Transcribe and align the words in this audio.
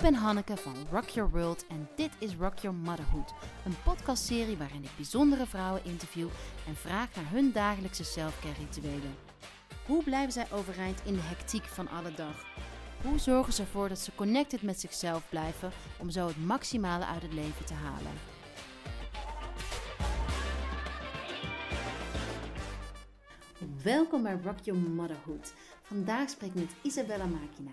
ben 0.00 0.14
Hanneke 0.14 0.56
van 0.56 0.74
Rock 0.90 1.08
Your 1.08 1.30
World 1.30 1.66
en 1.66 1.88
dit 1.96 2.10
is 2.18 2.34
Rock 2.34 2.58
Your 2.58 2.76
Motherhood. 2.76 3.32
Een 3.64 3.74
podcastserie 3.84 4.56
waarin 4.56 4.84
ik 4.84 4.90
bijzondere 4.96 5.46
vrouwen 5.46 5.84
interview 5.84 6.28
en 6.66 6.76
vraag 6.76 7.14
naar 7.14 7.30
hun 7.30 7.52
dagelijkse 7.52 8.04
selfcare 8.04 8.54
rituelen. 8.58 9.14
Hoe 9.86 10.02
blijven 10.02 10.32
zij 10.32 10.46
overeind 10.52 11.02
in 11.04 11.14
de 11.14 11.20
hectiek 11.20 11.64
van 11.64 11.88
alle 11.88 12.12
dag? 12.14 12.44
Hoe 13.02 13.18
zorgen 13.18 13.52
ze 13.52 13.62
ervoor 13.62 13.88
dat 13.88 13.98
ze 13.98 14.14
connected 14.14 14.62
met 14.62 14.80
zichzelf 14.80 15.28
blijven 15.28 15.70
om 15.98 16.10
zo 16.10 16.26
het 16.26 16.44
maximale 16.44 17.04
uit 17.04 17.22
het 17.22 17.32
leven 17.32 17.64
te 17.64 17.74
halen? 17.74 18.12
Welkom 23.82 24.22
bij 24.22 24.40
Rock 24.44 24.58
Your 24.62 24.80
Motherhood. 24.80 25.52
Vandaag 25.82 26.30
spreek 26.30 26.50
ik 26.50 26.60
met 26.60 26.74
Isabella 26.82 27.26
Makina. 27.26 27.70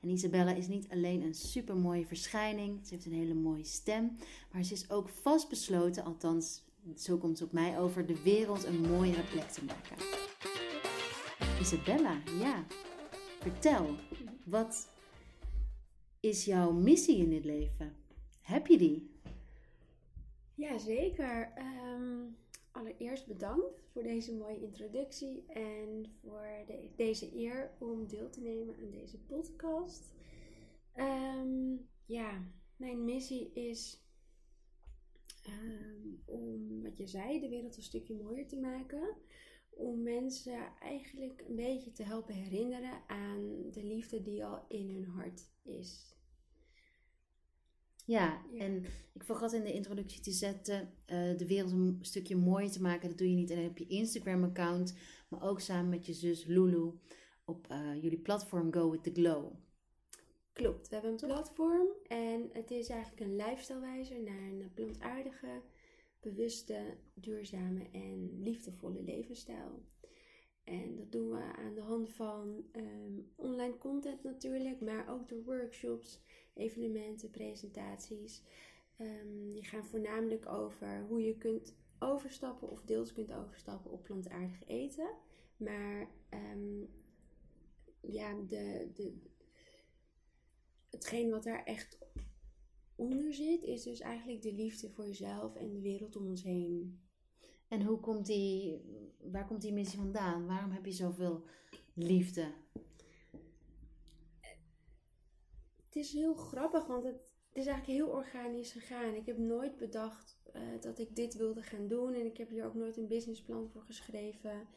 En 0.00 0.08
Isabella 0.08 0.54
is 0.54 0.68
niet 0.68 0.88
alleen 0.88 1.22
een 1.22 1.34
supermooie 1.34 2.06
verschijning, 2.06 2.86
ze 2.86 2.94
heeft 2.94 3.06
een 3.06 3.12
hele 3.12 3.34
mooie 3.34 3.64
stem, 3.64 4.16
maar 4.52 4.62
ze 4.62 4.72
is 4.72 4.90
ook 4.90 5.08
vastbesloten, 5.08 6.04
althans 6.04 6.62
zo 6.96 7.16
komt 7.16 7.38
ze 7.38 7.44
op 7.44 7.52
mij 7.52 7.78
over, 7.78 8.06
de 8.06 8.22
wereld 8.22 8.64
een 8.64 8.80
mooiere 8.80 9.22
plek 9.22 9.48
te 9.48 9.64
maken. 9.64 9.96
Isabella, 11.60 12.22
ja, 12.38 12.64
vertel, 13.40 13.94
wat 14.44 14.88
is 16.20 16.44
jouw 16.44 16.72
missie 16.72 17.16
in 17.16 17.30
dit 17.30 17.44
leven? 17.44 17.92
Heb 18.40 18.66
je 18.66 18.78
die? 18.78 19.10
Ja, 20.54 20.78
zeker. 20.78 21.52
Ehm, 21.54 22.22
allereerst 22.72 23.26
bedankt 23.26 23.82
voor 23.92 24.02
deze 24.02 24.36
mooie 24.36 24.60
introductie 24.60 25.46
en 25.46 26.06
voor 26.20 26.48
de, 26.66 26.90
deze 26.96 27.36
eer 27.36 27.76
om 27.78 28.06
deel 28.06 28.30
te 28.30 28.40
nemen 28.40 28.76
aan 28.76 28.90
deze 28.90 29.18
podcast. 29.18 30.14
Ehm, 30.92 31.76
ja, 32.04 32.44
mijn 32.76 33.04
missie 33.04 33.52
is 33.52 34.04
ehm, 35.42 36.08
om, 36.24 36.82
wat 36.82 36.96
je 36.96 37.06
zei, 37.06 37.40
de 37.40 37.48
wereld 37.48 37.76
een 37.76 37.82
stukje 37.82 38.14
mooier 38.14 38.48
te 38.48 38.60
maken. 38.60 39.16
Om 39.70 40.02
mensen 40.02 40.72
eigenlijk 40.80 41.44
een 41.48 41.56
beetje 41.56 41.92
te 41.92 42.02
helpen 42.02 42.34
herinneren 42.34 43.02
aan 43.06 43.70
de 43.70 43.84
liefde 43.84 44.22
die 44.22 44.44
al 44.44 44.64
in 44.68 44.90
hun 44.90 45.04
hart 45.04 45.50
is. 45.62 46.18
Ja, 48.06 48.42
en 48.58 48.84
ik 49.12 49.24
vergat 49.24 49.52
in 49.52 49.62
de 49.62 49.72
introductie 49.72 50.20
te 50.20 50.32
zetten, 50.32 50.80
uh, 51.06 51.36
de 51.38 51.46
wereld 51.46 51.72
een 51.72 51.98
stukje 52.00 52.36
mooier 52.36 52.70
te 52.70 52.82
maken. 52.82 53.08
Dat 53.08 53.18
doe 53.18 53.30
je 53.30 53.36
niet 53.36 53.52
alleen 53.52 53.68
op 53.68 53.78
je 53.78 53.86
Instagram-account, 53.86 54.94
maar 55.28 55.42
ook 55.42 55.60
samen 55.60 55.88
met 55.88 56.06
je 56.06 56.12
zus 56.12 56.44
Lulu 56.44 56.92
op 57.44 57.66
uh, 57.70 58.02
jullie 58.02 58.20
platform 58.20 58.72
Go 58.72 58.90
With 58.90 59.02
The 59.02 59.12
Glow. 59.12 59.52
Klopt, 60.52 60.88
we 60.88 60.94
hebben 60.94 61.12
een 61.12 61.26
platform 61.26 61.88
en 62.06 62.48
het 62.52 62.70
is 62.70 62.88
eigenlijk 62.88 63.20
een 63.20 63.36
lifestylewijzer 63.36 64.22
naar 64.22 64.42
een 64.42 64.70
plantaardige, 64.74 65.62
bewuste, 66.20 66.96
duurzame 67.14 67.88
en 67.92 68.42
liefdevolle 68.42 69.02
levensstijl. 69.02 69.84
En 70.64 70.96
dat 70.96 71.12
doen 71.12 71.30
we 71.30 71.42
aan 71.56 71.74
de 71.74 71.80
hand 71.80 72.10
van 72.10 72.64
um, 72.72 73.30
online 73.36 73.78
content 73.78 74.22
natuurlijk, 74.22 74.80
maar 74.80 75.08
ook 75.08 75.28
door 75.28 75.44
workshops, 75.44 76.20
evenementen, 76.54 77.30
presentaties. 77.30 78.42
Um, 79.00 79.52
die 79.52 79.64
gaan 79.64 79.84
voornamelijk 79.84 80.46
over 80.46 81.04
hoe 81.08 81.22
je 81.22 81.36
kunt 81.36 81.74
overstappen 81.98 82.70
of 82.70 82.82
deels 82.82 83.12
kunt 83.12 83.32
overstappen 83.32 83.90
op 83.90 84.02
plantaardig 84.02 84.66
eten. 84.66 85.10
Maar 85.56 86.08
um, 86.30 86.88
ja, 88.00 88.34
de, 88.46 88.90
de, 88.94 89.12
hetgeen 90.90 91.30
wat 91.30 91.42
daar 91.42 91.64
echt 91.64 91.98
onder 92.94 93.34
zit, 93.34 93.62
is 93.62 93.82
dus 93.82 94.00
eigenlijk 94.00 94.42
de 94.42 94.52
liefde 94.52 94.90
voor 94.90 95.06
jezelf 95.06 95.54
en 95.56 95.70
de 95.70 95.80
wereld 95.80 96.16
om 96.16 96.26
ons 96.26 96.42
heen. 96.42 97.00
En 97.68 97.82
hoe 97.82 98.00
komt 98.00 98.26
die, 98.26 98.80
waar 99.22 99.46
komt 99.46 99.62
die 99.62 99.72
missie 99.72 99.98
vandaan? 99.98 100.46
Waarom 100.46 100.70
heb 100.70 100.84
je 100.84 100.92
zoveel 100.92 101.44
liefde? 101.94 102.52
Het 105.84 105.96
is 105.96 106.12
heel 106.12 106.34
grappig, 106.34 106.86
want 106.86 107.04
het, 107.04 107.14
het 107.48 107.56
is 107.56 107.66
eigenlijk 107.66 107.98
heel 107.98 108.08
organisch 108.08 108.72
gegaan. 108.72 109.14
Ik 109.14 109.26
heb 109.26 109.38
nooit 109.38 109.76
bedacht 109.76 110.40
uh, 110.56 110.62
dat 110.80 110.98
ik 110.98 111.16
dit 111.16 111.34
wilde 111.34 111.62
gaan 111.62 111.88
doen. 111.88 112.14
En 112.14 112.26
ik 112.26 112.36
heb 112.36 112.48
hier 112.48 112.64
ook 112.64 112.74
nooit 112.74 112.96
een 112.96 113.08
businessplan 113.08 113.68
voor 113.68 113.82
geschreven. 113.82 114.68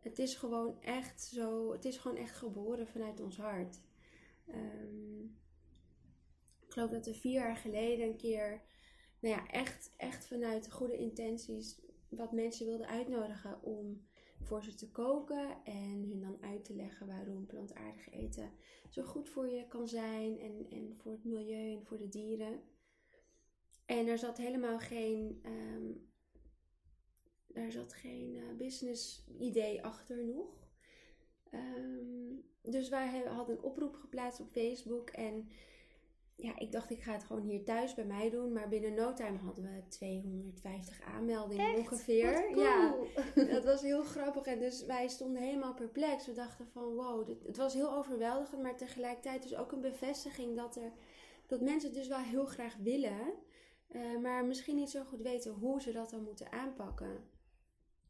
Het 0.00 0.18
is 0.18 0.34
gewoon 0.34 0.80
echt 0.80 1.22
zo, 1.22 1.72
het 1.72 1.84
is 1.84 1.96
gewoon 1.96 2.16
echt 2.16 2.36
geboren 2.36 2.86
vanuit 2.86 3.20
ons 3.20 3.36
hart. 3.36 3.80
Um, 4.48 5.38
ik 6.60 6.72
geloof 6.72 6.90
dat 6.90 7.06
er 7.06 7.14
vier 7.14 7.32
jaar 7.32 7.56
geleden 7.56 8.06
een 8.06 8.16
keer, 8.16 8.62
nou 9.20 9.34
ja, 9.34 9.46
echt, 9.46 9.92
echt 9.96 10.26
vanuit 10.26 10.72
goede 10.72 10.96
intenties 10.96 11.80
wat 12.10 12.32
mensen 12.32 12.66
wilden 12.66 12.86
uitnodigen 12.86 13.62
om 13.62 14.08
voor 14.40 14.62
ze 14.62 14.74
te 14.74 14.90
koken 14.90 15.64
en 15.64 16.04
hun 16.08 16.20
dan 16.20 16.42
uit 16.42 16.64
te 16.64 16.74
leggen 16.74 17.06
waarom 17.06 17.46
plantaardig 17.46 18.10
eten 18.12 18.52
zo 18.88 19.02
goed 19.02 19.28
voor 19.28 19.48
je 19.48 19.68
kan 19.68 19.88
zijn 19.88 20.38
en, 20.38 20.66
en 20.70 20.96
voor 20.96 21.12
het 21.12 21.24
milieu 21.24 21.76
en 21.76 21.84
voor 21.84 21.98
de 21.98 22.08
dieren. 22.08 22.62
En 23.86 24.06
er 24.06 24.18
zat 24.18 24.36
helemaal 24.36 24.78
geen, 24.78 25.42
um, 25.44 26.10
er 27.52 27.72
zat 27.72 27.92
geen 27.92 28.34
uh, 28.34 28.56
business 28.56 29.26
idee 29.38 29.82
achter 29.82 30.24
nog. 30.24 30.68
Um, 31.54 32.44
dus 32.62 32.88
wij 32.88 33.24
hadden 33.24 33.56
een 33.56 33.62
oproep 33.62 33.94
geplaatst 33.94 34.40
op 34.40 34.50
Facebook 34.50 35.10
en 35.10 35.48
ja, 36.42 36.58
ik 36.58 36.72
dacht 36.72 36.90
ik 36.90 37.02
ga 37.02 37.12
het 37.12 37.24
gewoon 37.24 37.42
hier 37.42 37.64
thuis 37.64 37.94
bij 37.94 38.04
mij 38.04 38.30
doen. 38.30 38.52
Maar 38.52 38.68
binnen 38.68 38.94
no 38.94 39.12
time 39.12 39.38
hadden 39.38 39.64
we 39.64 39.88
250 39.88 41.00
aanmeldingen 41.02 41.76
ongeveer. 41.76 42.56
Ja, 42.58 42.94
dat 43.54 43.64
was 43.64 43.82
heel 43.82 44.04
grappig. 44.04 44.44
En 44.44 44.58
dus 44.58 44.84
wij 44.84 45.08
stonden 45.08 45.42
helemaal 45.42 45.74
perplex. 45.74 46.26
We 46.26 46.32
dachten 46.32 46.66
van 46.72 46.94
wow, 46.94 47.26
dit, 47.26 47.46
het 47.46 47.56
was 47.56 47.74
heel 47.74 47.94
overweldigend. 47.94 48.62
Maar 48.62 48.76
tegelijkertijd 48.76 49.42
dus 49.42 49.56
ook 49.56 49.72
een 49.72 49.80
bevestiging 49.80 50.56
dat, 50.56 50.76
er, 50.76 50.92
dat 51.46 51.60
mensen 51.60 51.88
het 51.88 51.98
dus 51.98 52.08
wel 52.08 52.18
heel 52.18 52.46
graag 52.46 52.76
willen. 52.76 53.32
Uh, 53.92 54.18
maar 54.18 54.44
misschien 54.44 54.76
niet 54.76 54.90
zo 54.90 55.04
goed 55.04 55.22
weten 55.22 55.52
hoe 55.52 55.80
ze 55.82 55.92
dat 55.92 56.10
dan 56.10 56.22
moeten 56.22 56.52
aanpakken. 56.52 57.24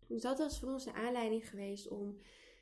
Dus 0.07 0.23
dat 0.23 0.39
was 0.39 0.61
voor 0.61 0.73
ons 0.73 0.85
de 0.85 0.93
aanleiding 0.93 1.49
geweest 1.49 1.89
om, 1.89 2.17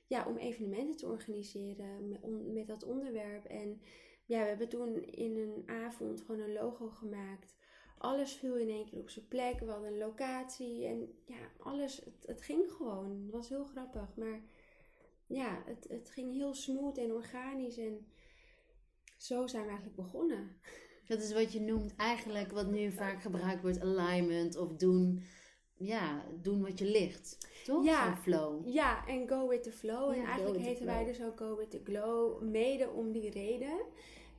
ja, 0.06 0.26
om 0.26 0.36
evenementen 0.36 0.96
te 0.96 1.06
organiseren 1.06 2.08
met, 2.08 2.52
met 2.52 2.66
dat 2.66 2.84
onderwerp. 2.84 3.44
En 3.44 3.80
ja, 4.28 4.42
we 4.42 4.48
hebben 4.48 4.68
toen 4.68 5.04
in 5.04 5.36
een 5.36 5.62
avond 5.66 6.20
gewoon 6.20 6.40
een 6.40 6.52
logo 6.52 6.88
gemaakt. 6.88 7.56
Alles 7.98 8.32
viel 8.32 8.56
in 8.56 8.68
één 8.68 8.86
keer 8.86 8.98
op 8.98 9.10
zijn 9.10 9.28
plek. 9.28 9.60
We 9.60 9.70
hadden 9.70 9.92
een 9.92 9.98
locatie 9.98 10.86
en 10.86 11.14
ja, 11.24 11.50
alles, 11.58 11.96
het, 11.96 12.26
het 12.26 12.42
ging 12.42 12.72
gewoon. 12.72 13.22
Het 13.22 13.30
was 13.30 13.48
heel 13.48 13.64
grappig, 13.64 14.16
maar 14.16 14.40
ja, 15.26 15.62
het, 15.66 15.86
het 15.88 16.10
ging 16.10 16.32
heel 16.32 16.54
smooth 16.54 16.98
en 16.98 17.12
organisch 17.12 17.76
en 17.76 18.06
zo 19.16 19.46
zijn 19.46 19.62
we 19.62 19.68
eigenlijk 19.68 19.96
begonnen. 19.96 20.56
Dat 21.06 21.22
is 21.22 21.32
wat 21.32 21.52
je 21.52 21.60
noemt 21.60 21.96
eigenlijk, 21.96 22.50
wat 22.50 22.70
nu 22.70 22.92
vaak 22.92 23.22
gebruikt 23.22 23.62
wordt, 23.62 23.80
alignment 23.80 24.56
of 24.56 24.72
doen, 24.72 25.22
ja, 25.76 26.24
doen 26.42 26.62
wat 26.62 26.78
je 26.78 26.84
ligt. 26.84 27.38
Toch? 27.64 27.84
Ja, 27.84 28.16
flow. 28.16 28.68
Ja, 28.68 29.06
en 29.06 29.28
go 29.28 29.48
with 29.48 29.62
the 29.62 29.72
flow. 29.72 30.10
en 30.10 30.24
eigenlijk 30.24 30.64
heten 30.64 30.86
wij 30.86 31.04
dus 31.04 31.22
ook 31.22 31.38
go 31.38 31.56
with 31.56 31.70
the 31.70 31.80
glow, 31.84 32.42
mede 32.42 32.90
om 32.90 33.12
die 33.12 33.30
reden. 33.30 33.80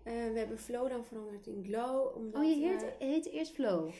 Uh, 0.09 0.31
we 0.31 0.39
hebben 0.39 0.57
flow 0.57 0.89
dan 0.89 1.05
veranderd 1.05 1.47
in 1.47 1.63
glow. 1.63 2.15
Omdat, 2.15 2.43
oh, 2.43 2.49
je 2.49 2.67
heet, 2.67 2.93
heet 2.99 3.25
eerst 3.25 3.51
flow? 3.51 3.91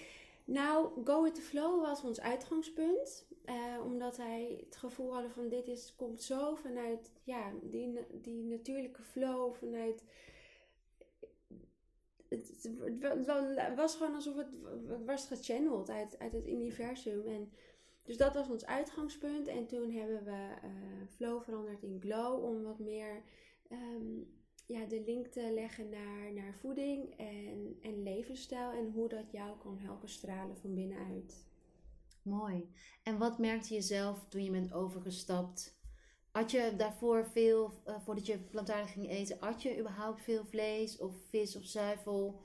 Nou, 0.46 1.04
go 1.04 1.24
with 1.24 1.36
the 1.36 1.42
flow 1.42 1.82
was 1.82 2.04
ons 2.04 2.22
uitgangspunt. 2.22 3.28
Uh, 3.46 3.86
omdat 3.86 4.18
wij 4.18 4.64
het 4.66 4.76
gevoel 4.76 5.14
hadden 5.14 5.32
van 5.32 5.50
dit 5.50 5.68
is, 5.68 5.96
komt 5.96 6.22
zo 6.22 6.56
vanuit 6.56 7.12
ja, 7.24 7.52
die, 7.62 8.00
die 8.12 8.44
natuurlijke 8.44 9.04
flow, 9.04 9.54
vanuit 9.54 10.04
het, 12.28 12.70
het, 13.02 13.76
was 13.76 13.96
gewoon 13.96 14.16
alsof 14.16 14.36
het, 14.36 14.48
het 14.88 15.06
was 15.06 15.26
gechanneld 15.26 15.90
uit, 15.90 16.20
uit 16.20 16.34
het 16.34 16.48
universum. 16.48 17.28
En 17.28 17.52
dus 18.04 18.18
dat 18.18 18.34
was 18.34 18.50
ons 18.50 18.66
uitgangspunt. 18.66 19.48
En 19.48 19.68
toen 19.68 19.92
hebben 19.92 20.24
we 20.24 20.50
uh, 20.64 21.08
flow 21.10 21.42
veranderd 21.42 21.84
in 21.84 22.00
glow 22.02 22.44
om 22.44 22.64
wat 22.64 22.80
meer 22.80 23.22
um, 23.72 24.18
ja, 24.18 24.39
de 24.90 25.04
link 25.06 25.28
te 25.28 25.52
leggen 25.54 25.90
naar, 25.90 26.34
naar 26.34 26.54
voeding 26.54 27.18
en, 27.18 27.78
en 27.82 28.04
levensstijl 28.04 28.72
en 28.72 28.92
hoe 28.92 29.10
dat 29.10 29.32
jou 29.32 29.58
kan 29.58 29.78
helpen 29.78 30.10
stralen 30.10 30.58
van 30.58 30.74
binnenuit. 30.74 31.48
Mooi. 32.22 32.70
En 33.04 33.18
wat 33.18 33.38
merkte 33.38 33.74
je 33.74 33.82
zelf 33.82 34.26
toen 34.30 34.44
je 34.44 34.52
bent 34.52 34.74
overgestapt? 34.74 35.78
Had 36.32 36.52
je 36.52 36.74
daarvoor 36.78 37.26
veel, 37.26 37.74
uh, 37.88 38.00
voordat 38.00 38.26
je 38.26 38.40
plantaardig 38.40 38.92
ging 38.92 39.10
eten, 39.10 39.38
had 39.40 39.62
je 39.62 39.80
überhaupt 39.80 40.22
veel 40.22 40.46
vlees 40.46 40.98
of 40.98 41.16
vis 41.30 41.56
of 41.56 41.64
zuivel? 41.64 42.42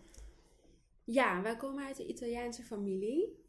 Ja, 1.05 1.43
wij 1.43 1.57
komen 1.57 1.85
uit 1.85 1.99
een 1.99 2.11
Italiaanse 2.11 2.63
familie. 2.63 3.44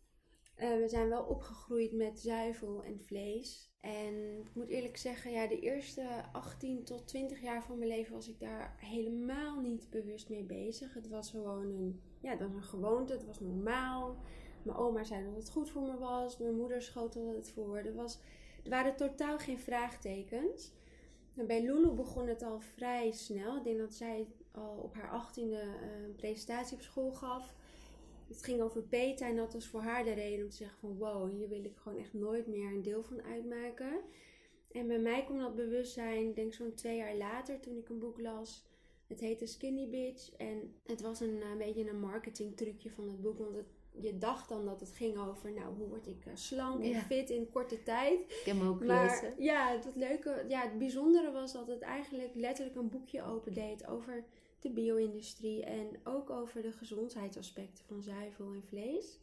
Eh, 0.56 0.78
we 0.78 0.88
zijn 0.88 1.10
wel 1.10 1.24
opgegroeid 1.24 1.92
met 1.92 2.20
zuivel 2.20 2.84
en 2.84 3.00
vlees. 3.02 3.74
En 3.80 4.40
ik 4.40 4.56
moet 4.56 4.68
eerlijk 4.68 4.98
zeggen, 4.98 5.32
ja, 5.32 5.48
de 5.48 5.60
eerste 5.60 6.26
18 6.32 6.84
tot 6.84 7.08
20 7.08 7.42
jaar 7.42 7.64
van 7.64 7.78
mijn 7.78 7.90
leven 7.90 8.14
was 8.14 8.30
ik 8.30 8.40
daar 8.40 8.76
helemaal 8.80 9.60
niet 9.60 9.90
bewust 9.90 10.30
mee 10.30 10.44
bezig. 10.44 10.94
Het 10.94 11.08
was 11.08 11.30
gewoon 11.30 11.66
een, 11.66 12.02
ja, 12.22 12.30
het 12.30 12.40
een 12.40 12.64
gewoonte, 12.64 13.14
het 13.14 13.26
was 13.26 13.40
normaal. 13.40 14.18
Mijn 14.64 14.78
oma 14.78 15.04
zei 15.04 15.26
dat 15.26 15.36
het 15.36 15.50
goed 15.50 15.70
voor 15.70 15.82
me 15.82 15.98
was, 15.98 16.38
mijn 16.38 16.56
moeder 16.56 16.82
schotelde 16.82 17.36
het 17.36 17.52
voor. 17.52 17.78
Er, 17.78 17.96
was, 17.96 18.20
er 18.64 18.70
waren 18.70 18.96
totaal 18.96 19.38
geen 19.38 19.60
vraagtekens. 19.60 20.72
En 21.36 21.48
bij 21.48 21.62
Lulu 21.62 21.90
begon 21.90 22.28
het 22.28 22.44
al 22.44 22.60
vrij 22.60 23.12
snel. 23.12 23.58
Ik 23.58 23.64
denk 23.64 23.78
dat 23.78 23.94
zij 23.94 24.28
al 24.52 24.78
op 24.84 24.96
haar 24.96 25.10
achttiende 25.10 25.64
uh, 25.64 26.04
een 26.04 26.16
presentatie 26.16 26.78
op 26.78 26.84
school 26.84 27.12
gaf. 27.12 27.54
Het 28.28 28.44
ging 28.44 28.62
over 28.62 28.82
Peta 28.82 29.28
en 29.28 29.36
dat 29.36 29.54
was 29.54 29.68
voor 29.68 29.82
haar 29.82 30.04
de 30.04 30.14
reden 30.14 30.44
om 30.44 30.50
te 30.50 30.56
zeggen 30.56 30.78
van 30.80 30.98
wow, 30.98 31.32
hier 31.32 31.50
wil 31.50 31.64
ik 31.64 31.78
gewoon 31.78 31.98
echt 31.98 32.14
nooit 32.14 32.48
meer 32.48 32.72
een 32.72 32.82
deel 32.82 33.04
van 33.04 33.22
uitmaken. 33.22 34.00
En 34.72 34.88
bij 34.88 35.00
mij 35.00 35.24
kwam 35.24 35.40
dat 35.40 35.56
bewustzijn, 35.56 36.34
denk 36.34 36.54
zo'n 36.54 36.74
twee 36.74 36.98
jaar 36.98 37.16
later 37.16 37.60
toen 37.60 37.78
ik 37.78 37.90
een 37.90 38.00
boek 38.00 38.22
las. 38.22 38.66
Het 39.08 39.20
heette 39.20 39.46
Skinny 39.46 39.90
Bitch 39.90 40.32
en 40.36 40.74
het 40.86 41.02
was 41.02 41.20
een, 41.20 41.42
een 41.42 41.58
beetje 41.58 41.90
een 41.90 42.00
marketing 42.00 42.58
trucje 42.58 42.92
van 42.92 43.08
het 43.08 43.22
boek, 43.22 43.38
want 43.38 43.56
het 43.56 43.68
je 44.00 44.18
dacht 44.18 44.50
dan 44.50 44.66
dat 44.66 44.80
het 44.80 44.92
ging 44.92 45.18
over, 45.18 45.52
nou, 45.52 45.76
hoe 45.76 45.88
word 45.88 46.08
ik 46.08 46.26
uh, 46.26 46.36
slank 46.36 46.84
en 46.84 47.02
fit 47.02 47.30
in 47.30 47.50
korte 47.50 47.84
tijd. 47.84 48.20
Ik 48.20 48.42
heb 48.46 48.58
hem 48.58 48.68
ook 48.68 48.86
maar. 48.86 49.34
Ja, 49.38 49.72
het 49.72 49.96
leuke, 49.96 50.46
ja, 50.48 50.62
het 50.62 50.78
bijzondere 50.78 51.32
was 51.32 51.54
dat 51.54 51.68
het 51.68 51.82
eigenlijk 51.82 52.36
letterlijk 52.36 52.76
een 52.76 52.90
boekje 52.90 53.24
opendeed 53.24 53.88
over 53.88 54.24
de 54.66 54.72
bio-industrie 54.72 55.64
en 55.64 56.00
ook 56.04 56.30
over 56.30 56.62
de 56.62 56.72
gezondheidsaspecten 56.72 57.86
van 57.86 58.02
zuivel 58.02 58.54
en 58.54 58.64
vlees. 58.64 59.20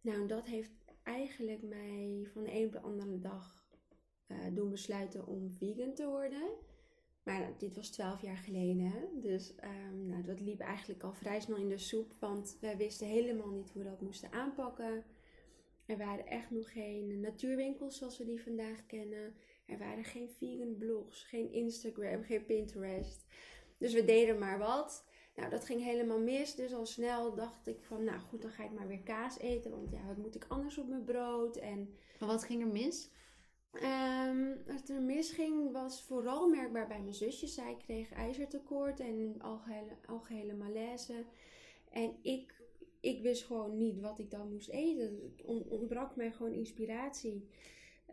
Nou, 0.00 0.26
dat 0.26 0.46
heeft 0.46 0.70
eigenlijk 1.02 1.62
mij 1.62 2.28
van 2.32 2.44
de 2.44 2.52
een 2.52 2.66
op 2.66 2.72
de 2.72 2.80
andere 2.80 3.18
dag 3.18 3.68
uh, 4.26 4.36
doen 4.52 4.70
besluiten 4.70 5.26
om 5.26 5.50
vegan 5.50 5.94
te 5.94 6.06
worden. 6.06 6.48
Maar 7.22 7.54
dit 7.58 7.76
was 7.76 7.90
twaalf 7.90 8.22
jaar 8.22 8.36
geleden. 8.36 8.92
Dus 9.20 9.54
um, 9.64 10.06
nou, 10.06 10.22
dat 10.22 10.40
liep 10.40 10.60
eigenlijk 10.60 11.02
al 11.02 11.12
vrij 11.12 11.40
snel 11.40 11.56
in 11.56 11.68
de 11.68 11.78
soep. 11.78 12.14
Want 12.20 12.56
wij 12.60 12.76
wisten 12.76 13.06
helemaal 13.06 13.50
niet 13.50 13.70
hoe 13.70 13.82
we 13.82 13.88
dat 13.88 14.00
moesten 14.00 14.32
aanpakken. 14.32 15.04
Er 15.86 15.96
waren 15.98 16.26
echt 16.26 16.50
nog 16.50 16.72
geen 16.72 17.20
natuurwinkels 17.20 17.98
zoals 17.98 18.18
we 18.18 18.24
die 18.24 18.42
vandaag 18.42 18.86
kennen. 18.86 19.34
Er 19.66 19.78
waren 19.78 20.04
geen 20.04 20.30
vegan 20.30 20.76
blogs, 20.76 21.22
geen 21.22 21.52
Instagram, 21.52 22.22
geen 22.22 22.44
Pinterest. 22.44 23.26
Dus 23.78 23.92
we 23.92 24.04
deden 24.04 24.38
maar 24.38 24.58
wat. 24.58 25.04
Nou, 25.34 25.50
dat 25.50 25.64
ging 25.64 25.82
helemaal 25.82 26.20
mis. 26.20 26.54
Dus 26.54 26.74
al 26.74 26.86
snel 26.86 27.34
dacht 27.34 27.66
ik 27.66 27.82
van, 27.82 28.04
nou 28.04 28.20
goed, 28.20 28.42
dan 28.42 28.50
ga 28.50 28.64
ik 28.64 28.72
maar 28.72 28.88
weer 28.88 29.02
kaas 29.02 29.38
eten. 29.38 29.70
Want 29.70 29.90
ja, 29.90 30.06
wat 30.06 30.16
moet 30.16 30.34
ik 30.34 30.44
anders 30.48 30.78
op 30.78 30.88
mijn 30.88 31.04
brood? 31.04 31.56
En... 31.56 31.94
Maar 32.18 32.28
wat 32.28 32.44
ging 32.44 32.62
er 32.62 32.68
mis? 32.68 33.10
Um, 33.82 34.64
wat 34.66 34.88
er 34.88 35.02
misging 35.02 35.72
was 35.72 36.02
vooral 36.02 36.48
merkbaar 36.48 36.86
bij 36.86 37.00
mijn 37.00 37.14
zusjes. 37.14 37.54
Zij 37.54 37.76
kreeg 37.78 38.12
ijzertekort 38.12 39.00
en 39.00 39.34
algehele, 39.38 39.96
algehele 40.06 40.54
malaise. 40.54 41.24
En 41.90 42.16
ik, 42.22 42.62
ik 43.00 43.22
wist 43.22 43.44
gewoon 43.44 43.76
niet 43.76 44.00
wat 44.00 44.18
ik 44.18 44.30
dan 44.30 44.52
moest 44.52 44.68
eten. 44.68 45.32
Het 45.36 45.44
ontbrak 45.68 46.16
mij 46.16 46.32
gewoon 46.32 46.52
inspiratie. 46.52 47.48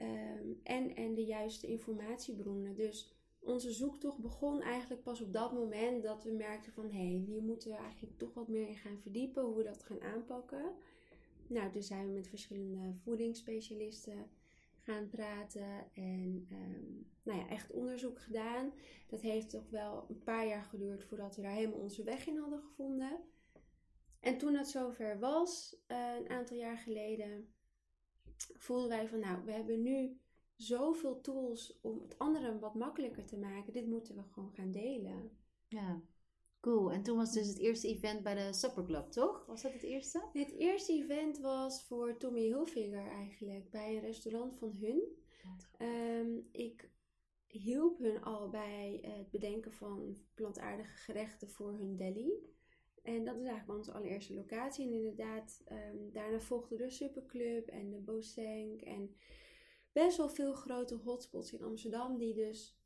Um, 0.02 0.60
en, 0.64 0.96
en 0.96 1.14
de 1.14 1.26
juiste 1.26 1.68
informatiebronnen. 1.68 2.76
Dus 2.76 3.16
onze 3.44 3.72
zoektocht 3.72 4.20
begon 4.20 4.62
eigenlijk 4.62 5.04
pas 5.04 5.22
op 5.22 5.34
dat 5.34 5.54
moment 5.54 6.04
dat 6.04 6.24
we 6.24 6.32
merkten 6.32 6.72
van... 6.72 6.92
hé, 6.92 7.08
hey, 7.08 7.24
hier 7.26 7.42
moeten 7.42 7.70
we 7.70 7.76
eigenlijk 7.76 8.18
toch 8.18 8.34
wat 8.34 8.48
meer 8.48 8.68
in 8.68 8.78
gaan 8.78 9.00
verdiepen. 9.00 9.44
Hoe 9.44 9.56
we 9.56 9.64
dat 9.64 9.84
gaan 9.84 10.02
aanpakken. 10.02 10.76
Nou, 11.48 11.72
dus 11.72 11.88
zijn 11.88 12.08
we 12.08 12.14
met 12.14 12.28
verschillende 12.28 12.94
voedingsspecialisten 13.04 14.30
gaan 14.80 15.10
praten 15.10 15.86
en 15.94 16.48
um, 16.52 17.12
nou 17.24 17.40
ja, 17.40 17.50
echt 17.50 17.72
onderzoek 17.72 18.20
gedaan. 18.20 18.74
Dat 19.08 19.22
heeft 19.22 19.50
toch 19.50 19.70
wel 19.70 20.06
een 20.10 20.24
paar 20.24 20.48
jaar 20.48 20.64
geduurd 20.64 21.04
voordat 21.04 21.36
we 21.36 21.42
daar 21.42 21.52
helemaal 21.52 21.80
onze 21.80 22.04
weg 22.04 22.28
in 22.28 22.38
hadden 22.38 22.62
gevonden. 22.62 23.20
En 24.20 24.38
toen 24.38 24.56
het 24.56 24.68
zover 24.68 25.20
was, 25.20 25.78
uh, 25.88 26.16
een 26.20 26.30
aantal 26.30 26.58
jaar 26.58 26.78
geleden, 26.78 27.54
voelden 28.38 28.90
wij 28.90 29.08
van 29.08 29.20
nou, 29.20 29.46
we 29.46 29.52
hebben 29.52 29.82
nu 29.82 30.20
zoveel 30.64 31.22
tools 31.22 31.80
om 31.82 32.02
het 32.02 32.20
anderen 32.20 32.60
wat 32.60 32.76
makkelijker 32.76 33.26
te 33.26 33.38
maken. 33.38 33.74
Dit 33.74 33.88
moeten 33.88 34.16
we 34.16 34.24
gewoon 34.24 34.54
gaan 34.54 34.72
delen. 34.72 35.32
Ja, 35.68 36.02
Cool. 36.64 36.92
En 36.92 37.04
toen 37.04 37.18
was 37.18 37.34
dus 37.34 37.48
het 37.48 37.58
eerste 37.58 37.88
event 37.88 38.24
bij 38.24 38.36
de 38.36 38.54
Supper 38.54 38.84
Club, 38.84 39.12
toch? 39.12 39.46
Was 39.46 39.62
dat 39.62 39.74
het 39.74 39.84
eerste? 39.84 40.24
Het 40.34 40.52
eerste 40.52 40.94
event 40.94 41.40
was 41.40 41.84
voor 41.84 42.18
Tommy 42.18 42.42
Hilfiger 42.42 43.08
eigenlijk, 43.08 43.70
bij 43.70 43.96
een 43.96 44.02
restaurant 44.02 44.58
van 44.58 44.72
hun. 44.72 45.02
Um, 45.80 46.48
ik 46.52 46.90
hielp 47.48 47.98
hun 47.98 48.24
al 48.24 48.50
bij 48.50 49.00
het 49.02 49.32
bedenken 49.32 49.72
van 49.72 50.18
plantaardige 50.34 50.96
gerechten 50.96 51.50
voor 51.50 51.72
hun 51.72 51.96
deli. 51.96 52.34
En 53.02 53.26
dat 53.26 53.36
is 53.36 53.46
eigenlijk 53.46 53.78
onze 53.78 53.92
allereerste 53.92 54.34
locatie. 54.34 54.86
En 54.86 54.94
inderdaad, 54.94 55.64
um, 55.72 56.12
daarna 56.12 56.40
volgde 56.40 56.76
de 56.76 56.90
Superclub 56.90 57.68
en 57.68 57.90
de 57.90 58.00
Bosenk 58.00 58.82
en 58.82 59.16
best 59.94 60.18
wel 60.18 60.30
veel 60.30 60.54
grote 60.54 60.96
hotspots 60.96 61.54
in 61.54 61.64
Amsterdam 61.64 62.18
die 62.18 62.34
dus 62.34 62.78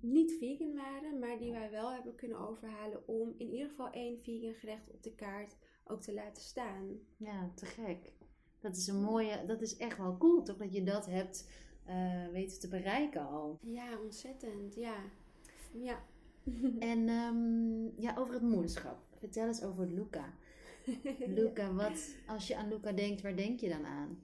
niet 0.00 0.32
vegan 0.38 0.74
waren, 0.74 1.18
maar 1.18 1.38
die 1.38 1.52
wij 1.52 1.70
wel 1.70 1.92
hebben 1.92 2.14
kunnen 2.14 2.38
overhalen 2.38 3.08
om 3.08 3.34
in 3.36 3.50
ieder 3.50 3.68
geval 3.68 3.90
één 3.90 4.18
vegan 4.18 4.54
gerecht 4.54 4.90
op 4.90 5.02
de 5.02 5.14
kaart 5.14 5.56
ook 5.84 6.00
te 6.00 6.14
laten 6.14 6.42
staan. 6.42 7.00
Ja, 7.16 7.50
te 7.54 7.66
gek. 7.66 8.12
Dat 8.60 8.76
is 8.76 8.86
een 8.86 9.02
mooie, 9.02 9.44
dat 9.46 9.60
is 9.60 9.76
echt 9.76 9.98
wel 9.98 10.16
cool 10.18 10.42
toch 10.42 10.56
dat 10.56 10.72
je 10.72 10.82
dat 10.82 11.06
hebt 11.06 11.48
uh, 11.88 12.28
weten 12.32 12.60
te 12.60 12.68
bereiken 12.68 13.28
al. 13.28 13.58
Ja, 13.62 13.98
ontzettend, 14.02 14.74
ja. 14.74 14.96
ja. 15.72 16.02
en 16.78 17.08
um, 17.08 17.92
ja, 17.96 18.16
over 18.16 18.34
het 18.34 18.42
moederschap. 18.42 18.98
Vertel 19.18 19.46
eens 19.46 19.62
over 19.62 19.86
Luca. 19.86 20.34
Luca, 21.26 21.72
wat, 21.72 22.14
als 22.26 22.46
je 22.46 22.56
aan 22.56 22.68
Luca 22.68 22.92
denkt, 22.92 23.20
waar 23.20 23.36
denk 23.36 23.60
je 23.60 23.68
dan 23.68 23.86
aan? 23.86 24.22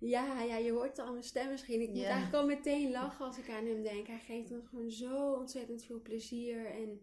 Ja, 0.00 0.42
ja, 0.42 0.56
je 0.56 0.72
hoort 0.72 0.98
al 0.98 1.06
aan 1.06 1.12
mijn 1.12 1.24
stem 1.24 1.48
misschien. 1.48 1.80
Ik 1.80 1.88
moet 1.88 2.02
eigenlijk 2.02 2.34
al 2.34 2.46
meteen 2.46 2.90
lachen 2.90 3.24
als 3.24 3.38
ik 3.38 3.50
aan 3.50 3.66
hem 3.66 3.82
denk. 3.82 4.06
Hij 4.06 4.18
geeft 4.18 4.50
me 4.50 4.62
gewoon 4.62 4.90
zo 4.90 5.32
ontzettend 5.32 5.84
veel 5.84 6.00
plezier. 6.00 6.66
En 6.66 7.00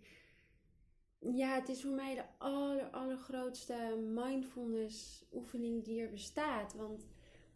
ja, 1.20 1.56
het 1.60 1.70
is 1.70 1.82
voor 1.82 1.92
mij 1.92 2.16
de 2.16 2.24
aller, 2.38 2.90
allergrootste 2.90 4.06
mindfulness 4.14 5.26
oefening 5.34 5.84
die 5.84 6.02
er 6.02 6.10
bestaat. 6.10 6.74
Want 6.74 7.08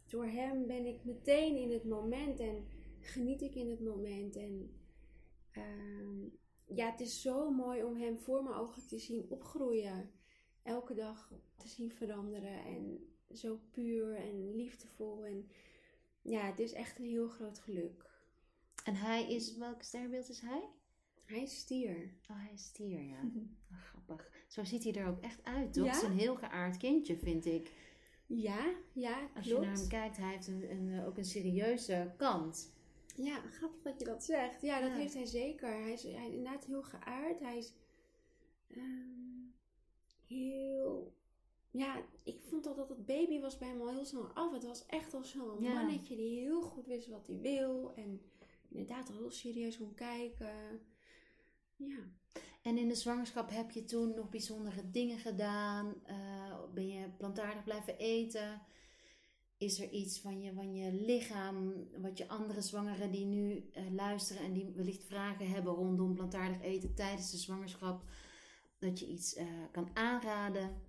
door 0.06 0.26
hem 0.26 0.66
ben 0.66 0.86
ik 0.86 1.04
meteen 1.04 1.56
in 1.56 1.70
het 1.70 1.84
moment 1.84 2.40
en 2.40 2.66
geniet 3.00 3.42
ik 3.42 3.54
in 3.54 3.70
het 3.70 3.80
moment. 3.80 4.36
En 4.36 4.80
uh, 5.52 6.32
ja, 6.66 6.90
het 6.90 7.00
is 7.00 7.22
zo 7.22 7.50
mooi 7.50 7.84
om 7.84 7.96
hem 7.96 8.18
voor 8.18 8.42
mijn 8.42 8.56
ogen 8.56 8.86
te 8.86 8.98
zien 8.98 9.26
opgroeien. 9.28 10.10
Elke 10.62 10.94
dag 10.94 11.32
te 11.56 11.68
zien 11.68 11.92
veranderen. 11.92 12.64
En 12.64 13.11
zo 13.34 13.60
puur 13.70 14.16
en 14.16 14.56
liefdevol. 14.56 15.26
En 15.26 15.50
ja, 16.22 16.40
het 16.40 16.58
is 16.58 16.72
echt 16.72 16.98
een 16.98 17.04
heel 17.04 17.28
groot 17.28 17.58
geluk. 17.58 18.10
En 18.84 18.94
hij 18.94 19.32
is, 19.32 19.56
welk 19.56 19.82
sterrenbeeld 19.82 20.28
is 20.28 20.40
hij? 20.40 20.68
Hij 21.26 21.42
is 21.42 21.58
stier. 21.58 22.14
Oh, 22.30 22.36
hij 22.36 22.52
is 22.52 22.64
stier, 22.64 23.00
ja. 23.00 23.20
Oh, 23.72 23.78
grappig. 23.78 24.30
Zo 24.48 24.64
ziet 24.64 24.84
hij 24.84 24.94
er 24.94 25.08
ook 25.08 25.20
echt 25.20 25.44
uit, 25.44 25.72
toch? 25.72 25.84
Ja? 25.84 25.92
Het 25.92 26.02
is 26.02 26.08
een 26.08 26.18
heel 26.18 26.36
geaard 26.36 26.76
kindje, 26.76 27.16
vind 27.16 27.46
ik. 27.46 27.72
Ja, 28.26 28.74
ja, 28.92 29.16
klopt. 29.16 29.36
Als 29.36 29.46
je 29.46 29.58
naar 29.58 29.76
hem 29.76 29.88
kijkt, 29.88 30.16
hij 30.16 30.30
heeft 30.30 30.46
een, 30.46 30.70
een, 30.70 31.04
ook 31.04 31.16
een 31.16 31.24
serieuze 31.24 32.14
kant. 32.16 32.72
Ja, 33.16 33.40
grappig 33.50 33.82
dat 33.82 33.98
je 33.98 34.04
dat 34.04 34.24
zegt. 34.24 34.62
Ja, 34.62 34.80
dat 34.80 34.90
ja. 34.90 34.96
heeft 34.96 35.14
hij 35.14 35.26
zeker. 35.26 35.68
Hij 35.68 35.92
is, 35.92 36.02
hij 36.02 36.28
is 36.28 36.34
inderdaad 36.34 36.64
heel 36.64 36.82
geaard. 36.82 37.40
Hij 37.40 37.58
is 37.58 37.72
um, 38.76 39.54
heel 40.26 41.14
ja, 41.70 42.02
al 42.66 42.74
dat 42.74 42.88
het 42.88 43.06
baby 43.06 43.40
was 43.40 43.58
bij 43.58 43.68
hem 43.68 43.80
al 43.80 43.90
heel 43.90 44.04
snel 44.04 44.26
af. 44.34 44.52
Het 44.52 44.64
was 44.64 44.86
echt 44.86 45.14
al 45.14 45.24
zo'n 45.24 45.62
ja. 45.62 45.72
mannetje 45.72 46.16
die 46.16 46.40
heel 46.40 46.62
goed 46.62 46.86
wist 46.86 47.08
wat 47.08 47.26
hij 47.26 47.40
wil. 47.40 47.92
En 47.96 48.20
inderdaad 48.68 49.08
al 49.10 49.16
heel 49.16 49.30
serieus 49.30 49.78
kon 49.78 49.94
kijken. 49.94 50.80
Ja. 51.76 51.98
En 52.62 52.78
in 52.78 52.88
de 52.88 52.94
zwangerschap 52.94 53.50
heb 53.50 53.70
je 53.70 53.84
toen 53.84 54.14
nog 54.14 54.28
bijzondere 54.28 54.90
dingen 54.90 55.18
gedaan? 55.18 55.94
Uh, 56.06 56.58
ben 56.74 56.88
je 56.88 57.08
plantaardig 57.16 57.64
blijven 57.64 57.98
eten? 57.98 58.62
Is 59.58 59.80
er 59.80 59.90
iets 59.90 60.20
van 60.20 60.40
je, 60.40 60.52
van 60.52 60.74
je 60.74 60.92
lichaam, 60.92 61.88
wat 62.00 62.18
je 62.18 62.28
andere 62.28 62.60
zwangeren 62.60 63.10
die 63.10 63.24
nu 63.24 63.52
uh, 63.52 63.90
luisteren 63.94 64.42
en 64.42 64.52
die 64.52 64.72
wellicht 64.74 65.04
vragen 65.04 65.50
hebben 65.50 65.74
rondom 65.74 66.14
plantaardig 66.14 66.60
eten 66.60 66.94
tijdens 66.94 67.30
de 67.30 67.36
zwangerschap, 67.36 68.02
dat 68.78 68.98
je 68.98 69.06
iets 69.06 69.36
uh, 69.36 69.44
kan 69.70 69.90
aanraden? 69.94 70.80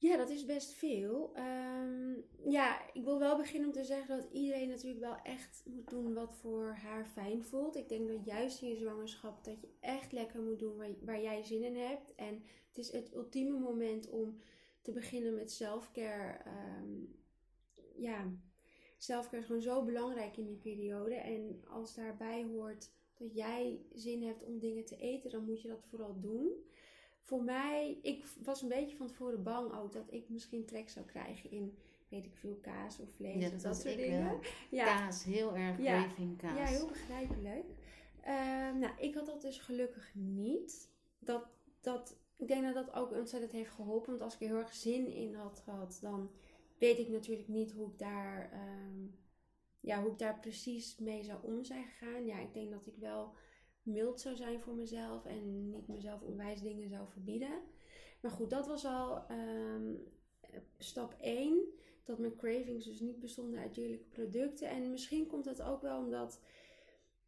Ja, 0.00 0.16
dat 0.16 0.30
is 0.30 0.44
best 0.44 0.72
veel. 0.72 1.32
Um, 1.36 2.24
ja, 2.44 2.92
ik 2.92 3.04
wil 3.04 3.18
wel 3.18 3.36
beginnen 3.36 3.68
om 3.68 3.74
te 3.74 3.84
zeggen 3.84 4.16
dat 4.16 4.32
iedereen 4.32 4.68
natuurlijk 4.68 5.00
wel 5.00 5.16
echt 5.22 5.62
moet 5.64 5.90
doen 5.90 6.14
wat 6.14 6.34
voor 6.34 6.66
haar 6.66 7.06
fijn 7.06 7.44
voelt. 7.44 7.76
Ik 7.76 7.88
denk 7.88 8.08
dat 8.08 8.24
juist 8.24 8.62
in 8.62 8.68
je 8.68 8.76
zwangerschap 8.76 9.44
dat 9.44 9.60
je 9.60 9.68
echt 9.80 10.12
lekker 10.12 10.42
moet 10.42 10.58
doen 10.58 10.76
waar, 10.76 10.88
waar 11.00 11.22
jij 11.22 11.42
zin 11.42 11.62
in 11.62 11.76
hebt. 11.76 12.14
En 12.14 12.42
het 12.68 12.78
is 12.78 12.92
het 12.92 13.14
ultieme 13.14 13.58
moment 13.58 14.08
om 14.08 14.38
te 14.82 14.92
beginnen 14.92 15.34
met 15.34 15.50
selfcare. 15.50 16.38
Ehm, 16.44 17.04
ja, 17.96 18.32
selfcare 18.98 19.38
is 19.38 19.46
gewoon 19.46 19.62
zo 19.62 19.84
belangrijk 19.84 20.36
in 20.36 20.46
die 20.46 20.58
periode. 20.58 21.14
En 21.14 21.62
als 21.66 21.94
daarbij 21.94 22.44
hoort 22.44 22.90
dat 23.14 23.34
jij 23.34 23.80
zin 23.92 24.22
hebt 24.22 24.44
om 24.44 24.58
dingen 24.58 24.84
te 24.84 24.96
eten, 24.96 25.30
dan 25.30 25.44
moet 25.44 25.62
je 25.62 25.68
dat 25.68 25.84
vooral 25.84 26.20
doen. 26.20 26.52
Voor 27.22 27.42
mij, 27.42 27.98
ik 28.02 28.24
was 28.42 28.62
een 28.62 28.68
beetje 28.68 28.96
van 28.96 29.06
tevoren 29.06 29.42
bang 29.42 29.72
ook 29.74 29.92
dat 29.92 30.12
ik 30.12 30.28
misschien 30.28 30.64
trek 30.64 30.88
zou 30.88 31.06
krijgen 31.06 31.50
in, 31.50 31.78
weet 32.08 32.24
ik 32.26 32.36
veel, 32.36 32.58
kaas 32.62 32.98
of 32.98 33.10
vlees 33.10 33.34
Ja, 33.40 33.46
of 33.46 33.52
dat 33.52 33.62
dat 33.62 33.72
was 33.72 33.80
soort 33.82 33.96
dingen. 33.96 34.24
wel. 34.24 34.40
Ja, 34.70 34.84
Kaas, 34.84 35.24
heel 35.24 35.56
erg 35.56 35.78
Ja. 35.78 36.04
craving 36.04 36.38
kaas. 36.38 36.58
ja, 36.58 36.64
heel 36.64 36.86
begrijpelijk. 36.88 37.64
Ehm, 38.22 38.78
nou, 38.78 38.92
ik 38.98 39.14
had 39.14 39.26
dat 39.26 39.40
dus 39.42 39.58
gelukkig 39.58 40.10
niet. 40.14 40.90
Dat, 41.18 41.46
dat, 41.80 42.16
ik 42.36 42.48
denk 42.48 42.62
dat 42.64 42.74
dat 42.74 42.92
ook 42.94 43.10
ontzettend 43.12 43.52
heeft 43.52 43.70
geholpen. 43.70 44.08
Want 44.10 44.22
als 44.22 44.34
ik 44.34 44.40
er 44.40 44.46
heel 44.46 44.56
erg 44.58 44.74
zin 44.74 45.12
in 45.12 45.34
had 45.34 45.60
gehad, 45.64 45.98
dan 46.02 46.30
weet 46.78 46.98
ik 46.98 47.08
natuurlijk 47.08 47.48
niet 47.48 47.72
hoe 47.72 47.86
ik 47.90 47.98
daar, 47.98 48.50
ehm, 48.52 49.06
ja, 49.80 50.02
hoe 50.02 50.10
ik 50.12 50.18
daar 50.18 50.38
precies 50.40 50.96
mee 50.98 51.22
zou 51.24 51.38
om 51.42 51.64
zijn 51.64 51.84
gegaan. 51.84 52.24
Ja, 52.26 52.38
ik 52.38 52.54
denk 52.54 52.70
dat 52.70 52.86
ik 52.86 52.96
wel 52.96 53.32
mild 53.82 54.20
zou 54.20 54.36
zijn 54.36 54.60
voor 54.60 54.74
mezelf 54.74 55.24
en 55.24 55.70
niet 55.70 55.88
mezelf 55.88 56.22
onwijs 56.22 56.60
dingen 56.60 56.88
zou 56.88 57.08
verbieden. 57.08 57.60
Maar 58.20 58.30
goed, 58.30 58.50
dat 58.50 58.66
was 58.66 58.84
al 58.84 59.26
ehm, 59.26 59.94
stap 60.78 61.14
1. 61.20 61.64
Dat 62.04 62.18
mijn 62.18 62.36
cravings 62.36 62.84
dus 62.84 63.00
niet 63.00 63.20
bestonden 63.20 63.60
uit 63.60 63.74
dierlijke 63.74 64.08
producten. 64.08 64.68
En 64.68 64.90
misschien 64.90 65.26
komt 65.26 65.44
dat 65.44 65.62
ook 65.62 65.82
wel 65.82 65.98
omdat 65.98 66.40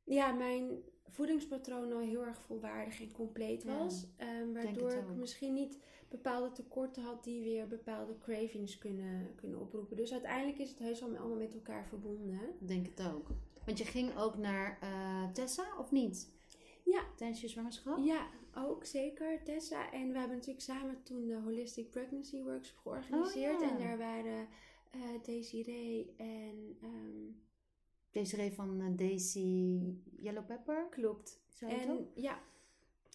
ja, 0.04 0.32
mijn 0.32 0.82
voedingspatroon 1.04 1.92
al 1.92 2.00
heel 2.00 2.25
erg 2.25 2.42
volwaardig 2.42 3.00
en 3.00 3.12
compleet 3.12 3.64
was. 3.64 4.06
Ehm, 4.16 4.52
waardoor 4.52 4.92
ik 4.92 5.14
misschien 5.16 5.54
niet 5.54 5.78
bepaalde 6.09 6.52
tekorten 6.52 7.02
had 7.02 7.25
die 7.25 7.42
weer 7.42 7.66
bepaalde 7.66 8.18
cravings 8.18 8.78
kunnen, 8.78 9.35
kunnen 9.35 9.61
oproepen. 9.61 9.97
Dus 9.97 10.12
uiteindelijk 10.12 10.59
is 10.59 10.71
het 10.71 10.78
heus 10.78 11.00
wel 11.00 11.16
allemaal 11.16 11.37
met 11.37 11.54
elkaar 11.54 11.87
verbonden. 11.87 12.40
Ik 12.61 12.68
denk 12.68 12.87
het 12.87 13.06
ook. 13.06 13.28
Want 13.66 13.78
je 13.78 13.85
ging 13.85 14.16
ook 14.16 14.37
naar 14.37 14.78
eh, 14.80 15.32
Tessa, 15.32 15.78
of 15.78 15.90
niet? 15.90 16.30
Ja. 16.84 17.06
Tijdens 17.16 17.40
je 17.40 17.48
zwangerschap? 17.48 17.98
Ja, 17.98 18.30
ook 18.54 18.84
zeker, 18.84 19.42
Tessa. 19.44 19.92
En 19.92 20.12
we 20.12 20.18
hebben 20.18 20.36
natuurlijk 20.36 20.64
samen 20.64 21.02
toen 21.02 21.26
de 21.26 21.34
Holistic 21.34 21.90
Pregnancy 21.90 22.42
Workshop 22.42 22.78
georganiseerd. 22.78 23.54
Oh, 23.54 23.60
ja. 23.60 23.70
En 23.70 23.78
daar 23.78 23.98
waren 23.98 24.48
eh 24.90 25.22
Desiree 25.22 26.14
en... 26.16 26.76
ehm, 26.82 27.30
Desiree 28.10 28.52
van 28.52 28.80
eh, 28.80 28.86
Daisy 28.96 29.78
Yellow 30.20 30.46
Pepper. 30.46 30.88
klopt. 30.90 31.40
Ook? 31.64 31.70
En 31.70 32.10
ja, 32.14 32.42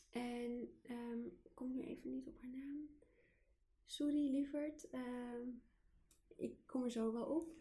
en 0.10 0.70
ehm, 0.84 1.26
ik 1.26 1.52
kom 1.54 1.74
nu 1.74 1.82
even 1.82 2.12
niet 2.12 2.28
op 2.28 2.38
haar 2.42 2.50
naam. 2.50 2.90
Sorry, 3.86 4.32
lieverd. 4.32 4.90
Ehm, 4.90 5.48
ik 6.38 6.58
kom 6.66 6.84
er 6.84 6.92
zo 6.92 7.14
wel 7.14 7.26
op. 7.26 7.52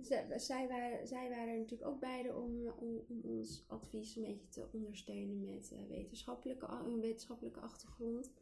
Zij, 0.00 0.38
zij, 0.38 0.68
waren, 0.68 1.06
zij 1.06 1.28
waren 1.28 1.52
er 1.52 1.58
natuurlijk 1.58 1.90
ook 1.90 2.00
beide 2.00 2.34
om, 2.34 2.68
om, 2.68 3.04
om 3.08 3.20
ons 3.22 3.64
advies 3.68 4.16
een 4.16 4.22
beetje 4.22 4.48
te 4.48 4.68
ondersteunen 4.72 5.44
met 5.44 5.72
eh, 5.72 5.86
wetenschappelijke, 5.88 6.66
een 6.66 7.00
wetenschappelijke 7.00 7.60
achtergrond. 7.60 8.32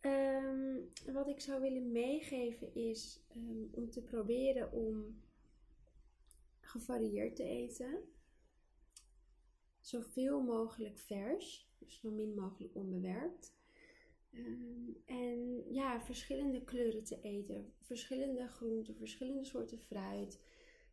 Ehm, 0.00 0.76
wat 1.12 1.28
ik 1.28 1.40
zou 1.40 1.60
willen 1.60 1.92
meegeven 1.92 2.74
is 2.74 3.24
ehm, 3.28 3.64
om 3.70 3.90
te 3.90 4.02
proberen 4.02 4.72
om 4.72 5.22
gevarieerd 6.60 7.36
te 7.36 7.44
eten. 7.44 8.04
Zoveel 9.80 10.42
mogelijk 10.42 10.98
vers, 10.98 11.74
dus 11.78 12.00
zo 12.00 12.10
min 12.10 12.34
mogelijk 12.34 12.74
onbewerkt. 12.74 13.59
Ehm, 14.30 14.92
en 15.04 15.64
ja, 15.72 16.00
verschillende 16.00 16.64
kleuren 16.64 17.04
te 17.04 17.20
eten. 17.20 17.72
Verschillende 17.80 18.48
groenten, 18.48 18.96
verschillende 18.96 19.44
soorten 19.44 19.78
fruit. 19.78 20.40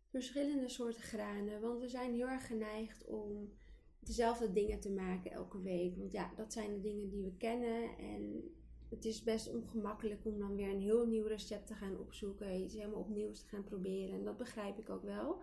Verschillende 0.05 0.69
soorten 0.69 1.01
granen. 1.01 1.61
Want 1.61 1.79
we 1.79 1.87
zijn 1.87 2.13
heel 2.13 2.27
erg 2.27 2.47
geneigd 2.47 3.05
om 3.05 3.53
dezelfde 3.99 4.51
dingen 4.51 4.79
te 4.79 4.91
maken 4.91 5.31
elke 5.31 5.61
week. 5.61 5.97
Want 5.97 6.11
ja, 6.11 6.33
dat 6.35 6.53
zijn 6.53 6.73
de 6.73 6.81
dingen 6.81 7.09
die 7.09 7.23
we 7.23 7.37
kennen. 7.37 7.97
En 7.97 8.51
het 8.89 9.05
is 9.05 9.23
best 9.23 9.53
ongemakkelijk 9.53 10.25
om 10.25 10.39
dan 10.39 10.55
weer 10.55 10.69
een 10.69 10.81
heel 10.81 11.05
nieuw 11.05 11.25
recept 11.25 11.67
te 11.67 11.73
gaan 11.73 11.99
opzoeken. 11.99 12.61
Iets 12.61 12.73
helemaal 12.73 12.99
opnieuw 12.99 13.31
te 13.31 13.47
gaan 13.47 13.63
proberen. 13.63 14.15
En 14.15 14.23
dat 14.23 14.37
begrijp 14.37 14.77
ik 14.77 14.89
ook 14.89 15.03
wel. 15.03 15.41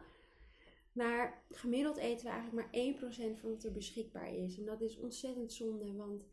Maar 0.93 1.45
gemiddeld 1.51 1.97
eten 1.97 2.25
we 2.25 2.33
eigenlijk 2.33 2.73
maar 2.73 3.35
1% 3.37 3.41
van 3.41 3.51
wat 3.51 3.65
er 3.65 3.73
beschikbaar 3.73 4.35
is. 4.35 4.59
En 4.59 4.65
dat 4.65 4.81
is 4.81 4.99
ontzettend 4.99 5.53
zonde, 5.53 5.93
want 5.93 6.25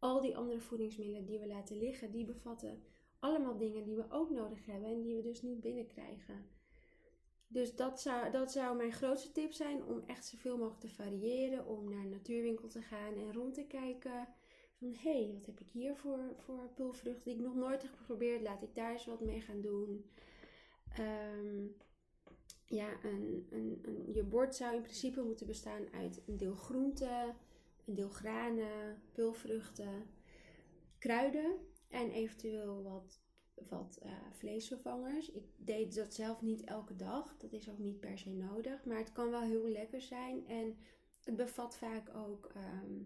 al 0.00 0.20
die 0.20 0.36
andere 0.36 0.60
voedingsmiddelen 0.60 1.24
die 1.24 1.38
we 1.38 1.46
laten 1.46 1.78
liggen, 1.78 2.10
die 2.10 2.24
bevatten 2.24 2.82
allemaal 3.18 3.56
dingen 3.56 3.84
die 3.84 3.96
we 3.96 4.04
ook 4.10 4.30
nodig 4.30 4.66
hebben 4.66 4.88
en 4.88 5.02
die 5.02 5.14
we 5.14 5.22
dus 5.22 5.42
niet 5.42 5.60
binnenkrijgen. 5.60 6.46
Dus 7.46 7.76
dat 7.76 8.00
zou, 8.00 8.30
dat 8.30 8.52
zou 8.52 8.76
mijn 8.76 8.92
grootste 8.92 9.32
tip 9.32 9.52
zijn 9.52 9.84
om 9.84 10.02
echt 10.06 10.26
zoveel 10.26 10.56
mogelijk 10.56 10.80
te 10.80 10.88
variëren, 10.88 11.66
om 11.66 11.90
naar 11.90 12.04
een 12.04 12.08
natuurwinkel 12.08 12.68
te 12.68 12.82
gaan 12.82 13.14
en 13.14 13.32
rond 13.32 13.54
te 13.54 13.64
kijken 13.64 14.28
van 14.78 14.88
hé, 14.88 15.22
hey, 15.22 15.30
wat 15.34 15.46
heb 15.46 15.60
ik 15.60 15.68
hier 15.68 15.96
voor, 15.96 16.34
voor 16.36 16.70
pulvruchten 16.74 17.24
die 17.24 17.34
ik 17.34 17.40
nog 17.40 17.54
nooit 17.54 17.82
heb 17.82 17.94
geprobeerd, 17.94 18.42
laat 18.42 18.62
ik 18.62 18.74
daar 18.74 18.92
eens 18.92 19.06
wat 19.06 19.20
mee 19.20 19.40
gaan 19.40 19.60
doen. 19.60 20.10
Ehm, 20.92 21.66
ja, 22.66 23.04
een, 23.04 23.46
een, 23.50 23.78
een, 23.82 24.12
je 24.12 24.22
bord 24.22 24.54
zou 24.54 24.74
in 24.74 24.82
principe 24.82 25.22
moeten 25.22 25.46
bestaan 25.46 25.92
uit 25.92 26.22
een 26.26 26.36
deel 26.36 26.54
groenten, 26.54 27.36
een 27.90 27.96
deel 27.96 28.08
granen, 28.08 29.02
pulvruchten, 29.12 30.06
kruiden 30.98 31.56
en 31.88 32.10
eventueel 32.10 32.82
wat, 32.82 33.20
wat 33.68 33.98
eh, 34.02 34.12
vleesvervangers. 34.30 35.30
Ik 35.30 35.44
deed 35.56 35.94
dat 35.94 36.14
zelf 36.14 36.42
niet 36.42 36.64
elke 36.64 36.96
dag, 36.96 37.36
dat 37.36 37.52
is 37.52 37.68
ook 37.70 37.78
niet 37.78 38.00
per 38.00 38.18
se 38.18 38.30
nodig, 38.30 38.84
maar 38.84 38.98
het 38.98 39.12
kan 39.12 39.30
wel 39.30 39.42
heel 39.42 39.68
lekker 39.68 40.00
zijn 40.00 40.46
en 40.46 40.76
het 41.24 41.36
bevat 41.36 41.76
vaak 41.76 42.14
ook 42.14 42.50
ehm, 42.54 43.02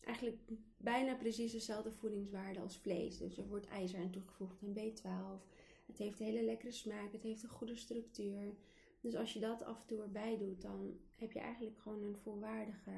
eigenlijk 0.00 0.38
bijna 0.76 1.14
precies 1.14 1.52
dezelfde 1.52 1.92
voedingswaarde 1.92 2.60
als 2.60 2.78
vlees. 2.78 3.18
Dus 3.18 3.38
er 3.38 3.48
wordt 3.48 3.66
ijzer 3.66 4.00
aan 4.00 4.10
toegevoegd 4.10 4.62
en 4.62 4.74
B12. 4.74 5.54
Het 5.86 5.98
heeft 5.98 6.20
een 6.20 6.26
hele 6.26 6.44
lekkere 6.44 6.72
smaak, 6.72 7.12
het 7.12 7.22
heeft 7.22 7.42
een 7.42 7.48
goede 7.48 7.76
structuur. 7.76 8.54
Dus 9.00 9.16
als 9.16 9.32
je 9.32 9.40
dat 9.40 9.62
af 9.62 9.80
en 9.80 9.86
toe 9.86 10.02
erbij 10.02 10.38
doet, 10.38 10.62
dan 10.62 10.98
heb 11.16 11.32
je 11.32 11.38
eigenlijk 11.38 11.78
gewoon 11.78 12.02
een 12.02 12.16
volwaardige 12.16 12.90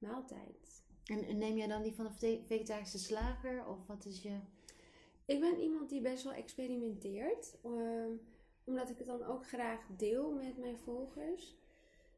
maaltijd. 0.00 0.84
En, 1.04 1.24
en 1.24 1.38
neem 1.38 1.56
jij 1.56 1.66
dan 1.66 1.82
die 1.82 1.94
van 1.94 2.04
de 2.04 2.40
vegetarische 2.46 2.98
slager? 2.98 3.66
Of 3.66 3.86
wat 3.86 4.04
is 4.04 4.22
je... 4.22 4.38
Ik 5.24 5.40
ben 5.40 5.60
iemand 5.60 5.88
die 5.88 6.00
best 6.00 6.24
wel 6.24 6.32
experimenteert, 6.32 7.56
ehm, 7.62 8.10
omdat 8.64 8.90
ik 8.90 8.98
het 8.98 9.06
dan 9.06 9.22
ook 9.22 9.46
graag 9.46 9.86
deel 9.96 10.32
met 10.32 10.58
mijn 10.58 10.78
volgers. 10.78 11.58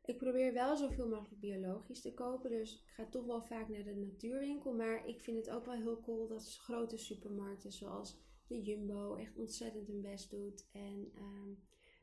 Ik 0.04 0.18
probeer 0.18 0.52
wel 0.52 0.76
zoveel 0.76 1.08
mogelijk 1.08 1.40
biologisch 1.40 2.00
te 2.00 2.14
kopen, 2.14 2.50
dus 2.50 2.74
ik 2.74 2.90
ga 2.90 3.06
toch 3.06 3.24
wel 3.26 3.42
vaak 3.42 3.68
naar 3.68 3.84
de 3.84 3.94
natuurwinkel. 3.94 4.74
Maar 4.74 5.08
ik 5.08 5.20
vind 5.20 5.36
het 5.36 5.50
ook 5.50 5.64
wel 5.64 5.74
heel 5.74 6.00
cool 6.00 6.28
dat 6.28 6.56
grote 6.56 6.96
supermarkten 6.96 7.72
zoals 7.72 8.16
de 8.46 8.62
Jumbo 8.62 9.14
echt 9.14 9.36
ontzettend 9.36 9.86
hun 9.86 10.00
best 10.00 10.30
doet. 10.30 10.68
En 10.72 11.12
ehm, 11.14 11.50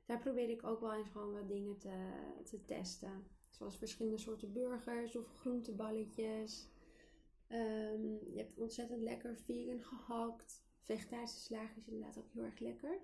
daar 0.05 0.19
probeer 0.19 0.50
ik 0.50 0.63
ook 0.63 0.79
wel 0.79 0.93
eens 0.93 1.09
gewoon 1.09 1.33
wat 1.33 1.48
dingen 1.48 1.77
te, 1.77 2.09
te 2.43 2.65
testen. 2.65 3.27
Zoals 3.59 3.77
verschillende 3.77 4.17
soorten 4.17 4.53
burgers 4.53 5.15
of 5.15 5.27
groenteballetjes. 5.35 6.69
Ehm, 7.47 8.03
je 8.31 8.37
hebt 8.37 8.57
ontzettend 8.57 9.01
lekker 9.01 9.37
vegan 9.45 9.79
gehakt. 9.79 10.63
Vegetarische 10.79 11.39
slager 11.39 11.77
is 11.77 11.87
inderdaad 11.87 12.17
ook 12.17 12.31
heel 12.31 12.43
erg 12.43 12.59
lekker. 12.59 12.99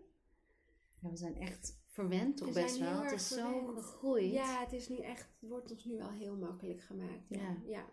Ja, 1.00 1.10
we 1.10 1.18
zijn 1.18 1.38
echt 1.38 1.80
verwend 1.86 2.38
toch 2.38 2.48
We 2.48 2.62
best 2.62 2.78
wel. 2.78 3.02
Het 3.02 3.12
is 3.12 3.28
zo 3.28 3.66
gegroeid. 3.66 4.32
Ja, 4.32 4.60
het 4.60 4.74
is 4.74 4.90
nu 4.90 4.98
echt, 4.98 5.30
het 5.40 5.50
wordt 5.50 5.72
ons 5.72 5.86
nu 5.86 5.98
wel 5.98 6.12
heel 6.12 6.36
makkelijk 6.36 6.82
gemaakt. 6.82 7.30
Ja. 7.30 7.40
Ja. 7.40 7.58
ja. 7.66 7.86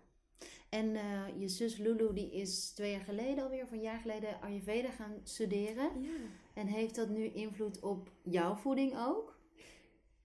En 0.69 0.97
eh, 0.97 1.41
je 1.41 1.49
zus 1.49 1.77
Lulu 1.77 2.13
die 2.15 2.33
is 2.33 2.71
twee 2.71 2.91
jaar 2.91 3.01
geleden 3.01 3.45
alweer, 3.45 3.63
of 3.63 3.71
een 3.71 3.81
jaar 3.81 4.01
geleden, 4.01 4.41
Ayurveda 4.41 4.91
gaan 4.91 5.21
studeren. 5.23 6.03
Ja. 6.03 6.11
En 6.55 6.67
heeft 6.67 6.95
dat 6.95 7.09
nu 7.09 7.25
invloed 7.25 7.81
op 7.81 8.11
jouw 8.23 8.55
voeding 8.55 8.97
ook? 8.97 9.41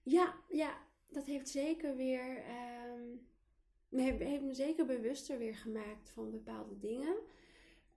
Ja, 0.02 0.34
ja, 0.48 0.86
dat 1.08 1.26
heeft 1.26 1.48
zeker 1.48 1.96
weer. 1.96 2.36
ehm, 2.36 4.16
heeft 4.16 4.42
me 4.42 4.54
zeker 4.54 4.86
bewuster 4.86 5.38
weer 5.38 5.54
gemaakt 5.54 6.10
van 6.10 6.30
bepaalde 6.30 6.78
dingen. 6.78 7.16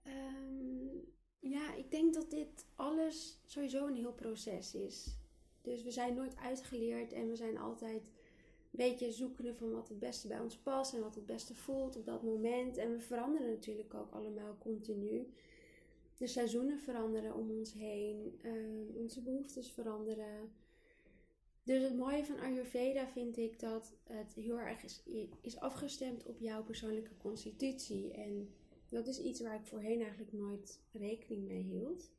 Ehm, 0.02 0.96
ja, 1.40 1.74
ik 1.74 1.90
denk 1.90 2.14
dat 2.14 2.30
dit 2.30 2.66
alles 2.74 3.40
sowieso 3.44 3.86
een 3.86 3.96
heel 3.96 4.12
proces 4.12 4.74
is. 4.74 5.16
Dus 5.62 5.82
we 5.82 5.90
zijn 5.90 6.14
nooit 6.14 6.36
uitgeleerd 6.36 7.12
en 7.12 7.28
we 7.28 7.36
zijn 7.36 7.58
altijd 7.58 8.02
een 8.02 8.08
beetje 8.70 9.12
zoekende 9.12 9.54
van 9.54 9.72
wat 9.72 9.88
het 9.88 9.98
beste 9.98 10.28
bij 10.28 10.40
ons 10.40 10.56
past 10.56 10.94
en 10.94 11.00
wat 11.00 11.14
het 11.14 11.26
beste 11.26 11.54
voelt 11.54 11.96
op 11.96 12.06
dat 12.06 12.22
moment. 12.22 12.76
En 12.76 12.92
we 12.92 13.00
veranderen 13.00 13.50
natuurlijk 13.50 13.94
ook 13.94 14.12
allemaal 14.12 14.56
continu. 14.58 15.32
De 16.16 16.26
seizoenen 16.26 16.78
veranderen 16.78 17.34
om 17.34 17.50
ons 17.50 17.72
heen, 17.72 18.38
ehm, 18.42 18.96
onze 18.96 19.22
behoeftes 19.22 19.70
veranderen. 19.70 20.52
Dus 21.64 21.82
het 21.82 21.96
mooie 21.96 22.24
van 22.24 22.38
Ayurveda 22.38 23.08
vind 23.08 23.36
ik 23.36 23.60
dat 23.60 23.96
het 24.02 24.34
heel 24.34 24.58
erg 24.58 24.82
is, 24.82 25.02
is 25.40 25.58
afgestemd 25.58 26.26
op 26.26 26.38
jouw 26.38 26.64
persoonlijke 26.64 27.16
constitutie. 27.16 28.12
En 28.12 28.54
dat 28.88 29.06
is 29.06 29.20
iets 29.20 29.40
waar 29.40 29.54
ik 29.54 29.66
voorheen 29.66 30.00
eigenlijk 30.00 30.32
nooit 30.32 30.80
rekening 30.92 31.48
mee 31.48 31.62
hield. 31.62 32.10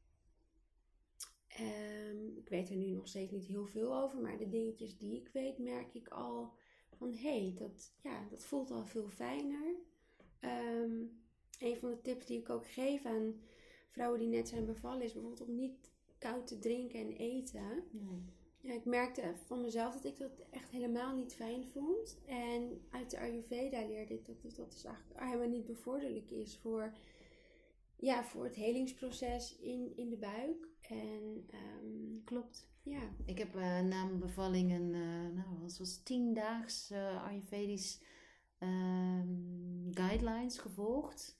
Ehm, 1.47 2.37
ik 2.37 2.49
weet 2.49 2.69
er 2.69 2.75
nu 2.75 2.85
nog 2.85 3.07
steeds 3.07 3.31
niet 3.31 3.45
heel 3.45 3.65
veel 3.65 3.95
over, 3.95 4.19
maar 4.19 4.37
de 4.37 4.49
dingetjes 4.49 4.97
die 4.97 5.15
ik 5.15 5.29
weet, 5.33 5.57
merk 5.57 5.93
ik 5.93 6.07
al 6.07 6.53
van 6.95 7.13
hé, 7.13 7.41
hey, 7.41 7.53
dat, 7.57 7.93
ja, 8.01 8.27
dat 8.29 8.43
voelt 8.43 8.71
al 8.71 8.85
veel 8.85 9.09
fijner. 9.09 9.75
Ehm, 10.39 11.01
een 11.59 11.77
van 11.77 11.89
de 11.89 12.01
tips 12.01 12.25
die 12.25 12.39
ik 12.39 12.49
ook 12.49 12.67
geef 12.67 13.05
aan 13.05 13.41
vrouwen 13.89 14.19
die 14.19 14.27
net 14.27 14.47
zijn 14.47 14.65
bevallen 14.65 15.01
is 15.01 15.13
bijvoorbeeld 15.13 15.47
om 15.47 15.55
niet 15.55 15.91
koud 16.17 16.47
te 16.47 16.59
drinken 16.59 16.99
en 16.99 17.11
eten. 17.11 17.83
Nee. 17.91 18.23
Ja, 18.63 18.73
ik 18.73 18.85
merkte 18.85 19.33
van 19.45 19.61
mezelf 19.61 19.93
dat 19.93 20.05
ik 20.05 20.17
dat 20.17 20.31
echt 20.49 20.69
helemaal 20.69 21.15
niet 21.15 21.33
fijn 21.33 21.65
vond. 21.65 22.17
En 22.25 22.81
uit 22.89 23.09
de 23.09 23.19
Ayurveda 23.19 23.85
leerde 23.87 24.13
ik 24.13 24.25
dat 24.25 24.41
dat 24.41 24.71
dus 24.71 24.83
eigenlijk 24.83 25.19
helemaal 25.19 25.47
niet 25.47 25.65
bevorderlijk 25.65 26.31
is 26.31 26.57
voor, 26.57 26.93
ja, 27.95 28.23
voor 28.23 28.43
het 28.43 28.55
helingsproces 28.55 29.57
in, 29.57 29.93
in 29.95 30.09
de 30.09 30.17
buik. 30.17 30.67
En, 30.81 31.47
um, 31.83 32.21
Klopt. 32.23 32.67
Ja. 32.83 33.01
Ik 33.25 33.37
heb 33.37 33.55
uh, 33.55 33.61
na 33.61 34.05
mijn 34.05 34.19
bevalling 34.19 34.71
een, 34.71 34.93
uh, 34.93 35.35
nou, 35.35 35.59
was, 35.61 35.79
was 35.79 36.03
tiendaags 36.03 36.91
uh, 36.91 37.25
Ayurvedisch 37.25 37.99
um, 38.59 39.89
guidelines 39.91 40.57
gevolgd. 40.57 41.37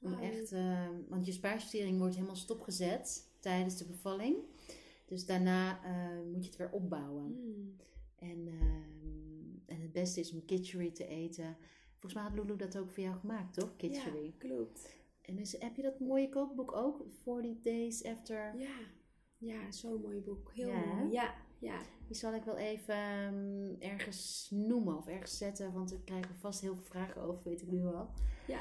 Om 0.00 0.18
echt, 0.18 0.52
ehm, 0.52 0.94
want 1.08 1.26
je 1.26 1.32
spijsvertering 1.32 1.98
wordt 1.98 2.14
helemaal 2.14 2.36
stopgezet 2.36 3.28
tijdens 3.40 3.76
de 3.76 3.84
bevalling. 3.84 4.36
Dus 5.04 5.26
daarna 5.26 5.80
moet 6.32 6.44
je 6.44 6.50
het 6.50 6.58
weer 6.58 6.70
opbouwen. 6.70 7.24
Mm. 7.24 7.76
En, 8.16 8.48
en 9.66 9.80
het 9.80 9.92
beste 9.92 10.20
is 10.20 10.32
om 10.32 10.44
kitchery 10.44 10.90
te 10.90 11.06
eten. 11.06 11.56
Volgens 12.04 12.14
mij 12.14 12.22
had 12.22 12.32
Lulu 12.32 12.56
dat 12.56 12.78
ook 12.78 12.90
voor 12.90 13.02
jou 13.02 13.16
gemaakt, 13.16 13.54
toch? 13.54 13.76
Kitchery. 13.76 14.24
Ja, 14.24 14.32
klopt. 14.38 14.96
En 15.20 15.36
dus, 15.36 15.56
heb 15.58 15.76
je 15.76 15.82
dat 15.82 16.00
mooie 16.00 16.28
kookboek 16.28 16.72
ook? 16.72 17.04
40 17.22 17.60
Days 17.62 18.04
After... 18.04 18.58
Ja, 18.58 18.76
ja 19.38 19.72
zo'n 19.72 20.00
mooi 20.00 20.20
boek. 20.20 20.52
Heel 20.54 20.72
mooi. 20.72 21.12
Ja, 21.12 21.34
ja. 21.58 21.80
Die 22.06 22.16
zal 22.16 22.34
ik 22.34 22.44
wel 22.44 22.56
even 22.56 22.96
um, 23.34 23.76
ergens 23.78 24.48
noemen 24.50 24.96
of 24.96 25.06
ergens 25.06 25.38
zetten. 25.38 25.72
Want 25.72 25.92
ik 25.92 26.04
krijg 26.04 26.28
er 26.28 26.34
vast 26.34 26.60
heel 26.60 26.74
veel 26.74 26.84
vragen 26.84 27.22
over, 27.22 27.42
weet 27.44 27.62
ik 27.62 27.70
nu 27.70 27.84
al. 27.86 28.10
Ja. 28.46 28.60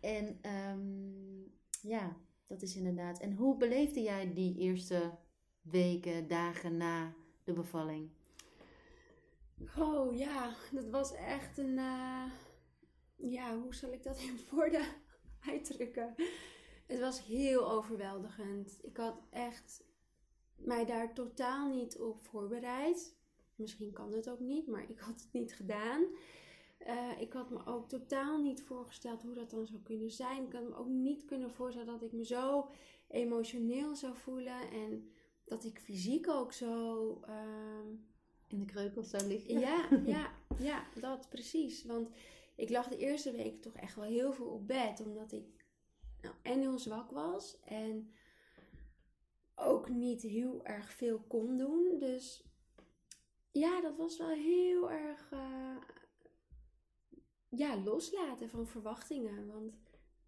En 0.00 0.38
um, 0.50 1.52
ja, 1.82 2.16
dat 2.46 2.62
is 2.62 2.76
inderdaad. 2.76 3.20
En 3.20 3.32
hoe 3.32 3.56
beleefde 3.56 4.02
jij 4.02 4.34
die 4.34 4.58
eerste 4.58 5.18
weken, 5.64 6.28
dagen 6.28 6.76
na 6.76 7.14
de 7.44 7.52
bevalling? 7.52 8.10
Oh 9.78 10.16
ja, 10.16 10.54
dat 10.72 10.88
was 10.88 11.14
echt 11.14 11.58
een... 11.58 11.76
Uh, 11.76 12.24
ja, 13.16 13.58
hoe 13.58 13.74
zal 13.74 13.92
ik 13.92 14.02
dat 14.02 14.18
in 14.18 14.38
woorden 14.50 14.86
uitdrukken. 15.50 16.14
Het 16.86 17.00
was 17.00 17.24
heel 17.24 17.70
overweldigend. 17.70 18.78
Ik 18.82 18.96
had 18.96 19.20
echt 19.30 19.84
mij 20.56 20.84
daar 20.84 21.14
totaal 21.14 21.68
niet 21.68 21.98
op 21.98 22.26
voorbereid. 22.26 23.16
Misschien 23.54 23.92
kan 23.92 24.12
het 24.12 24.30
ook 24.30 24.40
niet, 24.40 24.66
maar 24.66 24.90
ik 24.90 24.98
had 24.98 25.20
het 25.20 25.32
niet 25.32 25.54
gedaan. 25.54 26.04
Uh, 26.86 27.20
ik 27.20 27.32
had 27.32 27.50
me 27.50 27.66
ook 27.66 27.88
totaal 27.88 28.42
niet 28.42 28.62
voorgesteld 28.62 29.22
hoe 29.22 29.34
dat 29.34 29.50
dan 29.50 29.66
zou 29.66 29.80
kunnen 29.82 30.10
zijn. 30.10 30.46
Ik 30.46 30.52
had 30.52 30.68
me 30.68 30.76
ook 30.76 30.88
niet 30.88 31.24
kunnen 31.24 31.50
voorstellen 31.50 31.92
dat 31.92 32.02
ik 32.02 32.12
me 32.12 32.24
zo 32.24 32.68
emotioneel 33.08 33.94
zou 33.94 34.16
voelen. 34.16 34.70
En 34.70 35.10
dat 35.44 35.64
ik 35.64 35.80
fysiek 35.80 36.28
ook 36.28 36.52
zo. 36.52 37.20
Uh, 37.28 37.98
in 38.48 38.58
de 38.60 38.66
kreukels 38.66 39.10
zou 39.10 39.26
liggen. 39.26 39.58
Ja, 39.58 39.88
ja, 40.06 40.32
ja, 40.58 40.86
dat 41.00 41.28
precies. 41.28 41.84
Want 41.84 42.08
ik 42.56 42.70
lag 42.70 42.88
de 42.88 42.96
eerste 42.96 43.32
week 43.32 43.62
toch 43.62 43.74
echt 43.74 43.94
wel 43.94 44.04
heel 44.04 44.32
veel 44.32 44.46
op 44.46 44.66
bed. 44.66 45.00
Omdat 45.00 45.32
ik 45.32 45.66
nou, 46.20 46.34
en 46.42 46.60
heel 46.60 46.78
zwak 46.78 47.10
was. 47.10 47.60
En 47.64 48.12
ook 49.54 49.88
niet 49.88 50.22
heel 50.22 50.64
erg 50.64 50.92
veel 50.92 51.24
kon 51.28 51.56
doen. 51.56 51.98
Dus 51.98 52.44
ja, 53.50 53.80
dat 53.80 53.96
was 53.96 54.18
wel 54.18 54.28
heel 54.28 54.90
erg 54.90 55.30
uh, 55.32 55.76
ja, 57.48 57.76
loslaten 57.76 58.48
van 58.48 58.66
verwachtingen. 58.66 59.46
Want 59.46 59.83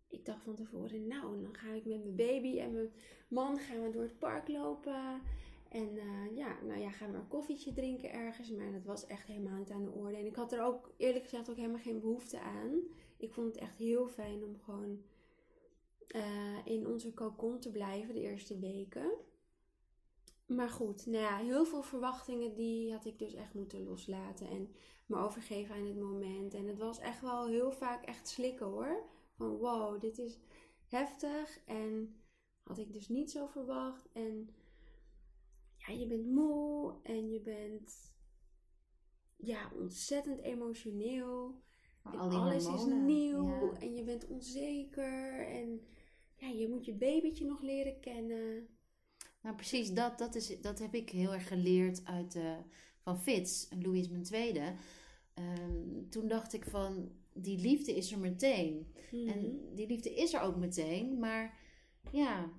ik 0.08 0.24
dacht 0.24 0.42
van 0.42 0.54
tevoren, 0.54 1.06
nou, 1.06 1.42
dan 1.42 1.54
ga 1.54 1.72
ik 1.72 1.84
met 1.84 2.02
mijn 2.02 2.16
baby 2.16 2.58
en 2.58 2.72
mijn 2.72 2.92
man 3.28 3.58
gaan 3.58 3.82
we 3.82 3.90
door 3.90 4.02
het 4.02 4.18
park 4.18 4.48
lopen. 4.48 5.20
En 5.68 5.96
uh, 5.96 6.36
ja, 6.36 6.56
nou 6.62 6.80
ja, 6.80 6.90
gaan 6.90 7.10
we 7.10 7.16
een 7.16 7.28
koffietje 7.28 7.72
drinken 7.72 8.12
ergens. 8.12 8.50
Maar 8.50 8.72
dat 8.72 8.84
was 8.84 9.06
echt 9.06 9.26
helemaal 9.26 9.58
niet 9.58 9.70
aan 9.70 9.84
de 9.84 9.90
orde. 9.90 10.16
En 10.16 10.26
ik 10.26 10.36
had 10.36 10.52
er 10.52 10.62
ook 10.62 10.90
eerlijk 10.96 11.24
gezegd 11.24 11.50
ook 11.50 11.56
helemaal 11.56 11.80
geen 11.80 12.00
behoefte 12.00 12.40
aan. 12.40 12.80
Ik 13.16 13.32
vond 13.32 13.46
het 13.46 13.56
echt 13.56 13.78
heel 13.78 14.08
fijn 14.08 14.44
om 14.44 14.58
gewoon 14.64 15.02
uh, 16.08 16.58
in 16.64 16.86
onze 16.86 17.14
cocon 17.14 17.58
te 17.58 17.70
blijven 17.70 18.14
de 18.14 18.20
eerste 18.20 18.58
weken. 18.58 19.10
Maar 20.46 20.68
goed, 20.68 21.06
nou 21.06 21.22
ja, 21.22 21.36
heel 21.36 21.64
veel 21.64 21.82
verwachtingen 21.82 22.54
die 22.54 22.92
had 22.92 23.04
ik 23.04 23.18
dus 23.18 23.34
echt 23.34 23.54
moeten 23.54 23.84
loslaten. 23.84 24.48
En 24.48 24.74
me 25.06 25.16
overgeven 25.16 25.74
aan 25.74 25.86
het 25.86 26.00
moment. 26.00 26.54
En 26.54 26.66
het 26.66 26.78
was 26.78 26.98
echt 26.98 27.20
wel 27.20 27.46
heel 27.46 27.72
vaak 27.72 28.04
echt 28.04 28.28
slikken 28.28 28.66
hoor. 28.66 29.04
Van 29.36 29.56
wow, 29.56 30.00
dit 30.00 30.18
is 30.18 30.38
heftig. 30.86 31.60
En 31.64 32.14
had 32.62 32.78
ik 32.78 32.92
dus 32.92 33.08
niet 33.08 33.30
zo 33.30 33.46
verwacht. 33.46 34.08
En 34.12 34.48
ja, 35.76 35.92
je 35.92 36.06
bent 36.06 36.26
moe 36.26 36.94
en 37.02 37.30
je 37.30 37.40
bent 37.40 38.14
ja, 39.36 39.70
ontzettend 39.74 40.40
emotioneel. 40.40 41.62
alles 42.02 42.66
is 42.66 42.84
nieuw 42.84 43.72
en 43.72 43.94
je 43.94 44.04
bent 44.04 44.26
onzeker. 44.26 45.46
En 45.46 45.80
ja, 46.36 46.48
je 46.48 46.68
moet 46.68 46.84
je 46.84 46.94
babytje 46.94 47.46
nog 47.46 47.62
leren 47.62 48.00
kennen. 48.00 48.68
Nou, 49.42 49.56
precies, 49.56 49.92
dat, 49.92 50.18
dat, 50.18 50.34
is, 50.34 50.60
dat 50.60 50.78
heb 50.78 50.94
ik 50.94 51.10
heel 51.10 51.32
erg 51.32 51.48
geleerd 51.48 52.04
uit, 52.04 52.34
uh, 52.34 52.58
van 52.98 53.20
Fitz, 53.20 53.68
Louis 53.70 54.08
mijn 54.08 54.22
tweede. 54.22 54.74
Um, 55.34 56.10
toen 56.10 56.28
dacht 56.28 56.52
ik 56.52 56.64
van, 56.64 57.12
die 57.36 57.58
liefde 57.58 57.96
is 57.96 58.12
er 58.12 58.18
meteen. 58.18 58.94
En 59.10 59.40
mhm. 59.40 59.74
die 59.74 59.86
liefde 59.86 60.14
is 60.14 60.34
er 60.34 60.40
ook 60.40 60.56
meteen, 60.56 61.18
maar 61.18 61.58
ja, 62.10 62.50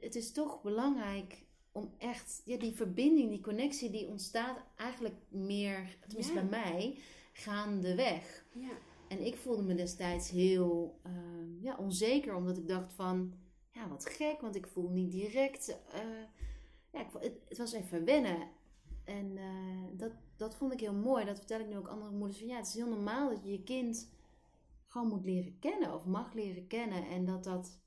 het 0.00 0.14
is 0.14 0.32
toch 0.32 0.62
belangrijk 0.62 1.44
om 1.72 1.94
echt, 1.98 2.42
ja, 2.44 2.58
die 2.58 2.72
verbinding, 2.72 3.30
die 3.30 3.40
connectie, 3.40 3.90
die 3.90 4.08
ontstaat 4.08 4.58
eigenlijk 4.76 5.14
meer, 5.28 5.96
tenminste 6.06 6.32
bij 6.32 6.44
mij, 6.44 6.98
gaandeweg. 7.32 8.44
Ja. 8.52 8.70
En 9.08 9.26
ik 9.26 9.36
voelde 9.36 9.62
me 9.62 9.74
destijds 9.74 10.30
heel 10.30 11.00
uh, 11.06 11.62
ja, 11.62 11.76
onzeker, 11.76 12.34
omdat 12.34 12.56
ik 12.56 12.68
dacht 12.68 12.92
van, 12.92 13.32
ja, 13.70 13.88
wat 13.88 14.06
gek, 14.06 14.40
want 14.40 14.56
ik 14.56 14.66
voel 14.66 14.88
niet 14.88 15.10
direct, 15.10 15.68
uh, 15.94 16.00
ja, 16.92 17.00
ik, 17.00 17.06
het, 17.20 17.38
het, 17.48 17.58
was 17.58 17.72
even 17.72 18.04
wennen. 18.04 18.48
En 19.04 19.36
uh, 19.36 19.84
dat, 19.92 20.12
dat 20.36 20.54
vond 20.54 20.72
ik 20.72 20.80
heel 20.80 20.94
mooi. 20.94 21.24
Dat 21.24 21.38
vertel 21.38 21.60
ik 21.60 21.68
nu 21.68 21.76
ook 21.76 21.88
andere 21.88 22.10
moeders. 22.10 22.38
Van, 22.38 22.48
ja, 22.48 22.56
het 22.56 22.66
is 22.66 22.74
heel 22.74 22.88
normaal 22.88 23.28
dat 23.28 23.44
je 23.44 23.50
je 23.50 23.62
kind 23.62 24.08
moet 25.04 25.24
leren 25.24 25.58
kennen 25.58 25.94
of 25.94 26.06
mag 26.06 26.34
leren 26.34 26.66
kennen. 26.66 27.06
En 27.06 27.24
dat 27.24 27.44
dat, 27.44 27.80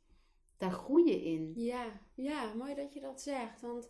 daar 0.57 0.71
groeien 0.71 1.21
in. 1.21 1.53
Ja, 1.55 2.01
ja, 2.13 2.53
mooi 2.53 2.75
dat 2.75 2.93
je 2.93 2.99
dat 2.99 3.21
zegt. 3.21 3.61
Want 3.61 3.85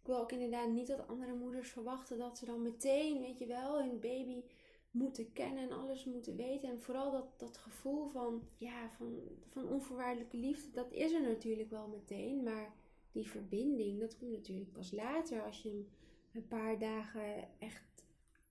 ik 0.00 0.06
wil 0.06 0.18
ook 0.18 0.32
inderdaad 0.32 0.68
niet 0.68 0.86
dat 0.86 1.08
andere 1.08 1.34
moeders 1.34 1.70
verwachten 1.70 2.18
dat 2.18 2.38
ze 2.38 2.44
dan 2.44 2.62
meteen, 2.62 3.20
weet 3.20 3.38
je 3.38 3.46
wel, 3.46 3.82
hun 3.82 4.00
baby 4.00 4.42
moeten 4.90 5.32
kennen 5.32 5.62
en 5.62 5.72
alles 5.72 6.04
moeten 6.04 6.36
weten. 6.36 6.68
En 6.68 6.80
vooral 6.80 7.10
dat, 7.10 7.38
dat 7.38 7.56
gevoel 7.56 8.06
van, 8.06 8.42
ja, 8.56 8.90
van, 8.90 9.18
van 9.48 9.68
onvoorwaardelijke 9.68 10.36
liefde, 10.36 10.70
dat 10.70 10.92
is 10.92 11.12
er 11.12 11.22
natuurlijk 11.22 11.70
wel 11.70 11.88
meteen. 11.88 12.42
Maar 12.42 12.74
die 13.12 13.28
verbinding, 13.28 14.00
dat 14.00 14.16
komt 14.18 14.32
natuurlijk 14.32 14.72
pas 14.72 14.92
later 14.92 15.42
als 15.42 15.62
je 15.62 15.68
hem 15.68 15.88
een 16.32 16.48
paar 16.48 16.78
dagen 16.78 17.48
echt 17.58 17.83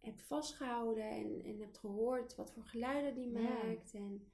hebt 0.03 0.23
vastgehouden 0.23 1.09
en, 1.09 1.41
en 1.43 1.59
hebt 1.59 1.77
gehoord 1.77 2.35
wat 2.35 2.51
voor 2.51 2.65
geluiden 2.65 3.15
die 3.15 3.31
maakt. 3.31 3.93
En 3.93 4.31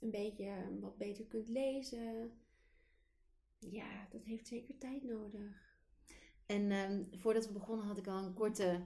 een 0.00 0.10
beetje 0.10 0.78
wat 0.80 0.96
beter 0.96 1.24
kunt 1.24 1.48
lezen. 1.48 2.30
Ja, 3.58 4.06
dat 4.10 4.24
heeft 4.24 4.46
zeker 4.46 4.78
tijd 4.78 5.02
nodig. 5.02 5.80
En 6.46 6.72
um, 6.72 7.08
voordat 7.10 7.46
we 7.46 7.52
begonnen 7.52 7.86
had 7.86 7.98
ik 7.98 8.06
al 8.06 8.24
een 8.24 8.34
korte 8.34 8.80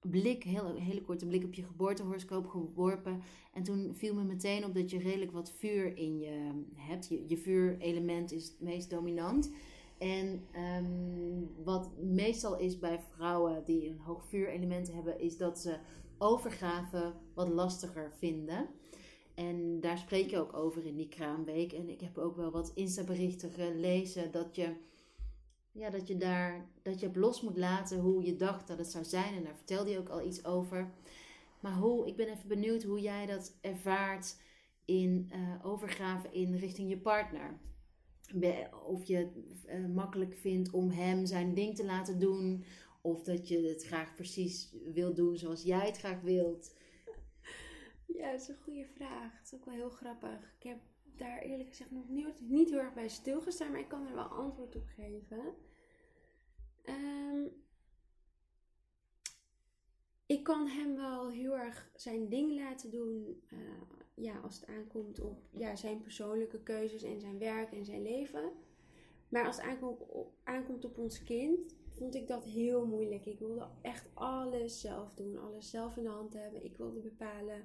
blik, 0.00 0.42
heel, 0.42 0.74
hele 0.74 1.02
korte 1.02 1.26
blik 1.26 1.44
op 1.44 1.54
je 1.54 1.62
geboortehoroscoop 1.62 2.46
geworpen. 2.46 3.22
En 3.52 3.62
toen 3.62 3.94
viel 3.94 4.14
me 4.14 4.24
meteen 4.24 4.64
op 4.64 4.74
dat 4.74 4.90
je 4.90 4.98
redelijk 4.98 5.32
wat 5.32 5.52
vuur 5.52 5.96
in 5.96 6.18
je 6.18 6.64
hebt. 6.74 7.08
Je, 7.08 7.24
je 7.28 7.36
vuurelement 7.36 8.32
is 8.32 8.48
het 8.48 8.60
meest 8.60 8.90
dominant. 8.90 9.50
En 9.98 10.46
um, 10.56 11.50
wat 11.64 11.90
meestal 11.98 12.58
is 12.58 12.78
bij 12.78 13.00
vrouwen 13.14 13.64
die 13.64 13.88
een 13.88 13.98
hoog 13.98 14.24
vuurelement 14.24 14.92
hebben, 14.92 15.20
is 15.20 15.36
dat 15.36 15.58
ze 15.58 15.78
overgave 16.18 17.12
wat 17.34 17.48
lastiger 17.48 18.12
vinden. 18.18 18.68
En 19.34 19.80
daar 19.80 19.98
spreek 19.98 20.30
je 20.30 20.38
ook 20.38 20.54
over 20.56 20.86
in 20.86 20.96
die 20.96 21.08
kraamweek. 21.08 21.72
En 21.72 21.88
ik 21.88 22.00
heb 22.00 22.18
ook 22.18 22.36
wel 22.36 22.50
wat 22.50 22.72
Insta-berichten 22.74 23.50
gelezen 23.50 24.32
dat 24.32 24.56
je, 24.56 24.76
ja, 25.72 25.90
dat 25.90 26.08
je 26.08 26.16
daar 26.16 26.68
dat 26.82 27.00
je 27.00 27.10
los 27.14 27.40
moet 27.40 27.56
laten 27.56 27.98
hoe 27.98 28.24
je 28.24 28.36
dacht 28.36 28.68
dat 28.68 28.78
het 28.78 28.90
zou 28.90 29.04
zijn. 29.04 29.34
En 29.34 29.44
daar 29.44 29.56
vertelde 29.56 29.90
je 29.90 29.98
ook 29.98 30.08
al 30.08 30.26
iets 30.26 30.44
over. 30.44 30.92
Maar 31.60 31.76
hoe, 31.76 32.06
ik 32.06 32.16
ben 32.16 32.28
even 32.28 32.48
benieuwd 32.48 32.82
hoe 32.82 33.00
jij 33.00 33.26
dat 33.26 33.58
ervaart 33.60 34.36
in 34.84 35.30
uh, 35.32 35.66
overgave 35.66 36.28
in 36.30 36.54
richting 36.54 36.88
je 36.88 36.98
partner. 36.98 37.58
Of 38.84 39.04
je 39.04 39.16
het 39.16 39.64
eh, 39.66 39.86
makkelijk 39.86 40.34
vindt 40.34 40.70
om 40.70 40.90
hem 40.90 41.26
zijn 41.26 41.54
ding 41.54 41.76
te 41.76 41.84
laten 41.84 42.18
doen. 42.18 42.64
Of 43.00 43.22
dat 43.22 43.48
je 43.48 43.60
het 43.60 43.84
graag 43.84 44.14
precies 44.14 44.74
wilt 44.92 45.16
doen 45.16 45.36
zoals 45.36 45.62
jij 45.62 45.86
het 45.86 45.98
graag 45.98 46.20
wilt. 46.20 46.74
Ja, 48.06 48.30
dat 48.30 48.40
is 48.40 48.48
een 48.48 48.62
goede 48.62 48.86
vraag. 48.94 49.32
Dat 49.32 49.44
is 49.44 49.54
ook 49.54 49.64
wel 49.64 49.74
heel 49.74 49.90
grappig. 49.90 50.54
Ik 50.58 50.62
heb 50.62 50.78
daar 51.16 51.38
eerlijk 51.38 51.68
gezegd 51.68 51.90
nog 51.90 52.08
niet, 52.08 52.40
niet 52.40 52.70
heel 52.70 52.78
erg 52.78 52.94
bij 52.94 53.08
stilgestaan, 53.08 53.70
maar 53.70 53.80
ik 53.80 53.88
kan 53.88 54.06
er 54.06 54.14
wel 54.14 54.24
antwoord 54.24 54.76
op 54.76 54.86
geven. 54.86 55.54
Um, 56.84 57.52
ik 60.26 60.42
kan 60.42 60.66
hem 60.66 60.96
wel 60.96 61.30
heel 61.30 61.56
erg 61.56 61.90
zijn 61.94 62.28
ding 62.28 62.54
laten 62.54 62.90
doen. 62.90 63.42
Uh, 63.52 63.58
ja, 64.16 64.38
als 64.38 64.60
het 64.60 64.68
aankomt 64.68 65.20
op 65.20 65.38
ja, 65.50 65.76
zijn 65.76 66.00
persoonlijke 66.00 66.62
keuzes 66.62 67.02
en 67.02 67.20
zijn 67.20 67.38
werk 67.38 67.72
en 67.72 67.84
zijn 67.84 68.02
leven. 68.02 68.52
Maar 69.28 69.46
als 69.46 69.56
het 69.56 69.64
aankomt 69.64 70.00
op, 70.08 70.32
aankomt 70.44 70.84
op 70.84 70.98
ons 70.98 71.24
kind, 71.24 71.74
vond 71.92 72.14
ik 72.14 72.26
dat 72.26 72.44
heel 72.44 72.86
moeilijk. 72.86 73.26
Ik 73.26 73.38
wilde 73.38 73.68
echt 73.82 74.06
alles 74.14 74.80
zelf 74.80 75.14
doen, 75.14 75.38
alles 75.38 75.70
zelf 75.70 75.96
in 75.96 76.02
de 76.02 76.08
hand 76.08 76.32
hebben. 76.32 76.64
Ik 76.64 76.76
wilde 76.76 77.00
bepalen, 77.00 77.64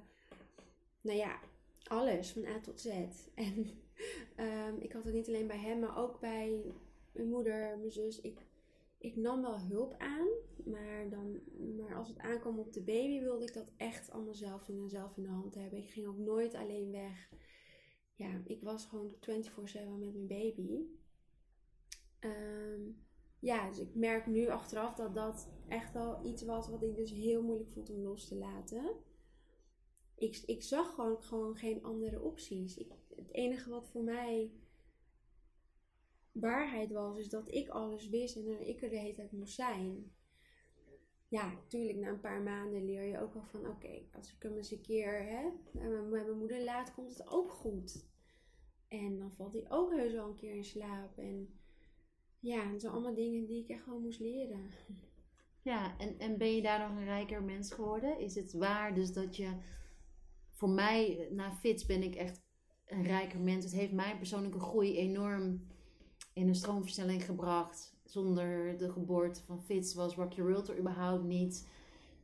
nou 1.00 1.18
ja, 1.18 1.40
alles 1.84 2.32
van 2.32 2.46
A 2.46 2.60
tot 2.60 2.80
Z. 2.80 2.88
En 3.34 3.70
um, 4.36 4.80
ik 4.80 4.92
had 4.92 5.04
het 5.04 5.14
niet 5.14 5.28
alleen 5.28 5.46
bij 5.46 5.58
hem, 5.58 5.78
maar 5.78 5.98
ook 5.98 6.20
bij 6.20 6.62
mijn 7.12 7.28
moeder, 7.28 7.78
mijn 7.78 7.90
zus. 7.90 8.20
Ik 8.20 8.46
ik 9.02 9.16
nam 9.16 9.42
wel 9.42 9.60
hulp 9.60 9.94
aan, 9.98 10.28
maar, 10.64 11.08
dan, 11.10 11.40
maar 11.76 11.96
als 11.96 12.08
het 12.08 12.18
aankwam 12.18 12.58
op 12.58 12.72
de 12.72 12.82
baby 12.82 13.20
wilde 13.20 13.44
ik 13.44 13.54
dat 13.54 13.72
echt 13.76 14.10
allemaal 14.10 14.34
zelf 14.34 14.64
doen 14.64 14.82
en 14.82 14.88
zelf 14.88 15.16
in 15.16 15.22
de 15.22 15.28
hand 15.28 15.54
hebben. 15.54 15.78
Ik 15.78 15.90
ging 15.90 16.06
ook 16.06 16.18
nooit 16.18 16.54
alleen 16.54 16.90
weg. 16.90 17.30
Ja, 18.14 18.42
ik 18.44 18.62
was 18.62 18.86
gewoon 18.86 19.14
24-7 19.14 19.18
met 19.98 20.14
mijn 20.14 20.26
baby. 20.26 20.84
Ehm, 22.18 22.80
ja, 23.38 23.68
dus 23.68 23.78
ik 23.78 23.94
merk 23.94 24.26
nu 24.26 24.48
achteraf 24.48 24.94
dat 24.94 25.14
dat 25.14 25.48
echt 25.68 25.92
wel 25.92 26.24
iets 26.26 26.42
was 26.42 26.68
wat 26.68 26.82
ik 26.82 26.96
dus 26.96 27.10
heel 27.10 27.42
moeilijk 27.42 27.70
vond 27.70 27.90
om 27.90 28.02
los 28.02 28.28
te 28.28 28.36
laten. 28.36 28.96
Ik, 30.14 30.42
ik 30.46 30.62
zag 30.62 30.94
gewoon, 30.94 31.22
gewoon 31.22 31.56
geen 31.56 31.82
andere 31.82 32.20
opties. 32.20 32.76
Ik, 32.76 32.92
het 33.16 33.32
enige 33.32 33.70
wat 33.70 33.88
voor 33.88 34.02
mij 34.02 34.52
waarheid 36.32 36.90
was, 36.90 37.18
is 37.18 37.28
dat 37.28 37.54
ik 37.54 37.68
alles 37.68 38.08
wist 38.08 38.36
en 38.36 38.44
dat 38.44 38.60
ik 38.60 38.82
er 38.82 38.90
de 38.90 38.98
hele 38.98 39.14
tijd 39.14 39.32
moest 39.32 39.54
zijn. 39.54 40.12
Ja, 41.28 41.52
natuurlijk, 41.52 41.98
na 41.98 42.08
een 42.08 42.20
paar 42.20 42.42
maanden 42.42 42.84
leer 42.84 43.02
je 43.02 43.20
ook 43.20 43.34
wel 43.34 43.44
van: 43.44 43.68
oké, 43.68 44.02
als 44.12 44.34
ik 44.34 44.42
hem 44.42 44.56
eens 44.56 44.70
een 44.70 44.80
keer 44.80 45.24
hè, 45.24 45.50
met 45.72 46.10
mijn 46.10 46.38
moeder 46.38 46.64
laat, 46.64 46.94
komt 46.94 47.10
het 47.10 47.28
ook 47.28 47.52
goed. 47.52 48.10
En 48.88 49.18
dan 49.18 49.32
valt 49.32 49.52
hij 49.52 49.64
ook 49.68 49.90
heus 49.90 50.12
wel 50.12 50.28
een 50.28 50.34
keer 50.34 50.54
in 50.54 50.64
slaap. 50.64 51.18
En 51.18 51.60
ja, 52.38 52.70
het 52.70 52.80
zijn 52.80 52.92
allemaal 52.92 53.14
dingen 53.14 53.46
die 53.46 53.62
ik 53.62 53.68
echt 53.68 53.82
gewoon 53.82 54.02
moest 54.02 54.20
leren. 54.20 54.70
Ja, 55.62 55.98
en, 55.98 56.18
en 56.18 56.38
ben 56.38 56.54
je 56.54 56.62
daar 56.62 56.88
nog 56.88 56.98
een 56.98 57.04
rijker 57.04 57.42
mens 57.42 57.72
geworden? 57.72 58.18
Is 58.18 58.34
het 58.34 58.52
waar 58.52 58.94
dus 58.94 59.12
dat 59.12 59.36
je... 59.36 59.56
Voor 60.50 60.68
mij, 60.68 61.28
na 61.30 61.52
Fits 61.52 61.86
ben 61.86 62.02
ik 62.02 62.14
echt 62.14 62.42
een 62.86 63.02
rijker 63.02 63.40
mens. 63.40 63.64
Het 63.64 63.74
heeft 63.74 63.92
mijn 63.92 64.16
persoonlijke 64.16 64.60
groei 64.60 64.96
enorm 64.96 65.66
in 66.32 66.48
een 66.48 66.54
stroomversnelling 66.54 67.24
gebracht. 67.24 67.94
Zonder 68.04 68.78
de 68.78 68.92
geboorte 68.92 69.42
van 69.42 69.62
Fitz 69.62 69.94
was 69.94 70.14
Rock 70.14 70.32
Your 70.32 70.50
World 70.50 70.68
er 70.68 70.78
überhaupt 70.78 71.24
niet. 71.24 71.68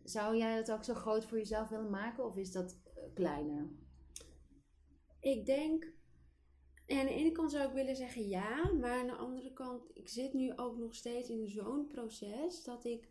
Zou 0.04 0.36
jij 0.36 0.56
dat 0.56 0.72
ook 0.72 0.84
zo 0.84 0.94
groot 0.94 1.24
voor 1.24 1.38
jezelf 1.38 1.68
willen 1.68 1.90
maken 1.90 2.24
of 2.24 2.36
is 2.36 2.52
dat 2.52 2.76
eh, 2.84 3.02
kleiner? 3.14 3.68
Ik 5.20 5.46
denk, 5.46 5.92
aan 6.86 7.06
de 7.06 7.14
ene 7.14 7.32
kant 7.32 7.50
zou 7.50 7.68
ik 7.68 7.74
willen 7.74 7.96
zeggen 7.96 8.28
ja, 8.28 8.72
maar 8.72 9.00
aan 9.00 9.06
de 9.06 9.16
andere 9.16 9.52
kant, 9.52 9.82
ik 9.94 10.08
zit 10.08 10.32
nu 10.32 10.52
ook 10.56 10.78
nog 10.78 10.94
steeds 10.94 11.28
in 11.28 11.48
zo'n 11.48 11.86
proces 11.86 12.64
dat 12.64 12.84
ik 12.84 13.08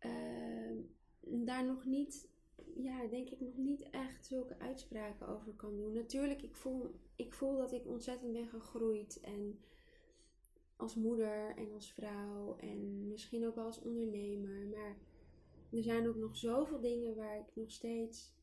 uh, 0.00 0.78
daar 1.20 1.64
nog 1.64 1.84
niet, 1.84 2.28
ja, 2.74 3.06
denk 3.06 3.28
ik 3.28 3.40
nog 3.40 3.56
niet 3.56 3.90
echt 3.90 4.26
zulke 4.26 4.58
uitspraken 4.58 5.28
over 5.28 5.52
kan 5.52 5.76
doen. 5.76 5.92
Natuurlijk, 5.92 6.42
ik 6.42 6.54
voel, 6.54 6.94
ik 7.16 7.34
voel 7.34 7.56
dat 7.56 7.72
ik 7.72 7.86
ontzettend 7.86 8.32
ben 8.32 8.48
gegroeid 8.48 9.20
en 9.20 9.60
als 10.82 10.94
moeder 10.94 11.56
en 11.56 11.72
als 11.72 11.92
vrouw 11.92 12.56
en 12.56 13.08
misschien 13.08 13.46
ook 13.46 13.54
wel 13.54 13.64
als 13.64 13.80
ondernemer. 13.80 14.66
Maar 14.66 14.96
er 15.70 15.82
zijn 15.82 16.08
ook 16.08 16.16
nog 16.16 16.36
zoveel 16.36 16.80
dingen 16.80 17.16
waar 17.16 17.38
ik 17.38 17.50
nog 17.54 17.70
steeds 17.70 18.34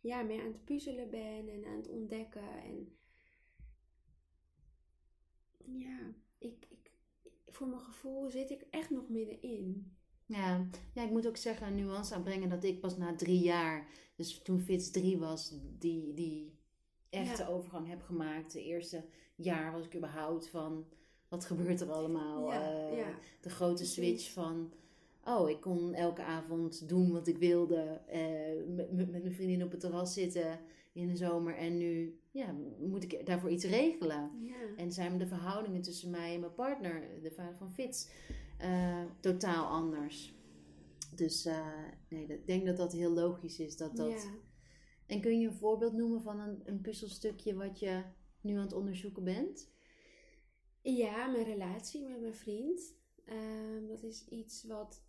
ja, 0.00 0.22
mee 0.22 0.40
aan 0.40 0.52
het 0.52 0.64
puzzelen 0.64 1.10
ben 1.10 1.48
en 1.48 1.64
aan 1.64 1.76
het 1.76 1.88
ontdekken. 1.88 2.62
En 2.62 2.96
ja, 5.64 6.14
ik, 6.38 6.66
ik, 6.68 6.90
voor 7.46 7.66
mijn 7.66 7.80
gevoel 7.80 8.30
zit 8.30 8.50
ik 8.50 8.66
echt 8.70 8.90
nog 8.90 9.08
middenin. 9.08 9.96
Ja, 10.26 10.68
ja, 10.94 11.04
ik 11.04 11.10
moet 11.10 11.26
ook 11.26 11.36
zeggen, 11.36 11.66
een 11.66 11.74
nuance 11.74 12.14
aanbrengen 12.14 12.48
dat 12.48 12.64
ik 12.64 12.80
pas 12.80 12.96
na 12.96 13.14
drie 13.14 13.40
jaar, 13.40 13.88
dus 14.16 14.42
toen 14.42 14.60
Fits 14.60 14.90
drie 14.90 15.18
was, 15.18 15.54
die, 15.78 16.14
die 16.14 16.58
echte 17.10 17.48
overgang 17.48 17.88
heb 17.88 18.02
gemaakt. 18.02 18.52
De 18.52 18.64
eerste 18.64 19.04
jaar 19.34 19.72
was 19.72 19.86
ik 19.86 19.96
überhaupt 19.96 20.48
van 20.48 20.86
wat 21.28 21.44
gebeurt 21.44 21.80
er 21.80 21.92
allemaal? 21.92 22.52
Eh, 22.52 23.06
de 23.40 23.50
grote 23.50 23.84
switch 23.84 24.32
van, 24.32 24.72
oh, 25.24 25.50
ik 25.50 25.60
kon 25.60 25.94
elke 25.94 26.22
avond 26.22 26.88
doen 26.88 27.12
wat 27.12 27.26
ik 27.26 27.38
wilde. 27.38 28.00
Uh, 28.12 28.74
met, 28.74 28.92
met 28.92 29.10
mijn 29.10 29.32
vriendin 29.32 29.62
op 29.62 29.70
het 29.70 29.80
terras 29.80 30.14
zitten 30.14 30.60
in 30.92 31.08
de 31.08 31.16
zomer. 31.16 31.56
En 31.56 31.76
nu 31.76 32.18
ja, 32.30 32.54
moet 32.80 33.02
ik 33.02 33.26
daarvoor 33.26 33.50
iets 33.50 33.64
regelen. 33.64 34.30
En 34.76 34.92
zijn 34.92 35.18
de 35.18 35.26
verhoudingen 35.26 35.82
tussen 35.82 36.10
mij 36.10 36.34
en 36.34 36.40
mijn 36.40 36.54
partner, 36.54 37.22
de 37.22 37.30
vader 37.30 37.56
van 37.56 37.72
Fitz, 37.72 38.08
uh, 38.62 39.02
totaal 39.20 39.66
anders. 39.66 40.36
Dus 41.14 41.48
nee, 42.08 42.26
ik 42.26 42.46
denk 42.46 42.66
dat 42.66 42.76
dat 42.76 42.92
heel 42.92 43.10
logisch 43.12 43.58
is. 43.58 43.76
Dat 43.76 43.96
dat... 43.96 44.30
En 45.06 45.20
kun 45.20 45.40
je 45.40 45.46
een 45.46 45.54
voorbeeld 45.54 45.92
noemen 45.92 46.22
van 46.22 46.40
een, 46.40 46.60
een 46.64 46.80
puzzelstukje 46.80 47.54
wat 47.54 47.78
je 47.78 48.02
nu 48.40 48.54
aan 48.54 48.62
het 48.62 48.72
onderzoeken 48.72 49.24
bent? 49.24 49.70
Ja, 50.82 51.26
mijn 51.26 51.44
relatie 51.44 52.08
met 52.08 52.20
mijn 52.20 52.34
vriend. 52.34 52.96
Ehm, 53.24 53.86
dat 53.86 54.02
is 54.02 54.28
iets 54.28 54.64
wat 54.64 55.02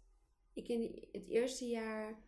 ik 0.53 0.67
in 0.67 1.07
het 1.11 1.27
eerste 1.27 1.65
jaar, 1.65 2.23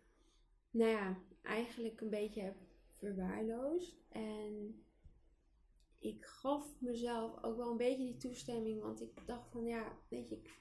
nou 0.69 0.89
ja, 0.89 1.17
eigenlijk 1.41 2.01
een 2.01 2.09
beetje 2.09 2.41
heb 2.41 2.55
verwaarloosd. 2.93 3.97
En 4.09 4.83
ik 5.99 6.25
gaf 6.25 6.75
mezelf 6.79 7.43
ook 7.43 7.57
wel 7.57 7.71
een 7.71 7.77
beetje 7.77 8.05
die 8.05 8.17
toestemming, 8.17 8.81
want 8.81 9.01
ik 9.01 9.11
dacht 9.25 9.49
van 9.49 9.65
ja, 9.65 9.97
weet 10.09 10.29
je, 10.29 10.35
ik, 10.35 10.59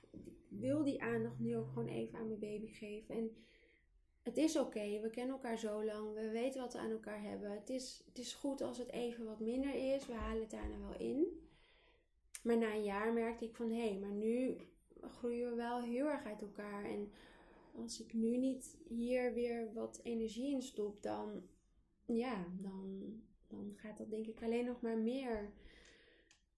wil 0.48 0.84
die 0.84 1.02
aandacht 1.02 1.38
nu 1.38 1.56
ook 1.56 1.68
gewoon 1.68 1.88
even 1.88 2.18
aan 2.18 2.26
mijn 2.26 2.38
baby 2.38 2.66
geven. 2.66 3.14
En 3.14 3.30
het 4.22 4.36
is 4.36 4.58
oké, 4.58 5.00
we 5.00 5.10
kennen 5.10 5.34
elkaar 5.34 5.58
zo 5.58 5.84
lang, 5.84 6.14
we 6.14 6.30
weten 6.30 6.60
wat 6.60 6.72
we 6.72 6.78
aan 6.78 6.90
elkaar 6.90 7.22
hebben. 7.22 7.50
Het 7.50 7.70
is, 7.70 8.02
het 8.06 8.18
is 8.18 8.34
goed 8.34 8.60
als 8.60 8.78
het 8.78 8.90
even 8.90 9.24
wat 9.24 9.40
minder 9.40 9.94
is, 9.94 10.06
we 10.06 10.12
halen 10.12 10.40
het 10.40 10.50
daarna 10.50 10.78
wel 10.78 10.98
in. 10.98 11.48
Maar 12.42 12.58
na 12.58 12.74
een 12.74 12.84
jaar 12.84 13.12
merkte 13.12 13.44
ik 13.44 13.54
van 13.54 13.70
hé, 13.70 13.88
hey, 13.88 13.98
maar 13.98 14.12
nu 14.12 14.56
groeien 15.00 15.50
we 15.50 15.56
wel 15.56 15.82
heel 15.82 16.06
erg 16.06 16.24
uit 16.24 16.42
elkaar. 16.42 16.84
En 16.84 17.12
als 17.74 18.00
ik 18.00 18.12
nu 18.12 18.36
niet 18.36 18.78
hier 18.88 19.34
weer 19.34 19.72
wat 19.72 20.00
energie 20.02 20.52
in 20.52 20.62
stop, 20.62 21.02
dan, 21.02 21.42
ja, 22.06 22.46
dan, 22.60 23.12
dan 23.48 23.72
gaat 23.76 23.98
dat 23.98 24.10
denk 24.10 24.26
ik 24.26 24.42
alleen 24.42 24.64
nog 24.64 24.80
maar 24.80 24.98
meer 24.98 25.52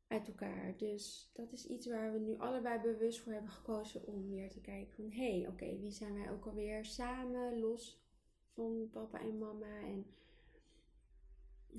uit 0.08 0.28
elkaar. 0.28 0.76
Dus 0.76 1.30
dat 1.32 1.52
is 1.52 1.66
iets 1.66 1.86
waar 1.86 2.12
we 2.12 2.18
nu 2.18 2.38
allebei 2.38 2.80
bewust 2.80 3.20
voor 3.20 3.32
hebben 3.32 3.50
gekozen 3.50 4.06
om 4.06 4.28
weer 4.28 4.50
te 4.50 4.60
kijken 4.60 4.94
van 4.94 5.10
hé, 5.10 5.38
hey, 5.38 5.48
oké, 5.48 5.78
wie 5.78 5.90
zijn 5.90 6.14
wij 6.14 6.30
ook 6.30 6.46
alweer 6.46 6.84
samen, 6.84 7.58
los 7.58 8.02
van 8.52 8.88
papa 8.90 9.20
en 9.20 9.38
mama 9.38 9.80
en 9.80 10.06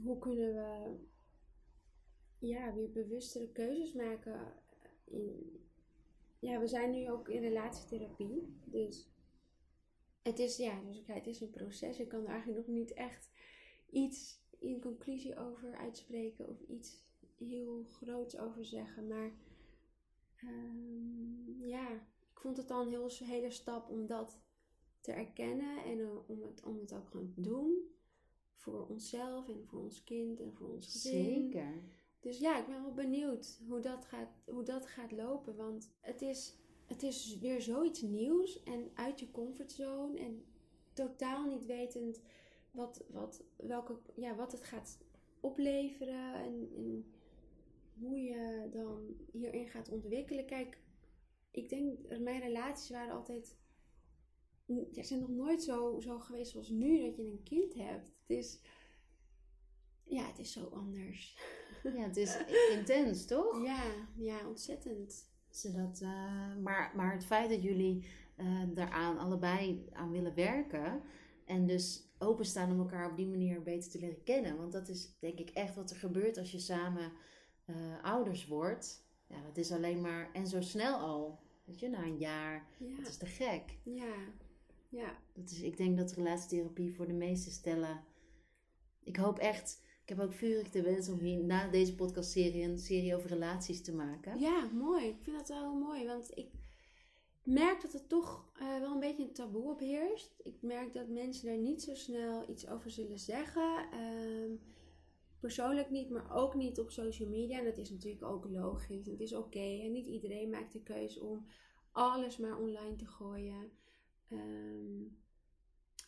hoe 0.04 0.20
kunnen 0.20 0.54
we 0.54 0.98
ja, 2.48 2.74
weer 2.74 2.92
bewustere 2.92 3.52
keuzes 3.52 3.94
maken. 3.94 4.54
In, 5.04 5.60
ja, 6.40 6.60
we 6.60 6.68
zijn 6.68 6.92
nu 6.92 7.10
ook 7.12 7.30
in 7.30 7.42
relatietherapie. 7.42 8.58
Dus 8.66 9.10
het 10.22 10.40
is, 10.40 10.58
ja, 10.58 10.82
dus 10.82 11.02
het 11.06 11.28
is 11.28 11.42
een 11.42 11.50
proces. 11.50 12.00
Ik 12.00 12.08
kan 12.08 12.24
er 12.24 12.30
eigenlijk 12.30 12.68
nog 12.68 12.76
niet 12.76 12.94
echt 12.94 13.32
iets 13.90 14.42
in 14.60 14.82
conclusie 14.82 15.38
over 15.38 15.76
uitspreken 15.76 16.50
of 16.50 16.62
iets 16.62 17.04
heel 17.38 17.84
groots 17.88 18.38
over 18.38 18.66
zeggen. 18.66 19.08
Maar 19.08 19.32
um, 20.44 21.66
ja, 21.66 21.92
ik 22.32 22.40
vond 22.40 22.58
het 22.58 22.68
dan 22.68 22.82
een 22.82 22.90
heel, 22.90 23.10
hele 23.10 23.52
stap 23.52 23.90
om 23.90 24.08
dat 24.08 24.42
te 25.00 25.12
erkennen 25.12 25.84
en 25.84 25.98
uh, 25.98 26.30
om, 26.30 26.42
het, 26.42 26.64
om 26.64 26.80
het 26.80 26.94
ook 26.94 27.08
gewoon 27.08 27.30
te 27.30 27.42
doen. 27.42 27.92
Voor 28.56 28.88
onszelf 28.88 29.50
en 29.50 29.66
voor 29.66 29.80
ons 29.80 30.04
kind 30.04 30.40
en 30.40 30.54
voor 30.54 30.70
ons 30.70 30.92
gezin. 30.92 31.24
Zeker. 31.24 31.84
Dus 32.24 32.38
ja, 32.40 32.60
ik 32.60 32.66
ben 32.66 32.82
wel 32.82 32.94
benieuwd 32.94 33.60
hoe 33.68 33.80
dat 33.80 34.06
gaat, 34.06 34.30
hoe 34.46 34.64
dat 34.64 34.88
gaat 34.88 35.12
lopen. 35.12 35.56
Want 35.56 35.92
het 36.02 36.22
is, 36.22 36.58
het 36.86 37.04
is 37.04 37.38
weer 37.40 37.62
zoiets 37.62 38.02
nieuws 38.02 38.64
en 38.64 38.92
uit 38.94 39.20
je 39.20 39.32
comfortzone. 39.32 40.20
En 40.20 40.44
totaal 40.94 41.46
niet 41.46 41.66
wetend 41.66 42.22
wat, 42.72 43.04
wat, 43.10 43.44
welke, 43.56 43.98
ja, 44.16 44.36
wat 44.36 44.52
het 44.52 44.64
gaat 44.64 44.98
opleveren. 45.40 46.34
En, 46.34 46.70
en 46.76 47.06
hoe 48.00 48.22
je 48.22 48.70
dan 48.72 49.16
hierin 49.32 49.68
gaat 49.68 49.90
ontwikkelen. 49.90 50.46
Kijk, 50.46 50.78
ik 51.52 51.70
denk 51.70 52.20
mijn 52.20 52.42
relaties 52.42 52.90
waren 52.90 53.14
altijd. 53.14 53.58
Er 54.94 55.06
zijn 55.06 55.20
nog 55.20 55.30
nooit 55.30 55.64
zo, 55.64 56.00
zo 56.00 56.20
geweest 56.20 56.52
zoals 56.52 56.70
nu 56.70 57.02
dat 57.02 57.16
je 57.16 57.24
een 57.24 57.44
kind 57.44 57.74
hebt. 57.74 58.08
Het 58.08 58.38
is. 58.38 58.60
Ja, 60.14 60.28
het 60.28 60.40
is 60.40 60.52
zo 60.52 60.70
anders. 60.74 61.38
Ja, 61.84 62.04
het 62.04 62.18
is 62.18 62.38
intens, 62.78 63.26
toch? 63.26 63.64
Ja, 63.64 63.84
ja, 64.16 64.48
ontzettend. 64.48 65.32
Zodat, 65.50 66.00
uh, 66.02 66.56
maar, 66.62 66.92
maar 66.96 67.14
het 67.14 67.26
feit 67.26 67.50
dat 67.50 67.64
jullie 67.64 68.06
uh, 68.38 68.64
daaraan 68.74 69.18
allebei 69.18 69.90
aan 69.94 70.12
willen 70.12 70.36
werken. 70.36 71.02
En 71.46 71.68
dus 71.68 72.14
openstaan 72.18 72.72
om 72.72 72.80
elkaar 72.80 73.10
op 73.10 73.18
die 73.18 73.28
manier 73.28 73.64
beter 73.64 73.92
te 73.92 74.00
leren 74.00 74.24
kennen. 74.24 74.58
Want 74.58 74.72
dat 74.72 74.90
is 74.90 75.18
denk 75.20 75.40
ik 75.40 75.50
echt 75.50 75.76
wat 75.76 75.90
er 75.90 75.96
gebeurt 75.96 76.38
als 76.38 76.52
je 76.52 76.60
samen 76.60 77.12
uh, 77.66 78.04
ouders 78.04 78.48
wordt. 78.48 79.08
Ja, 79.28 79.42
dat 79.42 79.58
is 79.58 79.72
alleen 79.72 80.02
maar. 80.02 80.32
En 80.34 80.48
zo 80.48 80.62
snel 80.62 80.98
al. 80.98 81.40
Weet 81.66 81.80
je, 81.80 81.90
na 81.90 82.04
een 82.04 82.18
jaar. 82.18 82.68
Ja. 82.80 82.96
Dat 82.98 83.08
is 83.08 83.18
te 83.18 83.26
gek. 83.26 83.78
Ja. 83.84 84.16
Ja. 84.90 85.18
Dat 85.34 85.50
is, 85.50 85.62
ik 85.62 85.78
denk 85.78 85.98
dat 85.98 86.12
relatietherapie 86.12 86.96
voor 86.96 87.08
de 87.08 87.14
meeste 87.14 87.52
stellen. 87.52 88.04
Ik 89.04 89.16
hoop 89.16 89.40
echt. 89.40 89.82
Ik 90.04 90.10
heb 90.10 90.20
ook 90.20 90.34
vurig 90.34 90.70
de 90.70 90.82
wens 90.82 91.10
om 91.10 91.20
hier 91.20 91.44
na 91.44 91.68
deze 91.68 91.96
podcastserie 91.96 92.64
een 92.64 92.80
serie 92.80 93.16
over 93.16 93.30
relaties 93.30 93.84
te 93.84 93.94
maken. 93.94 94.40
Ja, 94.40 94.70
mooi. 94.74 95.08
Ik 95.08 95.18
vind 95.22 95.38
dat 95.38 95.48
wel 95.48 95.74
mooi. 95.74 96.06
Want 96.06 96.38
ik 96.38 96.52
merk 97.44 97.82
dat 97.82 97.94
het 97.94 98.10
toch 98.10 98.52
uh, 98.62 98.80
wel 98.80 98.94
een 98.94 99.00
beetje 99.00 99.24
een 99.24 99.34
taboe 99.34 99.72
op 99.72 99.80
heerst. 99.80 100.34
Ik 100.44 100.62
merk 100.62 100.94
dat 100.94 101.08
mensen 101.08 101.46
daar 101.46 101.58
niet 101.58 101.82
zo 101.82 101.96
snel 101.96 102.50
iets 102.50 102.68
over 102.68 102.92
zullen 102.92 103.20
zeggen. 103.20 103.86
Um, 103.94 104.60
persoonlijk 105.40 105.90
niet, 105.90 106.10
maar 106.10 106.36
ook 106.36 106.56
niet 106.56 106.80
op 106.80 106.92
social 106.92 107.30
media. 107.30 107.58
En 107.60 107.66
dat 107.66 107.78
is 107.78 107.90
natuurlijk 107.90 108.24
ook 108.24 108.46
logisch. 108.50 109.06
Het 109.06 109.20
is 109.20 109.34
oké. 109.34 109.82
En 109.84 109.92
niet 109.92 110.08
iedereen 110.08 110.50
maakt 110.50 110.74
de 110.74 110.84
keuze 110.84 111.22
om 111.22 111.46
alles 111.92 112.38
maar 112.38 112.60
online 112.60 112.96
te 112.96 113.06
gooien. 113.06 113.72
Um, 114.30 115.23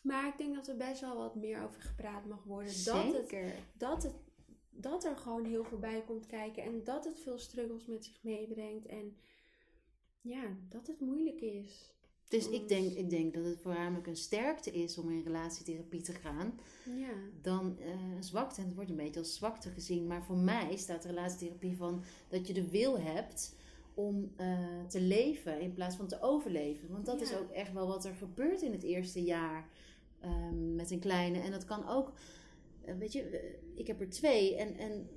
maar 0.06 0.26
ik 0.28 0.38
denk 0.38 0.54
dat 0.54 0.68
er 0.68 0.76
best 0.76 1.00
wel 1.00 1.16
wat 1.16 1.34
meer 1.34 1.62
over 1.62 1.80
gepraat 1.80 2.26
mag 2.26 2.44
worden. 2.44 2.70
Zeker. 2.72 3.44
Dat, 3.44 3.52
het, 3.52 3.62
dat, 3.76 4.02
het, 4.02 4.14
dat 4.70 5.04
er 5.04 5.16
gewoon 5.16 5.44
heel 5.44 5.64
voorbij 5.64 6.02
komt 6.06 6.26
kijken. 6.26 6.62
En 6.62 6.84
dat 6.84 7.04
het 7.04 7.20
veel 7.20 7.38
struggles 7.38 7.86
met 7.86 8.04
zich 8.04 8.22
meebrengt. 8.22 8.86
En 8.86 9.16
ja, 10.20 10.42
dat 10.68 10.86
het 10.86 11.00
moeilijk 11.00 11.40
is. 11.40 11.94
Dus 12.28 12.48
ik 12.48 12.68
denk, 12.68 12.92
ik 12.92 13.10
denk 13.10 13.34
dat 13.34 13.44
het 13.44 13.60
voornamelijk 13.60 14.06
een 14.06 14.16
sterkte 14.16 14.70
is 14.70 14.98
om 14.98 15.10
in 15.10 15.22
relatietherapie 15.22 16.00
te 16.00 16.12
gaan. 16.14 16.58
Ja. 16.96 17.12
Dan 17.42 17.76
uh, 17.80 18.16
een 18.16 18.24
zwakte. 18.24 18.60
En 18.60 18.66
het 18.66 18.74
wordt 18.74 18.90
een 18.90 18.96
beetje 18.96 19.20
als 19.20 19.34
zwakte 19.34 19.70
gezien. 19.70 20.06
Maar 20.06 20.24
voor 20.24 20.36
mij 20.36 20.76
staat 20.76 21.04
relatietherapie 21.04 21.76
van 21.76 22.02
dat 22.28 22.46
je 22.46 22.52
de 22.52 22.68
wil 22.68 23.00
hebt 23.00 23.54
om 23.94 24.32
uh, 24.40 24.84
te 24.88 25.00
leven 25.00 25.60
in 25.60 25.72
plaats 25.72 25.96
van 25.96 26.06
te 26.06 26.20
overleven. 26.20 26.88
Want 26.92 27.06
dat 27.06 27.18
Ja. 27.20 27.24
is 27.24 27.36
ook 27.36 27.50
echt 27.50 27.72
wel 27.72 27.86
wat 27.86 28.04
er 28.04 28.14
gebeurt 28.14 28.62
in 28.62 28.72
het 28.72 28.82
eerste 28.82 29.22
jaar 29.24 29.68
ehm, 30.26 30.74
met 30.74 30.90
een 30.90 31.00
kleine. 31.00 31.38
En 31.40 31.50
dat 31.50 31.64
kan 31.64 31.88
ook, 31.88 32.12
eh, 32.84 32.94
weet 32.96 33.12
je, 33.12 33.22
eh, 33.22 33.54
ik 33.74 33.86
heb 33.86 34.00
er 34.00 34.08
twee. 34.10 34.56
En, 34.56 34.76
en 34.76 35.08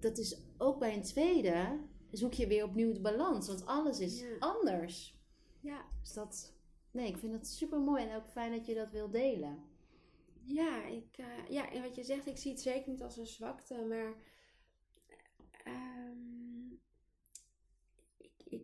dat 0.00 0.18
is 0.18 0.40
ook 0.58 0.78
bij 0.78 0.94
een 0.94 1.02
tweede 1.02 1.78
zoek 2.10 2.32
je 2.32 2.46
weer 2.46 2.64
opnieuw 2.64 2.92
de 2.92 3.00
balans. 3.00 3.46
Want 3.46 3.66
alles 3.66 4.00
is 4.00 4.20
Ja. 4.20 4.36
anders. 4.38 5.16
Ja, 5.60 5.84
Dus 6.02 6.12
dat, 6.12 6.52
nee, 6.90 7.08
ik 7.08 7.18
vind 7.18 7.32
het 7.32 7.46
super 7.48 7.80
mooi 7.80 8.04
en 8.04 8.16
ook 8.16 8.28
fijn 8.28 8.52
dat 8.52 8.66
je 8.66 8.74
dat 8.74 8.90
wil 8.90 9.10
delen. 9.10 9.58
ja, 10.44 10.84
ik, 10.84 11.18
eh, 11.18 11.48
ja, 11.50 11.72
en 11.72 11.82
wat 11.82 11.94
je 11.94 12.04
zegt, 12.04 12.26
ik 12.26 12.36
zie 12.36 12.50
het 12.52 12.60
zeker 12.60 12.90
niet 12.90 13.02
als 13.02 13.16
een 13.16 13.26
zwakte, 13.26 13.84
maar 13.88 14.14
ehm, 15.64 16.72
ik, 18.16 18.32
ik, 18.44 18.62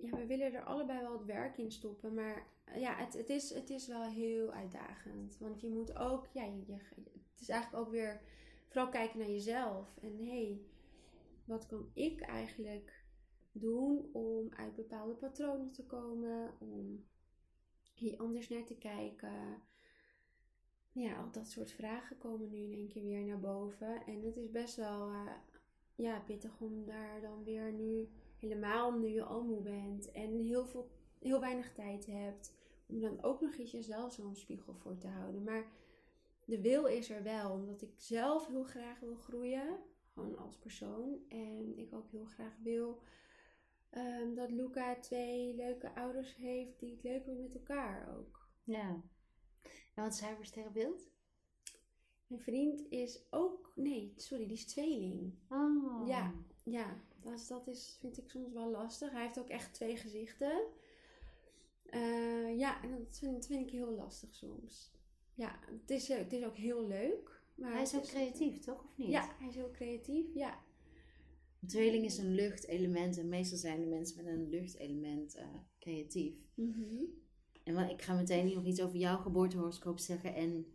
ja, 0.00 0.16
we 0.16 0.26
willen 0.26 0.54
er 0.54 0.64
allebei 0.64 1.00
wel 1.00 1.12
het 1.12 1.24
werk 1.24 1.58
in 1.58 1.72
stoppen, 1.72 2.14
maar 2.14 2.46
eh, 2.64 2.80
ja, 2.80 2.96
het, 2.96 3.12
het, 3.12 3.28
is, 3.28 3.54
het 3.54 3.70
is 3.70 3.86
wel 3.86 4.02
heel 4.02 4.52
uitdagend. 4.52 5.38
Want 5.38 5.60
je 5.60 5.70
moet 5.70 5.98
ook, 5.98 6.26
ja, 6.32 6.44
je, 6.44 6.64
het 6.66 7.40
is 7.40 7.48
eigenlijk 7.48 7.86
ook 7.86 7.90
weer 7.90 8.20
vooral 8.68 8.88
kijken 8.88 9.18
naar 9.18 9.30
jezelf. 9.30 9.98
En 10.02 10.16
hé, 10.18 10.44
hey, 10.44 10.60
wat 11.44 11.66
kan 11.66 11.90
ik 11.94 12.20
eigenlijk 12.20 13.04
doen 13.52 14.08
om 14.12 14.48
uit 14.56 14.74
bepaalde 14.74 15.14
patronen 15.14 15.72
te 15.72 15.86
komen, 15.86 16.54
om 16.58 17.04
hier 17.94 18.18
anders 18.18 18.48
naar 18.48 18.64
te 18.64 18.78
kijken. 18.78 19.62
Ja, 20.92 21.16
al 21.16 21.30
dat 21.30 21.48
soort 21.48 21.72
vragen 21.72 22.18
komen 22.18 22.50
nu 22.50 22.58
in 22.58 22.72
één 22.72 22.88
keer 22.88 23.02
weer 23.02 23.24
naar 23.24 23.40
boven. 23.40 24.06
En 24.06 24.22
het 24.22 24.36
is 24.36 24.50
best 24.50 24.76
wel 24.76 25.08
eh, 25.08 25.32
ja, 25.94 26.20
pittig 26.20 26.60
om 26.60 26.84
daar 26.84 27.20
dan 27.20 27.44
weer 27.44 27.72
nu, 27.72 28.08
helemaal 28.40 28.92
nu 28.92 29.08
je 29.08 29.22
al 29.22 29.42
moe 29.42 29.62
bent 29.62 30.12
en 30.12 30.38
heel, 30.38 30.66
veel, 30.66 30.90
heel 31.18 31.40
weinig 31.40 31.72
tijd 31.72 32.06
hebt, 32.06 32.54
om 32.86 33.00
dan 33.00 33.22
ook 33.22 33.40
nog 33.40 33.54
eens 33.56 33.70
jezelf 33.70 34.12
zo'n 34.12 34.36
spiegel 34.36 34.74
voor 34.74 34.98
te 34.98 35.08
houden. 35.08 35.42
Maar 35.42 35.64
de 36.44 36.60
wil 36.60 36.86
is 36.86 37.10
er 37.10 37.22
wel, 37.22 37.50
omdat 37.50 37.82
ik 37.82 37.92
zelf 37.96 38.46
heel 38.46 38.64
graag 38.64 39.00
wil 39.00 39.14
groeien, 39.14 39.78
gewoon 40.12 40.38
als 40.38 40.58
persoon. 40.58 41.18
En 41.28 41.78
ik 41.78 41.94
ook 41.94 42.10
heel 42.10 42.24
graag 42.24 42.56
wil 42.62 43.02
ehm, 43.90 44.34
dat 44.34 44.50
Luca 44.50 45.00
twee 45.00 45.54
leuke 45.54 45.94
ouders 45.94 46.36
heeft 46.36 46.78
die 46.78 46.90
het 46.90 47.02
leuk 47.02 47.24
hebben 47.26 47.42
met 47.42 47.54
elkaar 47.54 48.18
ook. 48.18 48.48
Ja. 48.64 49.02
En 49.94 50.02
wat 50.02 50.12
is 50.12 50.20
hij 50.20 50.34
voor 50.34 50.46
sterrenbeeld? 50.46 51.08
Mijn 52.26 52.42
vriend 52.42 52.90
is 52.90 53.26
ook, 53.30 53.72
nee, 53.74 54.12
sorry, 54.16 54.46
die 54.46 54.56
is 54.56 54.66
tweeling. 54.66 55.34
Oh. 55.48 56.06
Ja. 56.06 56.34
Ja, 56.62 57.00
dat, 57.22 57.32
is, 57.32 57.46
dat 57.46 57.66
is, 57.66 57.96
vind 58.00 58.18
ik 58.18 58.28
soms 58.28 58.52
wel 58.52 58.70
lastig. 58.70 59.10
Hij 59.10 59.22
heeft 59.22 59.38
ook 59.38 59.48
echt 59.48 59.74
twee 59.74 59.96
gezichten. 59.96 60.62
Eh, 61.84 62.58
ja, 62.58 62.82
en 62.82 62.90
dat 62.90 63.18
vind, 63.18 63.46
vind 63.46 63.66
ik 63.66 63.72
heel 63.72 63.94
lastig 63.94 64.34
soms. 64.34 64.90
Ja, 65.34 65.58
het 65.66 65.90
is, 65.90 66.10
eh, 66.10 66.18
het 66.18 66.32
is 66.32 66.44
ook 66.44 66.56
heel 66.56 66.86
leuk. 66.86 67.40
Maar 67.54 67.72
Hij 67.72 67.82
is 67.82 67.96
ook 67.96 68.06
creatief, 68.06 68.58
toch? 68.58 68.84
Of 68.84 68.96
niet? 68.96 69.08
Ja, 69.08 69.34
hij 69.38 69.48
is 69.48 69.54
heel 69.54 69.70
creatief. 69.70 70.34
Ja, 70.34 70.58
Een 71.60 71.68
tweeling 71.68 72.04
is 72.04 72.18
een 72.18 72.34
luchtelement 72.34 73.18
en 73.18 73.28
meestal 73.28 73.58
zijn 73.58 73.80
de 73.80 73.86
mensen 73.86 74.24
met 74.24 74.34
een 74.34 74.48
luchtelement 74.48 75.34
eh, 75.34 75.46
creatief. 75.78 76.34
Mhm. 76.54 77.04
En 77.64 77.74
wel, 77.74 77.90
ik 77.90 78.02
ga 78.02 78.14
meteen 78.14 78.54
nog 78.54 78.64
iets 78.64 78.80
over 78.80 78.96
jouw 78.96 79.18
geboortehoroscoop 79.18 79.98
zeggen 79.98 80.34
en 80.34 80.66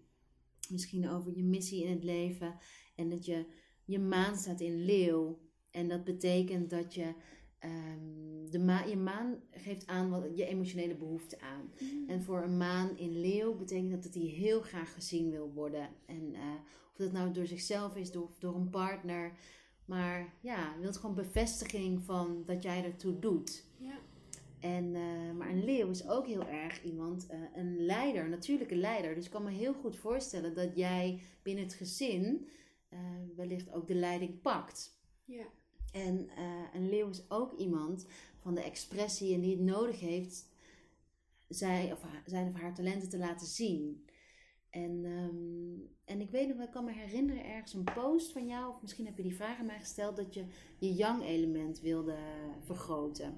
misschien 0.69 1.09
over 1.09 1.35
je 1.35 1.43
missie 1.43 1.83
in 1.83 1.91
het 1.91 2.03
leven. 2.03 2.57
En 2.95 3.09
dat 3.09 3.25
je, 3.25 3.45
je 3.85 3.99
maan 3.99 4.37
staat 4.37 4.61
in 4.61 4.85
leeuw. 4.85 5.39
En 5.75 5.87
dat 5.87 6.03
betekent 6.03 6.69
dat 6.69 6.93
je, 6.93 7.13
ehm, 7.59 8.49
de 8.49 8.59
ma 8.59 8.83
je 8.83 8.97
maan 8.97 9.39
geeft 9.51 9.87
aan 9.87 10.09
wat, 10.09 10.37
je 10.37 10.45
emotionele 10.45 10.95
behoefte 10.95 11.39
aan. 11.39 11.71
En 12.07 12.23
voor 12.23 12.43
een 12.43 12.57
maan 12.57 12.97
in 12.97 13.19
leeuw 13.19 13.55
betekent 13.55 13.91
dat 13.91 14.03
dat 14.03 14.13
hij 14.13 14.23
heel 14.23 14.61
graag 14.61 14.93
gezien 14.93 15.29
wil 15.29 15.51
worden. 15.53 15.89
En 16.05 16.33
eh, 16.33 16.41
of 16.91 16.97
dat 16.97 17.11
nou 17.11 17.31
door 17.31 17.45
zichzelf 17.45 17.95
is, 17.95 18.11
door, 18.11 18.29
door 18.39 18.55
een 18.55 18.69
partner. 18.69 19.31
Maar 19.85 20.33
ja, 20.41 20.71
hij 20.71 20.81
wil 20.81 20.93
gewoon 20.93 21.15
bevestiging 21.15 22.03
van 22.03 22.43
dat 22.45 22.63
jij 22.63 22.83
ertoe 22.83 23.19
doet. 23.19 23.65
ja. 23.77 23.97
En, 24.59 24.95
eh, 24.95 25.31
maar 25.37 25.49
een 25.49 25.63
leeuw 25.63 25.89
is 25.89 26.07
ook 26.07 26.27
heel 26.27 26.47
erg 26.47 26.83
iemand, 26.83 27.27
eh, 27.27 27.39
een 27.55 27.85
leider, 27.85 28.23
een 28.23 28.29
natuurlijke 28.29 28.75
leider. 28.75 29.15
Dus 29.15 29.25
ik 29.25 29.31
kan 29.31 29.43
me 29.43 29.51
heel 29.51 29.73
goed 29.73 29.95
voorstellen 29.95 30.55
dat 30.55 30.75
jij 30.75 31.21
binnen 31.43 31.63
het 31.63 31.73
gezin 31.73 32.47
wellicht 33.35 33.71
ook 33.73 33.87
de 33.87 33.95
leiding 33.95 34.41
pakt. 34.41 34.99
ja. 35.25 35.45
En 35.95 36.29
eh, 36.29 36.63
een 36.73 36.89
leeuw 36.89 37.09
is 37.09 37.29
ook 37.29 37.53
iemand 37.53 38.05
van 38.39 38.55
de 38.55 38.61
expressie 38.61 39.33
en 39.33 39.41
die 39.41 39.51
het 39.55 39.65
nodig 39.65 39.99
heeft 39.99 40.49
zij 41.47 41.91
of 41.91 42.01
haar, 42.01 42.23
zijn 42.25 42.47
of 42.47 42.59
haar 42.59 42.73
talenten 42.73 43.09
te 43.09 43.17
laten 43.17 43.47
zien. 43.47 44.05
En, 44.69 45.05
ehm, 45.05 45.79
en 46.05 46.21
ik 46.21 46.29
weet 46.29 46.47
nog, 46.47 46.57
wel, 46.57 46.65
ik 46.65 46.71
kan 46.71 46.85
me 46.85 46.91
herinneren 46.91 47.45
ergens 47.45 47.73
een 47.73 47.83
post 47.83 48.31
van 48.31 48.47
jou, 48.47 48.73
of 48.73 48.81
misschien 48.81 49.05
heb 49.05 49.17
je 49.17 49.23
die 49.23 49.35
vraag 49.35 49.59
aan 49.59 49.65
mij 49.65 49.79
gesteld, 49.79 50.15
dat 50.15 50.33
je 50.33 50.45
je 50.77 50.93
yang-element 50.93 51.79
wilde 51.79 52.17
vergroten. 52.63 53.37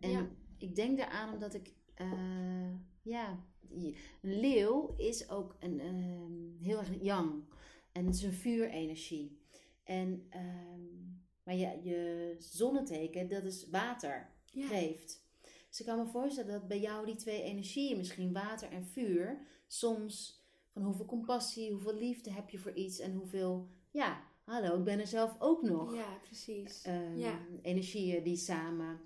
En 0.00 0.10
Ja. 0.10 0.28
ik 0.58 0.76
denk 0.76 0.98
daaraan 0.98 1.32
omdat 1.32 1.54
ik, 1.54 1.72
eh, 1.94 2.70
ja, 3.02 3.44
een 3.70 3.94
leeuw 4.20 4.94
is 4.96 5.28
ook 5.30 5.56
een, 5.60 5.80
ehm, 5.80 6.64
heel 6.64 6.78
erg 6.78 7.02
yang. 7.02 7.44
En 7.92 8.06
het 8.06 8.14
is 8.14 8.22
een 8.22 8.32
vuurenergie. 8.32 9.38
En, 9.84 10.26
ehm, 10.30 11.14
maar 11.46 11.54
je, 11.54 11.80
je 11.82 12.34
zonneteken, 12.38 13.28
dat 13.28 13.44
is 13.44 13.68
water, 13.70 14.30
Ja. 14.44 14.66
geeft. 14.66 15.24
Dus 15.68 15.80
ik 15.80 15.86
kan 15.86 15.98
me 15.98 16.06
voorstellen 16.06 16.52
dat 16.52 16.68
bij 16.68 16.80
jou 16.80 17.06
die 17.06 17.14
twee 17.16 17.42
energieën, 17.42 17.96
misschien 17.96 18.32
water 18.32 18.70
en 18.70 18.84
vuur, 18.84 19.46
soms 19.66 20.44
van 20.72 20.82
hoeveel 20.82 21.04
compassie, 21.04 21.70
hoeveel 21.72 21.94
liefde 21.94 22.30
heb 22.32 22.50
je 22.50 22.58
voor 22.58 22.72
iets 22.72 22.98
en 22.98 23.14
hoeveel, 23.14 23.68
ja, 23.90 24.22
hallo, 24.44 24.78
ik 24.78 24.84
ben 24.84 24.98
er 25.00 25.06
zelf 25.06 25.36
ook 25.38 25.62
nog. 25.62 25.94
Ja, 25.94 26.18
precies. 26.22 26.82
Ehm, 26.82 27.16
Ja. 27.16 27.38
Energieën 27.62 28.22
die 28.22 28.36
samen. 28.36 29.00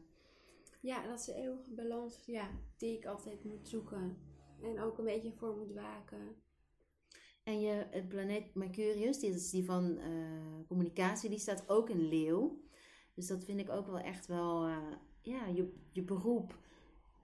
Ja, 0.80 1.06
dat 1.06 1.18
is 1.18 1.24
de 1.24 1.34
eeuwige 1.34 1.70
balans 1.72 2.22
ja, 2.26 2.50
die 2.76 2.96
ik 2.96 3.06
altijd 3.06 3.44
moet 3.44 3.68
zoeken. 3.68 4.16
En 4.62 4.80
ook 4.80 4.98
een 4.98 5.04
beetje 5.04 5.32
voor 5.32 5.56
moet 5.56 5.72
waken. 5.72 6.36
En 7.50 7.60
je, 7.60 7.86
het 7.90 8.08
planeet 8.08 8.54
Mercurius, 8.54 9.18
die 9.18 9.30
is 9.30 9.50
die 9.50 9.64
van 9.64 9.98
eh, 9.98 10.10
communicatie, 10.68 11.30
die 11.30 11.38
staat 11.38 11.68
ook 11.68 11.90
in 11.90 12.08
leeuw. 12.08 12.60
Dus 13.14 13.26
dat 13.26 13.44
vind 13.44 13.60
ik 13.60 13.70
ook 13.70 13.86
wel 13.86 13.98
echt 13.98 14.26
wel, 14.26 14.66
eh, 14.66 14.92
ja, 15.20 15.46
je, 15.46 15.72
je 15.92 16.02
beroep, 16.02 16.58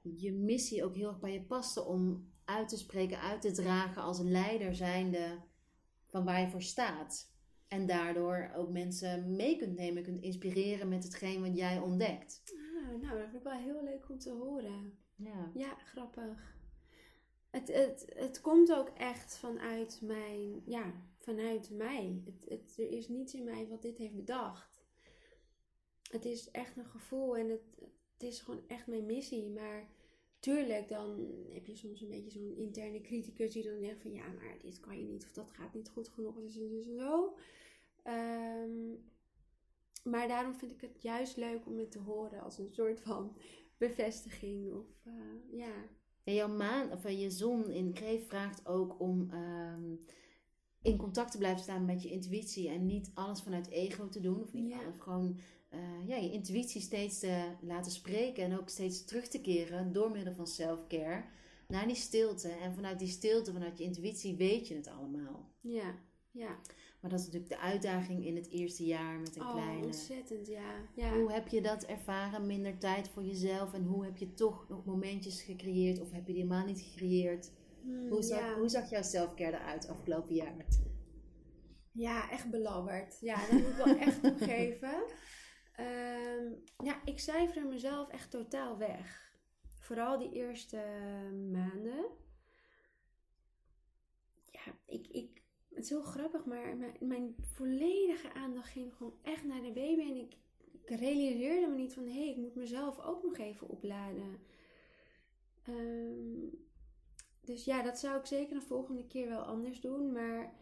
je 0.02 0.32
missie 0.32 0.84
ook 0.84 0.94
heel 0.94 1.08
erg 1.08 1.20
bij 1.20 1.32
je 1.32 1.42
paste 1.42 1.84
om 1.84 2.30
uit 2.44 2.68
te 2.68 2.76
spreken, 2.76 3.20
uit 3.20 3.40
te 3.40 3.52
dragen 3.52 4.02
als 4.02 4.18
leider 4.18 4.74
zijnde 4.74 5.38
van 6.06 6.24
waar 6.24 6.40
je 6.40 6.50
voor 6.50 6.62
staat. 6.62 7.34
En 7.68 7.86
daardoor 7.86 8.52
ook 8.56 8.70
mensen 8.70 9.36
mee 9.36 9.56
kunt 9.56 9.76
nemen, 9.76 10.02
kunt 10.02 10.22
inspireren 10.22 10.88
met 10.88 11.04
hetgeen 11.04 11.42
wat 11.42 11.56
jij 11.56 11.78
ontdekt. 11.78 12.42
Ah, 12.46 13.02
nou, 13.02 13.18
dat 13.18 13.28
vind 13.30 13.34
ik 13.34 13.42
wel 13.42 13.58
heel 13.58 13.82
leuk 13.84 14.08
om 14.08 14.18
te 14.18 14.30
horen. 14.30 14.98
Ja. 15.16 15.50
Ja, 15.54 15.74
grappig. 15.74 16.55
Het, 17.50 17.68
het, 17.68 18.06
het 18.14 18.40
komt 18.40 18.72
ook 18.72 18.88
echt 18.88 19.36
vanuit 19.36 20.00
mijn, 20.02 20.62
ja, 20.64 20.92
vanuit 21.18 21.70
mij. 21.70 22.22
Het, 22.24 22.48
het, 22.48 22.74
er 22.78 22.90
is 22.90 23.08
niets 23.08 23.34
in 23.34 23.44
mij 23.44 23.68
wat 23.68 23.82
dit 23.82 23.98
heeft 23.98 24.16
bedacht. 24.16 24.84
Het 26.10 26.24
is 26.24 26.50
echt 26.50 26.76
een 26.76 26.86
gevoel 26.86 27.36
en 27.36 27.48
het, 27.48 27.62
het 28.12 28.22
is 28.22 28.40
gewoon 28.40 28.62
echt 28.66 28.86
mijn 28.86 29.06
missie. 29.06 29.48
Maar 29.48 29.88
tuurlijk, 30.38 30.88
dan 30.88 31.34
heb 31.52 31.66
je 31.66 31.76
soms 31.76 32.00
een 32.00 32.08
beetje 32.08 32.30
zo'n 32.30 32.56
interne 32.56 33.00
criticus 33.00 33.52
die 33.52 33.62
dan 33.62 33.80
zegt 33.80 34.00
van 34.02 34.12
ja, 34.12 34.26
maar 34.26 34.58
dit 34.62 34.80
kan 34.80 34.98
je 34.98 35.04
niet 35.04 35.24
of 35.24 35.32
dat 35.32 35.50
gaat 35.50 35.74
niet 35.74 35.88
goed 35.88 36.08
genoeg. 36.08 36.36
Dus, 36.36 36.54
dus 36.54 36.86
zo. 36.96 37.36
Ehm, 38.02 38.94
maar 40.04 40.28
daarom 40.28 40.54
vind 40.54 40.72
ik 40.72 40.80
het 40.80 41.02
juist 41.02 41.36
leuk 41.36 41.66
om 41.66 41.78
het 41.78 41.90
te 41.90 41.98
horen 41.98 42.42
als 42.42 42.58
een 42.58 42.72
soort 42.72 43.00
van 43.00 43.36
bevestiging. 43.76 44.72
Of 44.72 44.86
uh, 45.06 45.58
ja. 45.58 45.88
En 46.26 46.34
jouw 46.34 46.48
maan, 46.48 46.92
of 46.92 47.10
je 47.10 47.30
zon 47.30 47.70
in 47.70 47.92
Kreef 47.92 48.28
vraagt 48.28 48.66
ook 48.66 49.00
om 49.00 49.30
um, 49.32 50.00
in 50.82 50.96
contact 50.96 51.30
te 51.32 51.38
blijven 51.38 51.62
staan 51.62 51.84
met 51.84 52.02
je 52.02 52.10
intuïtie 52.10 52.68
en 52.68 52.86
niet 52.86 53.10
alles 53.14 53.42
vanuit 53.42 53.68
ego 53.68 54.08
te 54.08 54.20
doen. 54.20 54.42
Of 54.42 54.52
niet 54.52 54.68
Ja. 54.68 54.80
alles, 54.86 55.02
gewoon 55.02 55.38
uh, 55.70 56.08
ja, 56.08 56.16
je 56.16 56.30
intuïtie 56.32 56.80
steeds 56.80 57.18
te 57.18 57.44
laten 57.60 57.92
spreken 57.92 58.44
en 58.44 58.58
ook 58.58 58.68
steeds 58.68 59.04
terug 59.04 59.28
te 59.28 59.40
keren 59.40 59.92
door 59.92 60.10
middel 60.10 60.34
van 60.34 60.46
self-care 60.46 61.24
naar 61.68 61.86
die 61.86 61.96
stilte. 61.96 62.48
En 62.48 62.74
vanuit 62.74 62.98
die 62.98 63.08
stilte, 63.08 63.52
vanuit 63.52 63.78
je 63.78 63.84
intuïtie, 63.84 64.36
weet 64.36 64.68
je 64.68 64.74
het 64.74 64.88
allemaal. 64.88 65.50
Ja, 65.60 65.94
ja. 66.30 66.58
Maar 67.06 67.14
dat 67.14 67.24
is 67.26 67.32
natuurlijk 67.32 67.60
de 67.60 67.66
uitdaging 67.66 68.24
in 68.24 68.36
het 68.36 68.50
eerste 68.50 68.84
jaar 68.84 69.18
met 69.18 69.36
een 69.36 69.42
Oh, 69.42 69.52
kleine. 69.52 69.84
ontzettend, 69.84 70.46
ja. 70.46 70.74
ja. 70.94 71.18
Hoe 71.18 71.32
heb 71.32 71.48
je 71.48 71.60
dat 71.62 71.84
ervaren? 71.84 72.46
Minder 72.46 72.78
tijd 72.78 73.08
voor 73.08 73.24
jezelf 73.24 73.72
en 73.72 73.84
hoe 73.84 74.04
heb 74.04 74.16
je 74.16 74.34
toch 74.34 74.68
nog 74.68 74.84
momentjes 74.84 75.42
gecreëerd 75.42 76.00
of 76.00 76.10
heb 76.12 76.26
je 76.26 76.32
die 76.32 76.42
helemaal 76.42 76.64
niet 76.66 76.80
gecreëerd? 76.80 77.52
Hmm, 77.82 78.08
Hoe 78.08 78.22
zag, 78.22 78.38
ja. 78.40 78.58
hoe 78.58 78.68
zag 78.68 78.90
jouw 78.90 79.02
selfcare 79.02 79.56
eruit 79.56 79.88
afgelopen 79.88 80.34
jaar? 80.34 80.54
Ja, 81.92 82.30
echt 82.30 82.50
belabberd. 82.50 83.16
Ja, 83.20 83.40
dat 83.40 83.50
moet 83.50 83.68
ik 83.70 83.76
wel 83.84 83.96
echt 83.96 84.22
toegeven. 84.22 85.04
Ehm, 85.72 86.52
ja, 86.84 87.00
ik 87.04 87.18
cijfer 87.18 87.66
mezelf 87.66 88.08
echt 88.08 88.30
totaal 88.30 88.78
weg. 88.78 89.32
Vooral 89.78 90.18
die 90.18 90.32
eerste 90.32 90.76
maanden. 91.52 92.06
Ja, 94.44 94.74
ik, 94.86 95.06
ik, 95.06 95.42
het 95.76 95.84
is 95.84 95.90
heel 95.90 96.02
grappig, 96.02 96.44
maar 96.44 96.76
mijn, 96.76 96.96
mijn 97.00 97.34
volledige 97.40 98.32
aandacht 98.32 98.68
ging 98.68 98.94
gewoon 98.94 99.14
echt 99.22 99.44
naar 99.44 99.62
de 99.62 99.72
baby. 99.72 100.00
En 100.00 100.16
ik, 100.16 100.36
ik 100.72 100.98
realiseerde 100.98 101.66
me 101.66 101.76
niet 101.76 101.92
van, 101.94 102.06
hé, 102.06 102.12
hey, 102.12 102.30
ik 102.30 102.36
moet 102.36 102.54
mezelf 102.54 103.00
ook 103.00 103.22
nog 103.22 103.38
even 103.38 103.68
opladen. 103.68 104.38
Ehm, 105.62 106.48
dus 107.40 107.64
ja, 107.64 107.82
dat 107.82 107.98
zou 107.98 108.18
ik 108.18 108.26
zeker 108.26 108.54
de 108.54 108.66
volgende 108.66 109.06
keer 109.06 109.28
wel 109.28 109.40
anders 109.40 109.80
doen. 109.80 110.12
Maar 110.12 110.54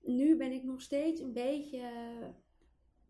nu 0.00 0.36
ben 0.36 0.52
ik 0.52 0.62
nog 0.62 0.80
steeds 0.80 1.20
een 1.20 1.32
beetje. 1.32 1.78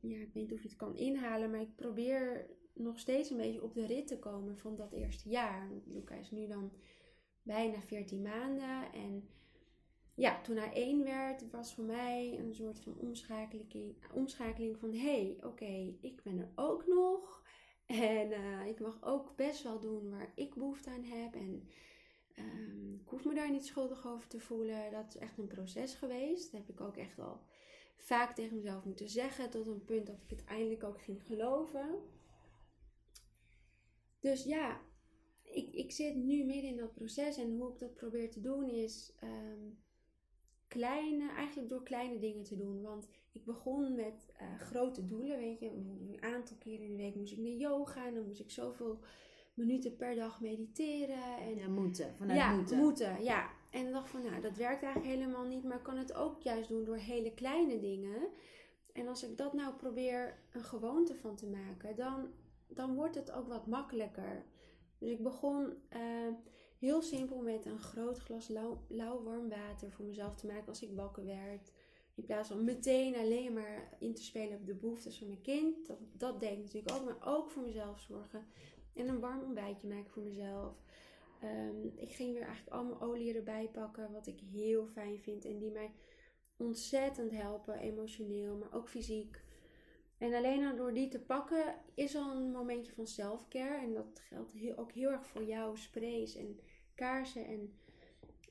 Ja, 0.01 0.19
ik 0.19 0.33
weet 0.33 0.35
niet 0.35 0.53
of 0.53 0.63
je 0.63 0.69
het 0.69 0.77
kan 0.77 0.97
inhalen, 0.97 1.51
maar 1.51 1.61
ik 1.61 1.75
probeer 1.77 2.51
nog 2.73 2.99
steeds 2.99 3.31
een 3.31 3.37
beetje 3.37 3.63
op 3.63 3.75
de 3.75 3.87
rit 3.87 4.07
te 4.07 4.19
komen 4.19 4.59
van 4.59 4.77
dat 4.77 4.93
eerste 4.93 5.29
jaar. 5.29 5.71
Luca 5.87 6.15
is 6.15 6.31
nu 6.31 6.47
dan 6.47 6.73
bijna 7.43 7.83
14 7.83 8.23
maanden. 8.23 8.93
En 8.93 9.29
ja, 10.15 10.41
toen 10.41 10.57
hij 10.57 10.73
één 10.73 11.05
werd, 11.05 11.51
was 11.51 11.75
voor 11.75 11.85
mij 11.85 12.39
een 12.39 12.55
soort 12.55 12.81
van 12.81 12.97
omschakeling, 12.99 13.95
omschakeling 14.13 14.79
van: 14.79 14.93
hé, 14.93 14.99
hey, 14.99 15.37
oké, 15.41 15.97
ik 16.01 16.23
ben 16.23 16.39
er 16.39 16.53
ook 16.55 16.87
nog. 16.87 17.43
En 17.87 18.31
uh, 18.31 18.67
ik 18.67 18.81
mag 18.81 18.99
ook 19.03 19.37
best 19.37 19.63
wel 19.63 19.81
doen 19.81 20.11
waar 20.11 20.33
ik 20.35 20.55
behoefte 20.55 20.91
aan 20.91 21.05
heb. 21.05 21.35
En 21.35 21.69
um, 22.39 23.01
ik 23.01 23.09
hoef 23.09 23.25
me 23.25 23.35
daar 23.35 23.51
niet 23.51 23.67
schuldig 23.67 24.07
over 24.07 24.29
te 24.29 24.41
voelen. 24.41 24.91
Dat 24.91 25.09
is 25.09 25.17
echt 25.17 25.39
een 25.39 25.47
proces 25.47 25.95
geweest. 25.95 26.53
Dat 26.53 26.61
heb 26.61 26.71
ik 26.71 26.81
ook 26.81 26.97
echt 26.97 27.19
al 27.19 27.41
vaak 27.97 28.35
tegen 28.35 28.57
mezelf 28.57 28.85
moeten 28.85 29.09
zeggen. 29.09 29.51
Tot 29.51 29.67
een 29.67 29.85
punt 29.85 30.07
dat 30.07 30.21
ik 30.23 30.31
het 30.31 30.45
eindelijk 30.45 30.85
ook 30.85 31.03
ging 31.03 31.23
geloven. 31.23 32.03
Dus 34.21 34.45
ja, 34.45 34.81
ik, 35.43 35.73
ik 35.73 35.93
zit 35.93 36.15
nu 36.15 36.45
midden 36.45 36.71
in 36.71 36.77
dat 36.77 36.95
proces. 36.95 37.37
En 37.37 37.57
hoe 37.57 37.73
ik 37.73 37.79
dat 37.79 37.95
probeer 37.95 38.31
te 38.31 38.41
doen 38.41 38.69
is 38.69 39.15
um, 39.23 39.84
kleine, 40.75 41.31
eigenlijk 41.37 41.69
door 41.69 41.83
kleine 41.83 42.19
dingen 42.19 42.45
te 42.45 42.57
doen. 42.57 42.83
Want 42.83 43.09
ik 43.33 43.45
begon 43.45 43.95
met 43.95 44.33
uh, 44.41 44.61
grote 44.61 45.05
doelen. 45.05 45.39
Weet 45.39 45.61
je, 45.61 45.71
een 45.71 46.17
aantal 46.21 46.57
keren 46.57 46.87
in 46.87 46.91
de 46.91 47.03
week 47.03 47.15
moest 47.15 47.33
ik 47.33 47.39
naar 47.39 47.53
yoga. 47.53 48.07
En 48.07 48.15
dan 48.15 48.27
moest 48.27 48.41
ik 48.41 48.51
zoveel 48.51 48.99
minuten 49.55 49.97
per 49.97 50.15
dag 50.15 50.41
mediteren. 50.41 51.39
En, 51.39 51.57
ja, 51.57 51.69
moeten. 51.69 52.15
Vanuit 52.17 52.39
ja, 52.39 52.55
moeten. 52.55 52.79
moeten. 52.79 53.23
Ja, 53.23 53.51
en 53.71 53.87
ik 53.87 53.93
dacht 53.93 54.11
van, 54.11 54.23
nou, 54.23 54.41
dat 54.41 54.57
werkt 54.57 54.83
eigenlijk 54.83 55.15
helemaal 55.15 55.47
niet. 55.47 55.65
Maar 55.65 55.77
ik 55.77 55.83
kan 55.83 55.99
het 55.99 56.15
ook 56.15 56.43
juist 56.43 56.69
doen 56.69 56.85
door 56.85 56.97
hele 56.97 57.35
kleine 57.35 57.81
dingen. 57.81 58.29
En 58.93 59.09
als 59.09 59.23
ik 59.23 59.37
dat 59.37 59.53
nou 59.53 59.75
probeer 59.75 60.39
een 60.53 60.65
gewoonte 60.65 61.15
van 61.15 61.37
te 61.37 61.47
maken, 61.47 61.97
dan, 61.97 62.29
dan 62.67 62.95
wordt 62.95 63.15
het 63.15 63.33
ook 63.33 63.49
wat 63.49 63.67
makkelijker. 63.67 64.45
Dus 64.99 65.11
ik 65.11 65.23
begon 65.23 65.73
uh, 65.93 66.35
heel 66.79 67.03
simpel 67.03 67.41
met 67.41 67.65
een 67.65 67.81
groot 67.81 68.19
glas 68.19 68.49
lauw, 68.89 69.23
warm 69.23 69.49
water 69.49 69.91
voor 69.91 70.05
mezelf 70.05 70.35
te 70.35 70.47
maken 70.47 70.69
als 70.69 70.83
ik 70.83 70.91
wakker 70.95 71.25
werd. 71.25 71.73
In 72.15 72.25
plaats 72.25 72.49
van 72.49 72.65
meteen 72.65 73.17
alleen 73.17 73.53
maar 73.53 73.97
in 73.99 74.15
te 74.15 74.23
spelen 74.23 74.59
op 74.59 74.67
de 74.67 74.75
behoeftes 74.75 75.19
van 75.19 75.27
mijn 75.27 75.41
kind. 75.41 75.87
Dat, 75.87 75.99
dat 76.13 76.43
ik 76.43 76.59
natuurlijk 76.59 76.97
ook, 76.97 77.05
maar 77.05 77.35
ook 77.35 77.51
voor 77.51 77.63
mezelf 77.63 78.01
zorgen. 78.01 78.47
En 78.93 79.09
een 79.09 79.21
warm 79.21 79.43
ontbijtje 79.43 79.89
maken 79.89 80.11
voor 80.11 80.23
mezelf. 80.23 80.75
Um, 81.45 81.93
ik 81.97 82.11
ging 82.11 82.33
weer 82.33 82.43
eigenlijk 82.43 82.77
allemaal 82.77 83.01
olie 83.01 83.35
erbij 83.35 83.69
pakken, 83.73 84.13
wat 84.13 84.27
ik 84.27 84.41
heel 84.53 84.87
fijn 84.87 85.19
vind. 85.19 85.45
En 85.45 85.59
die 85.59 85.71
mij 85.71 85.93
ontzettend 86.57 87.31
helpen, 87.31 87.79
emotioneel, 87.79 88.57
maar 88.57 88.73
ook 88.73 88.89
fysiek. 88.89 89.44
En 90.19 90.35
alleen 90.35 90.67
al 90.67 90.77
door 90.77 90.95
die 90.95 91.09
te 91.09 91.21
pakken 91.21 91.75
is 91.95 92.17
al 92.17 92.37
een 92.37 92.51
momentje 92.51 92.93
van 92.93 93.07
selfcare. 93.07 93.83
En 93.83 93.95
dat 93.95 94.21
geldt 94.29 94.53
heel, 94.53 94.77
ook 94.77 94.93
heel 94.93 95.11
erg 95.11 95.27
voor 95.27 95.45
jou, 95.45 95.77
sprays 95.77 96.37
en 96.37 96.61
kaarsen 96.95 97.47
en 97.47 97.75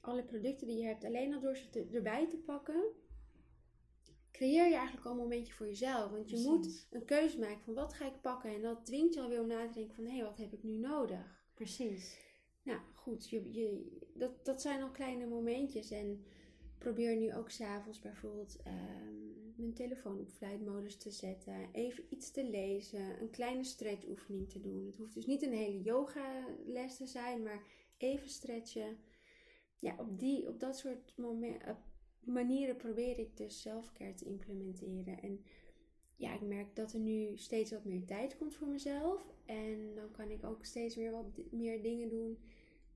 alle 0.02 0.24
producten 0.24 0.68
die 0.68 0.78
je 0.78 0.86
hebt. 0.86 1.04
Alleen 1.04 1.34
al 1.34 1.40
door 1.40 1.58
ze 1.58 1.70
te, 1.70 1.88
erbij 1.94 2.28
te 2.30 2.38
pakken, 2.38 2.84
creëer 4.32 4.68
je 4.68 4.76
eigenlijk 4.76 5.06
al 5.06 5.12
een 5.12 5.18
momentje 5.18 5.54
voor 5.54 5.68
jezelf. 5.68 6.12
Want 6.12 6.30
je 6.30 6.36
Precies. 6.36 6.46
moet 6.46 6.88
een 6.92 7.06
keuze 7.06 7.40
maken 7.40 7.64
van 7.64 7.74
wat 7.74 7.94
ga 7.94 8.06
ik 8.06 8.22
pakken. 8.22 8.54
En 8.54 8.62
dat 8.62 8.86
dwingt 8.86 9.14
je 9.14 9.22
alweer 9.22 9.42
om 9.42 9.48
na 9.48 9.68
te 9.68 9.74
denken 9.74 9.96
van 9.96 10.06
hé, 10.06 10.16
hey, 10.16 10.24
wat 10.24 10.38
heb 10.38 10.54
ik 10.54 10.64
nu 10.64 10.78
nodig? 10.78 11.46
Precies. 11.54 12.18
Nou 12.64 12.80
goed, 12.94 13.30
je, 13.30 13.54
je, 13.54 13.98
dat, 14.14 14.46
dat 14.46 14.62
zijn 14.62 14.82
al 14.82 14.92
kleine 14.92 15.28
momentjes. 15.28 15.92
En 15.92 16.24
probeer 16.78 17.16
nu 17.16 17.34
ook 17.34 17.50
s'avonds 17.50 18.00
bijvoorbeeld 18.00 18.60
um, 18.68 19.23
mijn 19.58 19.74
telefoon 19.74 20.20
op 20.20 20.30
flightmodus 20.30 20.98
te 20.98 21.12
zetten. 21.12 21.70
Even 21.72 22.04
iets 22.10 22.32
te 22.32 22.50
lezen. 22.50 23.22
Een 23.22 23.30
kleine 23.30 23.64
stretchoefening 23.64 24.50
te 24.50 24.60
doen. 24.60 24.86
Het 24.86 24.98
hoeft 24.98 25.14
dus 25.14 25.26
niet 25.26 25.42
een 25.42 25.54
hele 25.54 25.82
yoga 25.82 26.46
les 26.66 26.98
te 26.98 27.06
zijn, 27.06 27.44
maar 27.44 27.64
even 27.98 28.30
stretchen. 28.30 28.98
Ja, 29.80 29.96
op, 29.98 30.20
die, 30.20 30.48
op 30.48 30.60
dat 30.60 30.78
soort 30.78 31.14
momenten, 31.18 31.78
manieren 32.20 32.76
probeer 32.76 33.20
ik 33.20 33.38
dus 33.38 33.62
selfcare 33.62 34.14
te 34.14 34.26
implementeren. 34.26 35.22
En 35.22 35.44
ja, 36.16 36.34
ik 36.34 36.42
merk 36.42 36.76
dat 36.76 36.94
er 36.94 37.00
nu 37.00 37.38
steeds 37.38 37.72
wat 37.72 37.86
meer 37.86 38.06
tijd 38.06 38.38
komt 38.38 38.56
voor 38.56 38.68
mezelf. 38.68 39.34
En 39.46 39.96
dan 39.96 40.12
kan 40.12 40.30
ik 40.30 40.44
ook 40.44 40.66
steeds 40.66 40.96
weer 40.96 41.12
wat 41.12 41.26
meer 41.52 41.82
dingen 41.82 42.10
doen 42.10 42.38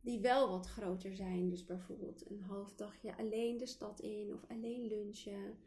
die 0.01 0.19
wel 0.19 0.49
wat 0.49 0.67
groter 0.67 1.15
zijn. 1.15 1.49
Dus 1.49 1.65
bijvoorbeeld 1.65 2.29
een 2.29 2.41
half 2.41 2.73
dagje 2.75 3.17
alleen 3.17 3.57
de 3.57 3.65
stad 3.65 3.99
in 3.99 4.33
of 4.33 4.45
alleen 4.47 4.87
lunchen. 4.87 5.57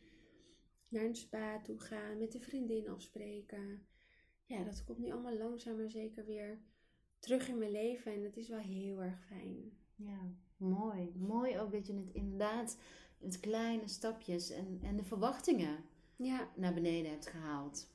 Naar 0.90 1.04
een 1.04 1.16
spa 1.16 1.60
toe 1.60 1.78
gaan, 1.78 2.18
met 2.18 2.34
een 2.34 2.42
vriendin 2.42 2.88
afspreken. 2.88 3.86
Ja, 4.44 4.64
dat 4.64 4.84
komt 4.84 4.98
nu 4.98 5.12
allemaal 5.12 5.36
langzaam 5.36 5.76
maar 5.76 5.90
zeker 5.90 6.24
weer 6.24 6.58
terug 7.18 7.48
in 7.48 7.58
mijn 7.58 7.70
leven. 7.70 8.12
En 8.12 8.22
dat 8.22 8.36
is 8.36 8.48
wel 8.48 8.58
heel 8.58 9.02
erg 9.02 9.24
fijn. 9.26 9.72
Ja, 9.94 10.20
mooi. 10.56 11.12
Mooi 11.16 11.58
ook 11.58 11.72
dat 11.72 11.86
je 11.86 11.94
het 11.94 12.10
inderdaad 12.12 12.78
met 13.18 13.40
kleine 13.40 13.88
stapjes 13.88 14.50
en, 14.50 14.78
en 14.82 14.96
de 14.96 15.04
verwachtingen 15.04 15.84
ja. 16.16 16.50
naar 16.56 16.74
beneden 16.74 17.10
hebt 17.10 17.26
gehaald. 17.26 17.88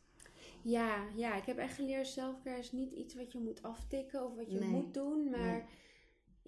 Ja, 0.62 1.08
ja, 1.16 1.36
ik 1.36 1.46
heb 1.46 1.58
echt 1.58 1.76
geleerd, 1.76 2.08
selfcare 2.08 2.60
is 2.60 2.72
niet 2.72 2.91
iets 2.91 3.16
wat 3.16 3.32
je 3.32 3.39
moet 3.39 3.62
aftikken 3.64 4.26
of 4.26 4.36
wat 4.36 4.52
je 4.52 4.60
Nee. 4.60 4.70
moet 4.70 4.93
doen, 4.93 5.30
maar 5.30 5.54
Nee. 5.54 5.64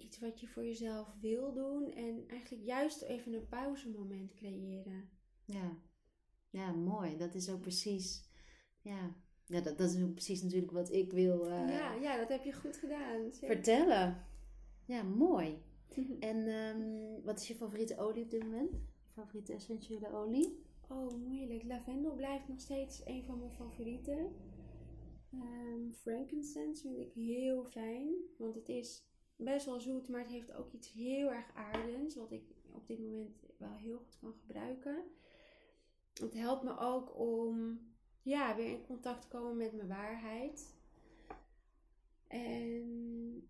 iets 0.06 0.18
wat 0.18 0.40
je 0.40 0.48
voor 0.48 0.64
jezelf 0.64 1.14
wil 1.20 1.52
doen 1.52 1.92
en 1.92 2.24
eigenlijk 2.28 2.64
juist 2.64 3.02
even 3.02 3.32
een 3.32 3.48
pauzemoment 3.48 4.34
creëren. 4.34 5.08
Ja. 5.44 5.76
Ja, 6.50 6.72
mooi. 6.72 7.16
Dat 7.16 7.34
is 7.34 7.50
ook 7.50 7.60
precies. 7.60 8.26
Ja, 8.80 9.14
Ja, 9.46 9.60
dat, 9.60 9.78
dat 9.78 9.90
is 9.90 10.02
ook 10.02 10.14
precies 10.14 10.42
natuurlijk 10.42 10.72
wat 10.72 10.92
ik 10.92 11.12
wil 11.12 11.46
eh, 11.46 11.68
ja, 11.68 11.94
ja, 11.94 12.16
dat 12.16 12.28
heb 12.28 12.44
je 12.44 12.52
goed 12.52 12.76
gedaan. 12.76 13.32
zeker. 13.32 13.48
vertellen. 13.54 14.24
Ja, 14.84 15.02
mooi. 15.02 15.62
En 16.20 16.46
ehm, 16.46 17.24
wat 17.24 17.40
is 17.40 17.48
je 17.48 17.54
favoriete 17.54 17.98
olie 17.98 18.22
op 18.22 18.30
dit 18.30 18.42
moment? 18.42 18.70
Je 18.72 19.08
favoriete 19.12 19.52
essentiële 19.52 20.12
olie? 20.12 20.62
Oh, 20.88 21.14
moeilijk. 21.14 21.62
Lavendel 21.62 22.14
blijft 22.14 22.48
nog 22.48 22.60
steeds 22.60 23.02
een 23.04 23.24
van 23.24 23.38
mijn 23.38 23.52
favorieten. 23.52 24.32
Ehm, 25.32 25.90
frankincense 25.92 26.82
vind 26.82 26.98
ik 26.98 27.12
heel 27.12 27.64
fijn, 27.64 28.14
want 28.38 28.54
het 28.54 28.68
is 28.68 29.06
best 29.36 29.66
wel 29.66 29.80
zoet, 29.80 30.08
maar 30.08 30.20
het 30.20 30.30
heeft 30.30 30.52
ook 30.52 30.72
iets 30.72 30.92
heel 30.92 31.32
erg 31.32 31.54
aardends, 31.54 32.14
wat 32.14 32.32
ik 32.32 32.42
op 32.72 32.86
dit 32.86 32.98
moment 32.98 33.44
wel 33.58 33.74
heel 33.74 33.98
goed 33.98 34.18
kan 34.20 34.34
gebruiken. 34.40 35.04
Het 36.18 36.34
helpt 36.34 36.62
me 36.62 36.78
ook 36.78 37.18
om 37.18 37.80
ja, 38.22 38.56
weer 38.56 38.70
in 38.70 38.86
contact 38.86 39.22
te 39.22 39.28
komen 39.28 39.56
met 39.56 39.72
mijn 39.72 39.88
waarheid. 39.88 40.76
En 42.26 43.48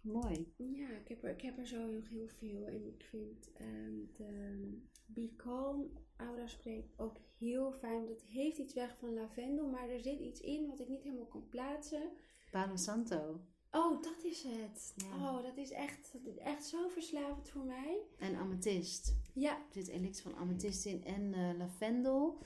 Mooi. 0.00 0.52
ja, 0.56 0.88
ik 0.88 1.08
heb 1.08 1.22
er, 1.24 1.30
ik 1.30 1.40
heb 1.40 1.58
er 1.58 1.66
zo 1.66 1.86
nog 1.86 2.08
heel 2.08 2.28
veel. 2.28 2.66
En 2.66 2.86
ik 2.86 3.04
vind 3.04 3.52
ehm, 3.52 3.94
de 4.16 4.82
Be 5.06 5.32
Calm 5.36 5.90
Aura 6.16 6.46
Spray 6.46 6.90
ook 6.96 7.16
heel 7.38 7.72
fijn. 7.72 8.04
Want 8.04 8.08
het 8.08 8.22
heeft 8.22 8.58
iets 8.58 8.74
weg 8.74 8.96
van 8.98 9.14
lavendel, 9.14 9.68
maar 9.68 9.88
er 9.88 10.00
zit 10.00 10.20
iets 10.20 10.40
in 10.40 10.66
wat 10.66 10.80
ik 10.80 10.88
niet 10.88 11.02
helemaal 11.02 11.26
kan 11.26 11.48
plaatsen. 11.48 12.10
Palo 12.50 12.76
Santo. 12.76 13.40
Oh, 13.72 14.02
dat 14.02 14.24
is 14.24 14.42
het. 14.42 14.94
Ja. 14.96 15.14
Oh, 15.16 15.42
dat 15.42 15.56
is 15.56 15.70
echt, 15.70 16.14
echt 16.38 16.64
zo 16.66 16.88
verslavend 16.88 17.48
voor 17.48 17.64
mij. 17.64 17.98
En 18.18 18.34
amethyst. 18.36 19.14
Ja, 19.32 19.56
Er 19.56 19.64
zit 19.72 19.88
elixir 19.88 20.30
van 20.30 20.40
amethyst 20.40 20.84
in 20.86 21.04
en 21.04 21.34
eh, 21.34 21.58
lavendel. 21.58 22.38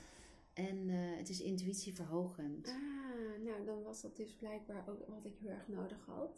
En 0.53 0.89
eh, 0.89 1.17
het 1.17 1.29
is 1.29 1.41
intuïtieverhogend. 1.41 2.67
ah, 2.67 3.43
nou 3.45 3.65
dan 3.65 3.83
was 3.83 4.01
dat 4.01 4.15
dus 4.15 4.35
blijkbaar 4.35 4.89
ook 4.89 5.07
wat 5.07 5.25
ik 5.25 5.35
heel 5.37 5.49
erg 5.49 5.67
nodig 5.67 6.05
had. 6.05 6.35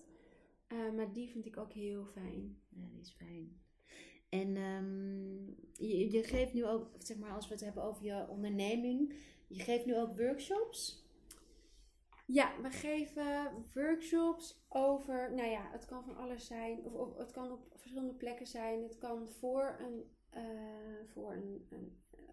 Eh, 0.68 0.92
maar 0.96 1.14
die 1.14 1.30
vind 1.30 1.46
ik 1.46 1.58
ook 1.58 1.74
heel 1.74 2.06
fijn. 2.06 2.58
Ja, 2.70 2.88
die 2.92 3.02
is 3.02 3.12
fijn. 3.18 3.62
En 4.30 4.56
ehm, 4.56 5.46
je, 5.88 6.12
je 6.12 6.24
geeft 6.24 6.54
nu 6.54 6.66
ook, 6.66 6.88
zeg 7.00 7.18
maar, 7.18 7.32
als 7.32 7.48
we 7.48 7.54
het 7.54 7.64
hebben 7.64 7.84
over 7.84 8.06
je 8.06 8.28
onderneming, 8.30 9.14
je 9.48 9.60
geeft 9.64 9.86
nu 9.86 9.98
ook 9.98 10.18
workshops. 10.18 11.03
Ja, 12.26 12.62
we 12.62 12.70
geven 12.70 13.66
workshops 13.74 14.66
over, 14.70 15.34
nou 15.34 15.50
ja, 15.50 15.70
het 15.72 15.86
kan 15.86 16.04
van 16.04 16.18
alles 16.18 16.46
zijn. 16.46 16.86
Of, 16.86 17.18
het 17.18 17.32
kan 17.32 17.52
op 17.52 17.66
verschillende 17.76 18.14
plekken 18.14 18.48
zijn. 18.48 18.84
Het 18.84 18.98
kan 18.98 19.28
voor 19.28 19.76
een, 19.80 20.04
eh, 20.30 21.06
voor 21.06 21.34
een, 21.34 21.68
een, 21.70 22.02
eh, 22.12 22.24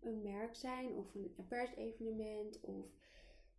een 0.00 0.22
merk 0.22 0.54
zijn, 0.54 0.94
of 0.94 1.14
een 1.14 1.46
persevenement, 1.48 2.60
of 2.60 2.86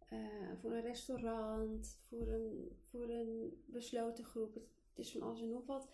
eh, 0.09 0.19
voor 0.61 0.71
een 0.71 0.81
restaurant, 0.81 1.99
voor 2.09 2.27
een, 2.27 2.77
voor 2.83 3.09
een 3.09 3.63
besloten 3.65 4.23
groep. 4.23 4.53
Het 4.89 4.99
is 4.99 5.11
van 5.11 5.21
alles 5.21 5.41
en 5.41 5.49
nog 5.49 5.65
wat. 5.65 5.89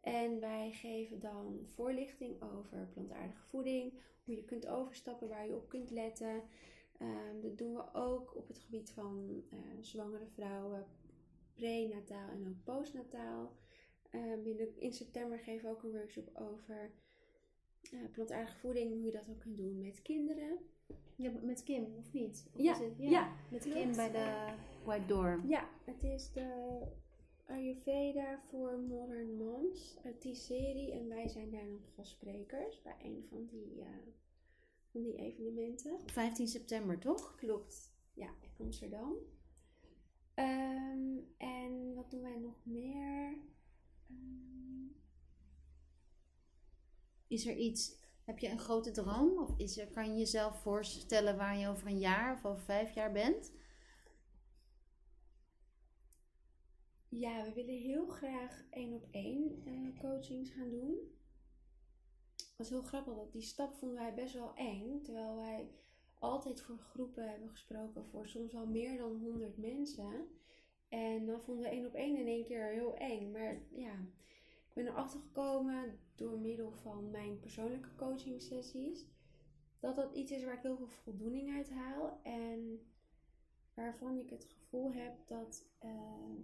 En 0.00 0.40
wij 0.40 0.72
geven 0.72 1.20
dan 1.20 1.60
voorlichting 1.66 2.42
over 2.42 2.88
plantaardige 2.92 3.42
voeding, 3.42 3.92
hoe 4.24 4.34
je 4.34 4.44
kunt 4.44 4.66
overstappen, 4.66 5.28
waar 5.28 5.46
je 5.46 5.56
op 5.56 5.68
kunt 5.68 5.90
letten. 5.90 6.42
Ehm, 7.00 7.40
dat 7.40 7.58
doen 7.58 7.74
we 7.74 7.84
ook 7.94 8.36
op 8.36 8.48
het 8.48 8.58
gebied 8.58 8.90
van 8.90 9.42
eh, 9.50 9.58
zwangere 9.80 10.26
vrouwen, 10.26 10.86
prenataal 11.54 12.28
en 12.28 12.48
ook 12.48 12.64
postnataal. 12.64 13.52
Ehm, 14.10 14.46
in 14.76 14.92
september 14.92 15.38
geven 15.38 15.68
we 15.68 15.74
ook 15.76 15.82
een 15.82 15.90
workshop 15.90 16.30
over 16.34 16.90
eh, 17.92 17.98
plantaardige 18.12 18.58
voeding, 18.58 18.92
hoe 18.92 19.02
je 19.04 19.10
dat 19.10 19.28
ook 19.30 19.40
kunt 19.40 19.56
doen 19.56 19.80
met 19.80 20.02
kinderen. 20.02 20.58
Ja, 21.16 21.30
met 21.42 21.62
Kim, 21.62 21.94
of 21.98 22.12
niet? 22.12 22.50
Of 22.54 22.60
Ja, 22.62 22.80
het- 22.80 22.92
ja, 22.98 23.32
met 23.50 23.62
klopt. 23.62 23.78
Kim 23.78 23.92
bij 23.94 24.10
de 24.10 24.52
White 24.84 25.06
Door. 25.06 25.40
Ja, 25.46 25.68
het 25.84 26.02
is 26.02 26.32
de 26.32 26.80
Ayurveda 27.46 28.40
voor 28.48 28.78
Modern 28.78 29.36
Moms 29.36 29.98
uit 30.04 30.22
die 30.22 30.34
serie. 30.34 30.92
En 30.92 31.08
wij 31.08 31.28
zijn 31.28 31.50
daar 31.50 31.66
nog 31.66 31.94
gastsprekers 31.94 32.82
bij 32.82 32.96
een 33.02 33.24
van 33.28 33.46
die, 33.46 33.80
eh, 33.80 33.86
van 34.92 35.02
die 35.02 35.16
evenementen. 35.16 36.00
15 36.06 36.48
september, 36.48 36.98
toch? 36.98 37.34
Klopt, 37.34 37.92
ja, 38.14 38.28
in 38.40 38.64
Amsterdam. 38.64 39.14
Ehm, 40.34 41.18
en 41.36 41.94
wat 41.94 42.10
doen 42.10 42.22
wij 42.22 42.38
nog 42.38 42.64
meer? 42.64 43.38
Ehm, 44.08 44.88
Is 47.26 47.46
er 47.46 47.56
iets, 47.56 47.96
heb 48.24 48.38
je 48.38 48.48
een 48.48 48.58
grote 48.58 48.90
droom? 48.90 49.38
Of 49.38 49.58
is 49.58 49.78
er, 49.78 49.90
kan 49.90 50.12
je 50.12 50.18
jezelf 50.18 50.60
voorstellen 50.60 51.36
waar 51.36 51.58
je 51.58 51.68
over 51.68 51.86
een 51.86 51.98
jaar 51.98 52.34
of 52.34 52.44
over 52.44 52.64
vijf 52.64 52.94
jaar 52.94 53.12
bent? 53.12 53.52
ja, 57.10 57.44
we 57.44 57.52
willen 57.52 57.78
heel 57.80 58.06
graag 58.06 58.64
één 58.70 58.92
op 58.92 59.06
één 59.10 59.62
eh, 59.64 60.00
coachings 60.00 60.50
gaan 60.50 60.70
doen. 60.70 60.98
Dat 62.60 62.68
is 62.68 62.74
heel 62.74 62.88
grappig, 62.88 63.14
want 63.14 63.32
die 63.32 63.42
stap 63.42 63.74
vonden 63.74 63.98
wij 63.98 64.14
best 64.14 64.34
wel 64.34 64.54
eng. 64.54 65.02
Terwijl 65.02 65.36
wij 65.36 65.70
altijd 66.18 66.60
voor 66.60 66.78
groepen 66.78 67.30
hebben 67.30 67.48
gesproken 67.48 68.04
voor 68.04 68.28
soms 68.28 68.52
wel 68.52 68.66
meer 68.66 68.98
dan 68.98 69.16
100 69.16 69.56
mensen. 69.56 70.28
En 70.88 71.26
dan 71.26 71.40
vonden 71.40 71.64
we 71.64 71.70
één 71.70 71.86
op 71.86 71.94
één 71.94 72.16
in 72.16 72.26
één 72.26 72.44
keer 72.44 72.66
heel 72.66 72.96
eng. 72.96 73.30
Maar 73.30 73.62
ja, 73.70 73.92
ik 74.68 74.72
ben 74.72 74.86
erachter 74.86 75.20
gekomen 75.20 75.98
door 76.14 76.38
middel 76.38 76.72
van 76.72 77.10
mijn 77.10 77.38
persoonlijke 77.38 77.94
coaching 77.96 78.42
sessies. 78.42 79.06
Dat 79.78 79.96
dat 79.96 80.14
iets 80.14 80.30
is 80.32 80.44
waar 80.44 80.56
ik 80.56 80.62
heel 80.62 80.76
veel 80.76 80.88
voldoening 80.88 81.56
uit 81.56 81.70
haal. 81.70 82.20
En 82.22 82.80
waarvan 83.74 84.18
ik 84.18 84.30
het 84.30 84.44
gevoel 84.44 84.92
heb 84.92 85.26
dat, 85.26 85.66
eh, 85.78 86.36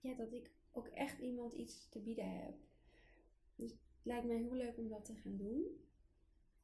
ja, 0.00 0.14
dat 0.14 0.32
ik 0.32 0.50
ook 0.72 0.86
echt 0.86 1.18
iemand 1.18 1.52
iets 1.52 1.88
te 1.88 2.00
bieden 2.00 2.38
heb. 2.38 2.54
Dus 3.54 3.76
lijkt 4.06 4.26
mij 4.26 4.36
heel 4.36 4.54
leuk 4.54 4.78
om 4.78 4.88
dat 4.88 5.04
te 5.04 5.14
gaan 5.14 5.36
doen. 5.36 5.64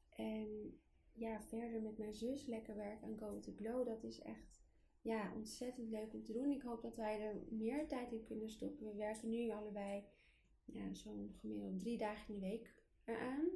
En 0.09 0.77
ja, 1.13 1.41
verder 1.41 1.81
met 1.81 1.97
mijn 1.97 2.13
zus 2.13 2.45
lekker 2.45 2.75
werken 2.75 3.07
aan 3.07 3.17
Go 3.17 3.39
to 3.39 3.53
Glow. 3.55 3.85
Dat 3.85 4.03
is 4.03 4.19
echt 4.21 4.61
ja, 5.01 5.33
ontzettend 5.35 5.89
leuk 5.89 6.13
om 6.13 6.23
te 6.23 6.33
doen. 6.33 6.51
Ik 6.51 6.61
hoop 6.61 6.81
dat 6.81 6.95
wij 6.95 7.21
er 7.21 7.35
meer 7.49 7.87
tijd 7.87 8.11
in 8.11 8.23
kunnen 8.23 8.49
stoppen. 8.49 8.85
We 8.85 8.95
werken 8.95 9.29
nu 9.29 9.49
allebei 9.49 10.03
ja, 10.65 10.93
zo'n 10.93 11.31
gemiddeld 11.39 11.79
drie 11.79 11.97
dagen 11.97 12.33
in 12.33 12.39
de 12.39 12.47
week 12.47 12.73
eraan. 13.03 13.47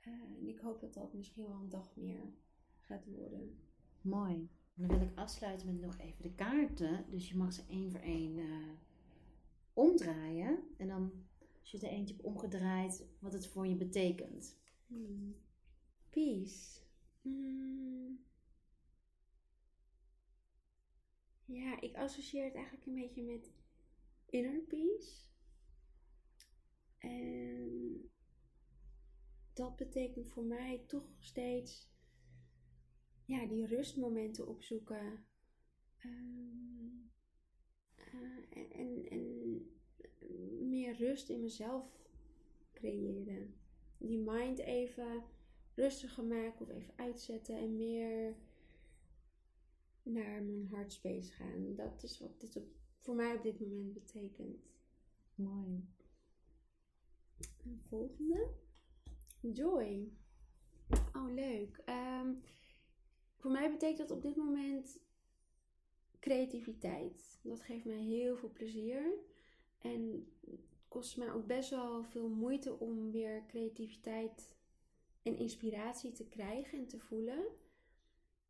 Eh, 0.00 0.12
en 0.12 0.48
ik 0.48 0.58
hoop 0.58 0.80
dat 0.80 0.94
dat 0.94 1.12
misschien 1.12 1.44
wel 1.44 1.60
een 1.60 1.68
dag 1.68 1.96
meer 1.96 2.32
gaat 2.78 3.06
worden. 3.06 3.58
Mooi. 4.00 4.48
Dan 4.74 4.88
wil 4.88 5.00
ik 5.00 5.18
afsluiten 5.18 5.66
met 5.66 5.80
nog 5.80 5.98
even 5.98 6.22
de 6.22 6.34
kaarten. 6.34 7.04
Dus 7.10 7.28
je 7.28 7.36
mag 7.36 7.52
ze 7.52 7.62
één 7.68 7.90
voor 7.90 8.00
één 8.00 8.38
eh, 8.38 8.72
omdraaien. 9.72 10.58
En 10.76 10.88
dan, 10.88 11.12
als 11.72 11.80
je 11.80 11.86
er 11.86 11.92
eentje 11.92 12.14
hebt 12.14 12.26
omgedraaid, 12.26 13.06
wat 13.18 13.32
het 13.32 13.46
voor 13.46 13.66
je 13.66 13.76
betekent. 13.76 14.58
Hmm. 14.86 15.36
Peace. 16.10 16.80
Hmm. 17.22 18.24
Ja, 21.44 21.80
ik 21.80 21.96
associeer 21.96 22.44
het 22.44 22.54
eigenlijk 22.54 22.86
een 22.86 22.94
beetje 22.94 23.22
met 23.22 23.52
inner 24.26 24.60
peace. 24.60 25.28
En 26.98 28.10
dat 29.52 29.76
betekent 29.76 30.28
voor 30.28 30.44
mij 30.44 30.84
toch 30.86 31.14
steeds 31.18 31.88
ja, 33.24 33.46
die 33.46 33.66
rustmomenten 33.66 34.48
opzoeken. 34.48 35.26
Ehm, 35.98 36.90
eh, 37.94 38.58
en, 38.58 38.72
en, 38.72 39.08
en 39.08 39.79
meer 40.60 40.96
rust 40.96 41.28
in 41.28 41.40
mezelf 41.40 41.84
creëren. 42.72 43.54
Die 43.98 44.18
mind 44.18 44.58
even 44.58 45.22
rustiger 45.74 46.24
maken 46.24 46.60
of 46.60 46.68
even 46.68 46.94
uitzetten 46.96 47.56
en 47.56 47.76
meer 47.76 48.36
naar 50.02 50.42
mijn 50.42 50.66
hartspace 50.66 51.32
gaan. 51.32 51.74
Dat 51.74 52.02
is 52.02 52.18
wat 52.18 52.40
dit 52.40 52.56
op, 52.56 52.68
voor 52.98 53.14
mij 53.14 53.34
op 53.34 53.42
dit 53.42 53.60
moment 53.60 53.92
betekent. 53.92 54.68
Mooi. 55.34 55.88
Volgende. 57.88 58.48
Joy. 59.40 60.12
Oh, 61.12 61.32
leuk. 61.34 61.82
Ehm, 61.84 62.34
voor 63.36 63.50
mij 63.50 63.70
betekent 63.70 64.08
dat 64.08 64.16
op 64.16 64.22
dit 64.22 64.36
moment 64.36 65.00
creativiteit. 66.18 67.38
Dat 67.42 67.60
geeft 67.62 67.84
mij 67.84 68.02
heel 68.02 68.36
veel 68.36 68.52
plezier. 68.52 69.18
En 69.80 70.26
het 70.50 70.60
kost 70.88 71.16
mij 71.16 71.32
ook 71.32 71.46
best 71.46 71.70
wel 71.70 72.04
veel 72.04 72.28
moeite 72.28 72.78
om 72.78 73.10
weer 73.10 73.46
creativiteit 73.46 74.56
en 75.22 75.36
inspiratie 75.36 76.12
te 76.12 76.24
krijgen 76.28 76.78
en 76.78 76.86
te 76.86 76.98
voelen. 76.98 77.44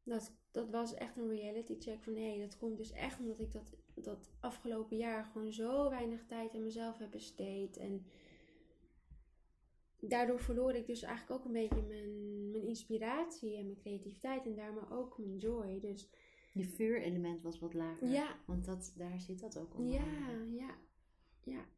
Dat, 0.03 0.33
dat 0.51 0.71
was 0.71 0.95
echt 0.95 1.17
een 1.17 1.29
reality 1.29 1.77
check 1.79 2.03
van 2.03 2.15
hé, 2.15 2.29
hey, 2.31 2.39
dat 2.41 2.57
komt 2.59 2.77
dus 2.77 2.93
echt 2.93 3.19
omdat 3.21 3.41
ik 3.41 3.53
dat, 3.53 3.77
dat 3.95 4.31
afgelopen 4.41 4.97
jaar 4.97 5.25
gewoon 5.25 5.53
zo 5.53 5.91
weinig 5.91 6.27
tijd 6.27 6.55
aan 6.55 6.63
mezelf 6.63 6.99
heb 6.99 7.11
besteed. 7.11 7.77
En 7.77 8.07
daardoor 10.01 10.41
verloor 10.41 10.75
ik 10.75 10.87
dus 10.87 11.03
eigenlijk 11.03 11.41
ook 11.41 11.47
een 11.47 11.53
beetje 11.53 11.83
mijn, 11.83 12.51
mijn 12.51 12.65
inspiratie 12.65 13.57
en 13.57 13.65
mijn 13.65 13.79
creativiteit 13.79 14.47
en 14.47 14.55
daarmee 14.55 14.91
ook 14.91 15.19
mijn 15.19 15.37
joy. 15.37 15.81
Dus 15.81 16.09
Je 16.53 16.65
vuurelement 16.65 17.43
was 17.43 17.59
wat 17.59 17.75
lager. 17.75 18.09
ja, 18.09 18.39
Want 18.47 18.65
dat, 18.65 18.93
daar 18.97 19.21
zit 19.21 19.41
dat 19.41 19.59
ook 19.59 19.75
onder. 19.75 19.93
ja, 19.93 20.31
ja, 20.51 20.79
ja. 21.43 21.69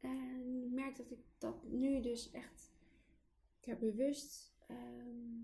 En 0.00 0.62
ik 0.64 0.70
merk 0.70 0.96
dat 0.96 1.10
ik 1.10 1.20
dat 1.38 1.62
nu 1.64 2.00
dus 2.00 2.30
echt 2.30 2.74
ik 3.66 3.72
heb 3.72 3.80
bewust 3.80 4.54
ehm, 4.66 5.42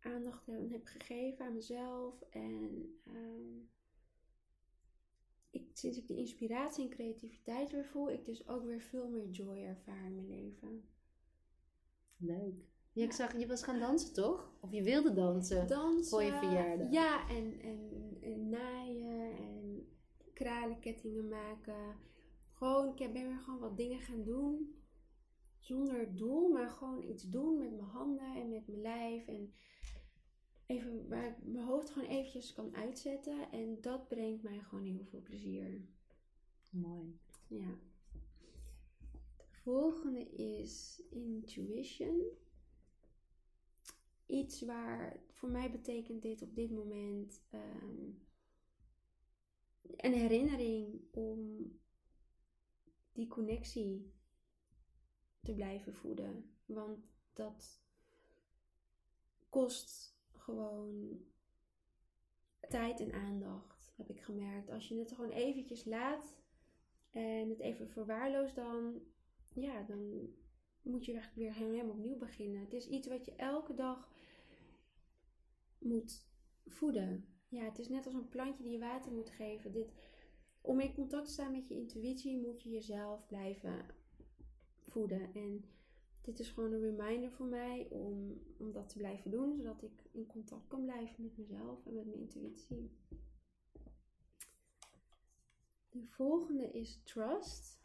aandacht 0.00 0.46
heb, 0.46 0.70
heb 0.70 0.86
gegeven 0.86 1.44
aan 1.44 1.54
mezelf. 1.54 2.22
En 2.30 2.94
ehm, 3.06 3.58
ik, 5.50 5.70
sinds 5.72 5.98
ik 5.98 6.06
de 6.06 6.16
inspiratie 6.16 6.84
en 6.84 6.90
creativiteit 6.90 7.70
weer 7.70 7.84
voel, 7.84 8.10
ik 8.10 8.24
dus 8.24 8.48
ook 8.48 8.64
weer 8.64 8.80
veel 8.80 9.08
meer 9.08 9.28
joy 9.28 9.56
ervaar 9.56 10.04
in 10.04 10.14
mijn 10.14 10.28
leven. 10.28 10.88
Leuk. 12.16 12.66
Ja, 12.92 13.04
ik 13.04 13.12
zag, 13.12 13.38
je 13.38 13.46
was 13.46 13.62
gaan 13.62 13.78
dansen 13.78 14.12
toch? 14.14 14.52
Of 14.60 14.72
je 14.72 14.82
wilde 14.82 15.12
dansen? 15.12 15.66
Dansen. 15.66 16.10
voor 16.10 16.22
je 16.22 16.38
verjaardag. 16.38 16.90
Ja, 16.90 17.28
en, 17.28 17.60
en, 17.60 18.16
en 18.20 18.48
naaien 18.48 19.36
en 19.36 19.88
kralenkettingen 20.32 21.28
maken. 21.28 21.96
Gewoon, 22.58 22.88
ik 22.88 23.12
ben 23.12 23.28
weer 23.28 23.38
gewoon 23.38 23.60
wat 23.60 23.76
dingen 23.76 24.00
gaan 24.00 24.24
doen. 24.24 24.74
Zonder 25.58 26.16
doel, 26.16 26.48
maar 26.48 26.68
gewoon 26.68 27.02
iets 27.02 27.22
doen 27.22 27.58
met 27.58 27.70
mijn 27.70 27.88
handen 27.88 28.34
en 28.34 28.48
met 28.48 28.66
mijn 28.66 28.80
lijf. 28.80 29.26
En 29.26 29.54
even 30.66 31.08
waar 31.08 31.26
ik 31.26 31.44
mijn 31.44 31.64
hoofd 31.64 31.90
gewoon 31.90 32.08
eventjes 32.08 32.52
kan 32.52 32.76
uitzetten. 32.76 33.50
En 33.50 33.80
dat 33.80 34.08
brengt 34.08 34.42
mij 34.42 34.60
gewoon 34.60 34.84
heel 34.84 35.04
veel 35.04 35.22
plezier. 35.22 35.88
Mooi. 36.70 37.20
Ja. 37.48 37.78
De 39.36 39.46
volgende 39.50 40.30
is 40.30 41.02
intuition. 41.10 42.22
Iets 44.26 44.62
waar, 44.62 45.22
voor 45.30 45.50
mij 45.50 45.70
betekent 45.70 46.22
dit 46.22 46.42
op 46.42 46.54
dit 46.54 46.70
moment 46.70 47.42
ehm, 47.50 48.10
een 49.96 50.12
herinnering 50.12 51.00
om 51.10 51.70
die 53.18 53.26
connectie 53.28 54.12
te 55.40 55.54
blijven 55.54 55.94
voeden. 55.94 56.50
Want 56.66 57.10
dat 57.32 57.82
kost 59.48 60.18
gewoon 60.32 61.20
tijd 62.68 63.00
en 63.00 63.12
aandacht, 63.12 63.92
heb 63.96 64.10
ik 64.10 64.20
gemerkt. 64.20 64.70
Als 64.70 64.88
je 64.88 64.98
het 64.98 65.12
gewoon 65.12 65.30
eventjes 65.30 65.84
laat 65.84 66.36
en 67.10 67.48
het 67.48 67.60
even 67.60 67.88
verwaarloost, 67.88 68.54
dan, 68.54 69.00
ja, 69.48 69.82
dan 69.82 70.28
moet 70.82 71.04
je 71.04 71.12
eigenlijk 71.12 71.42
weer 71.42 71.66
helemaal 71.66 71.94
opnieuw 71.94 72.16
beginnen. 72.16 72.60
Het 72.60 72.72
is 72.72 72.88
iets 72.88 73.08
wat 73.08 73.24
je 73.24 73.34
elke 73.34 73.74
dag 73.74 74.12
moet 75.78 76.26
voeden. 76.66 77.28
Ja, 77.48 77.64
het 77.64 77.78
is 77.78 77.88
net 77.88 78.04
als 78.04 78.14
een 78.14 78.28
plantje 78.28 78.62
die 78.62 78.72
je 78.72 78.78
water 78.78 79.12
moet 79.12 79.30
geven. 79.30 79.72
Dit, 79.72 79.92
om 80.68 80.80
in 80.80 80.94
contact 80.94 81.26
te 81.26 81.32
staan 81.32 81.52
met 81.52 81.68
je 81.68 81.74
intuïtie 81.74 82.38
moet 82.38 82.62
je 82.62 82.70
jezelf 82.70 83.26
blijven 83.26 83.86
voeden. 84.82 85.34
En 85.34 85.64
dit 86.20 86.38
is 86.38 86.50
gewoon 86.50 86.72
een 86.72 86.80
reminder 86.80 87.32
voor 87.32 87.46
mij 87.46 87.86
om, 87.90 88.42
om 88.58 88.72
dat 88.72 88.88
te 88.88 88.98
blijven 88.98 89.30
doen, 89.30 89.56
zodat 89.56 89.82
ik 89.82 90.04
in 90.12 90.26
contact 90.26 90.66
kan 90.66 90.82
blijven 90.82 91.22
met 91.22 91.36
mezelf 91.36 91.86
en 91.86 91.94
met 91.94 92.06
mijn 92.06 92.18
intuïtie. 92.18 92.90
De 95.90 96.02
volgende 96.02 96.70
is 96.70 97.00
trust. 97.04 97.80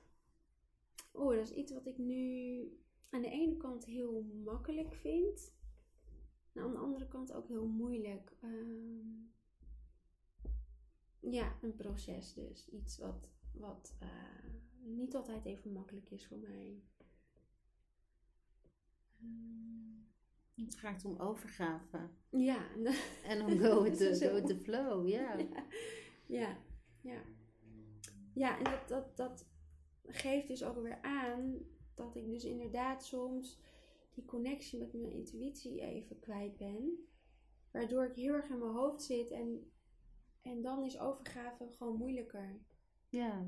Oh, 1.12 1.36
dat 1.36 1.50
is 1.50 1.56
iets 1.56 1.72
wat 1.72 1.86
ik 1.86 1.98
nu 1.98 2.62
aan 3.10 3.22
de 3.22 3.30
ene 3.30 3.58
kant 3.58 3.86
heel 3.86 4.22
makkelijk 4.44 4.94
vind. 4.94 5.54
En 6.54 6.62
aan 6.62 6.72
de 6.72 6.78
andere 6.78 7.08
kant 7.08 7.34
ook 7.34 7.48
heel 7.48 7.68
moeilijk. 7.68 8.38
Ehm, 8.42 9.32
ja, 11.32 11.58
een 11.62 11.76
proces 11.76 12.34
dus. 12.34 12.70
Iets 12.70 12.98
wat, 12.98 13.30
wat 13.54 13.96
eh, 14.00 14.08
niet 14.82 15.16
altijd 15.16 15.46
even 15.46 15.72
makkelijk 15.72 16.12
is 16.12 16.26
voor 16.28 16.38
mij. 16.38 16.82
Ehm, 19.20 20.66
Het 20.66 20.76
gaat 20.76 21.06
om 21.06 21.18
overgave. 21.18 22.10
ja, 22.30 22.68
En 23.24 23.42
om 23.46 23.58
go 23.60 23.84
with 23.84 23.98
the, 24.02 24.16
Zo. 24.16 24.28
go 24.28 24.34
with 24.34 24.48
the 24.48 24.58
flow, 24.58 25.08
ja. 25.08 25.38
ja, 25.38 25.66
ja, 26.26 26.58
ja. 27.02 27.22
Ja, 28.34 28.58
en 28.58 28.64
dat, 28.64 28.88
dat, 28.88 29.18
dat 29.18 29.46
geeft 30.06 30.48
dus 30.48 30.64
ook 30.64 30.82
weer 30.82 31.02
aan 31.02 31.58
dat 31.94 32.16
ik 32.16 32.26
dus 32.30 32.44
inderdaad 32.44 33.06
soms 33.06 33.60
die 34.14 34.26
connectie 34.26 34.80
met 34.80 34.94
mijn 34.94 35.12
intuïtie 35.12 35.82
even 35.82 36.20
kwijt 36.20 36.58
ben. 36.58 37.08
Waardoor 37.72 38.06
ik 38.06 38.16
heel 38.16 38.34
erg 38.34 38.50
in 38.50 38.58
mijn 38.60 38.72
hoofd 38.72 39.04
zit 39.04 39.32
en, 39.32 39.72
en 40.44 40.62
dan 40.62 40.84
is 40.84 41.00
overgave 41.00 41.68
gewoon 41.78 41.98
moeilijker. 41.98 42.60
Ja, 43.10 43.48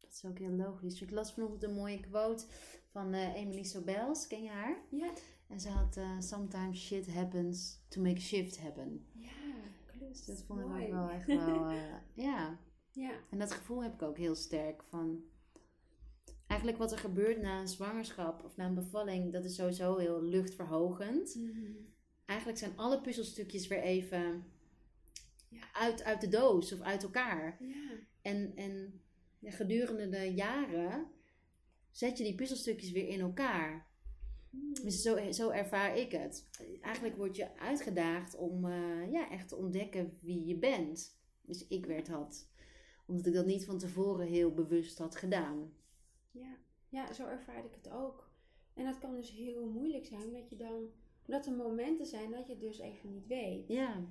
dat 0.00 0.10
is 0.12 0.24
ook 0.24 0.38
heel 0.38 0.50
logisch. 0.50 1.02
Ik 1.02 1.10
las 1.10 1.32
vanochtend 1.32 1.62
een 1.62 1.74
mooie 1.74 2.00
quote 2.00 2.44
van 2.90 3.12
eh 3.12 3.34
Emily 3.34 3.62
Sobels. 3.62 4.26
Ken 4.26 4.42
je 4.42 4.48
haar? 4.50 4.76
Ja, 4.90 5.12
En 5.48 5.60
ze 5.60 5.68
had 5.68 5.96
eh, 5.96 6.20
Sometimes 6.20 6.86
shit 6.86 7.14
happens 7.14 7.80
to 7.88 8.00
make 8.00 8.20
shift 8.20 8.60
happen. 8.60 9.06
ja, 9.12 9.30
klopt. 9.86 10.12
Dus 10.12 10.24
dat 10.24 10.42
vond 10.46 10.60
ik 10.60 10.66
ook 10.66 10.88
wel 10.90 11.08
echt 11.10 11.26
wel... 11.26 11.68
eh, 11.68 11.94
ja, 12.24 12.58
Ja, 12.92 13.12
en 13.30 13.38
dat 13.38 13.50
gevoel 13.52 13.82
heb 13.82 13.94
ik 13.94 14.02
ook 14.02 14.16
heel 14.18 14.34
sterk 14.34 14.82
van... 14.82 15.22
Eigenlijk 16.46 16.78
wat 16.80 16.92
er 16.92 16.98
gebeurt 16.98 17.40
na 17.40 17.60
een 17.60 17.68
zwangerschap 17.68 18.44
of 18.44 18.56
na 18.56 18.66
een 18.66 18.74
bevalling, 18.74 19.32
dat 19.32 19.44
is 19.44 19.54
sowieso 19.54 19.96
heel 19.96 20.22
luchtverhogend. 20.22 21.34
Mhm. 21.34 21.72
Eigenlijk 22.24 22.58
zijn 22.58 22.76
alle 22.76 23.00
puzzelstukjes 23.00 23.66
weer 23.68 23.82
even 23.82 24.44
Ja. 25.54 25.72
uit, 25.72 26.02
uit 26.02 26.20
de 26.20 26.28
doos 26.28 26.72
of 26.72 26.80
uit 26.80 27.02
elkaar. 27.02 27.56
ja, 27.60 27.90
En, 28.22 28.52
en 28.56 29.00
ja, 29.38 29.50
gedurende 29.50 30.08
de 30.08 30.34
jaren 30.34 31.06
zet 31.90 32.18
je 32.18 32.24
die 32.24 32.34
puzzelstukjes 32.34 32.90
weer 32.90 33.08
in 33.08 33.20
elkaar. 33.20 33.86
Dus 34.82 35.02
zo, 35.02 35.32
zo 35.32 35.50
ervaar 35.50 35.96
ik 35.96 36.12
het. 36.12 36.48
Eigenlijk 36.80 37.16
word 37.16 37.36
je 37.36 37.58
uitgedaagd 37.58 38.36
om 38.36 38.64
eh, 38.64 39.12
ja, 39.12 39.30
echt 39.30 39.48
te 39.48 39.56
ontdekken 39.56 40.18
wie 40.20 40.44
je 40.46 40.56
bent. 40.56 41.18
Dus 41.42 41.66
ik 41.68 41.86
werd 41.86 42.06
dat. 42.06 42.48
Omdat 43.06 43.26
ik 43.26 43.32
dat 43.34 43.46
niet 43.46 43.64
van 43.64 43.78
tevoren 43.78 44.26
heel 44.26 44.54
bewust 44.54 44.98
had 44.98 45.16
gedaan. 45.16 45.72
Ja, 46.30 46.56
ja, 46.88 47.12
zo 47.12 47.26
ervaar 47.26 47.64
ik 47.64 47.74
het 47.74 47.90
ook. 47.90 48.30
En 48.74 48.84
dat 48.84 48.98
kan 48.98 49.14
dus 49.14 49.30
heel 49.30 49.66
moeilijk 49.66 50.06
zijn, 50.06 50.24
omdat 50.24 50.48
je 50.48 50.56
dan, 50.56 50.90
omdat 51.26 51.46
er 51.46 51.52
momenten 51.52 52.06
zijn 52.06 52.30
dat 52.30 52.46
je 52.46 52.52
het 52.52 52.60
dus 52.60 52.78
even 52.78 53.10
niet 53.10 53.26
weet. 53.26 53.68
Ja, 53.68 54.04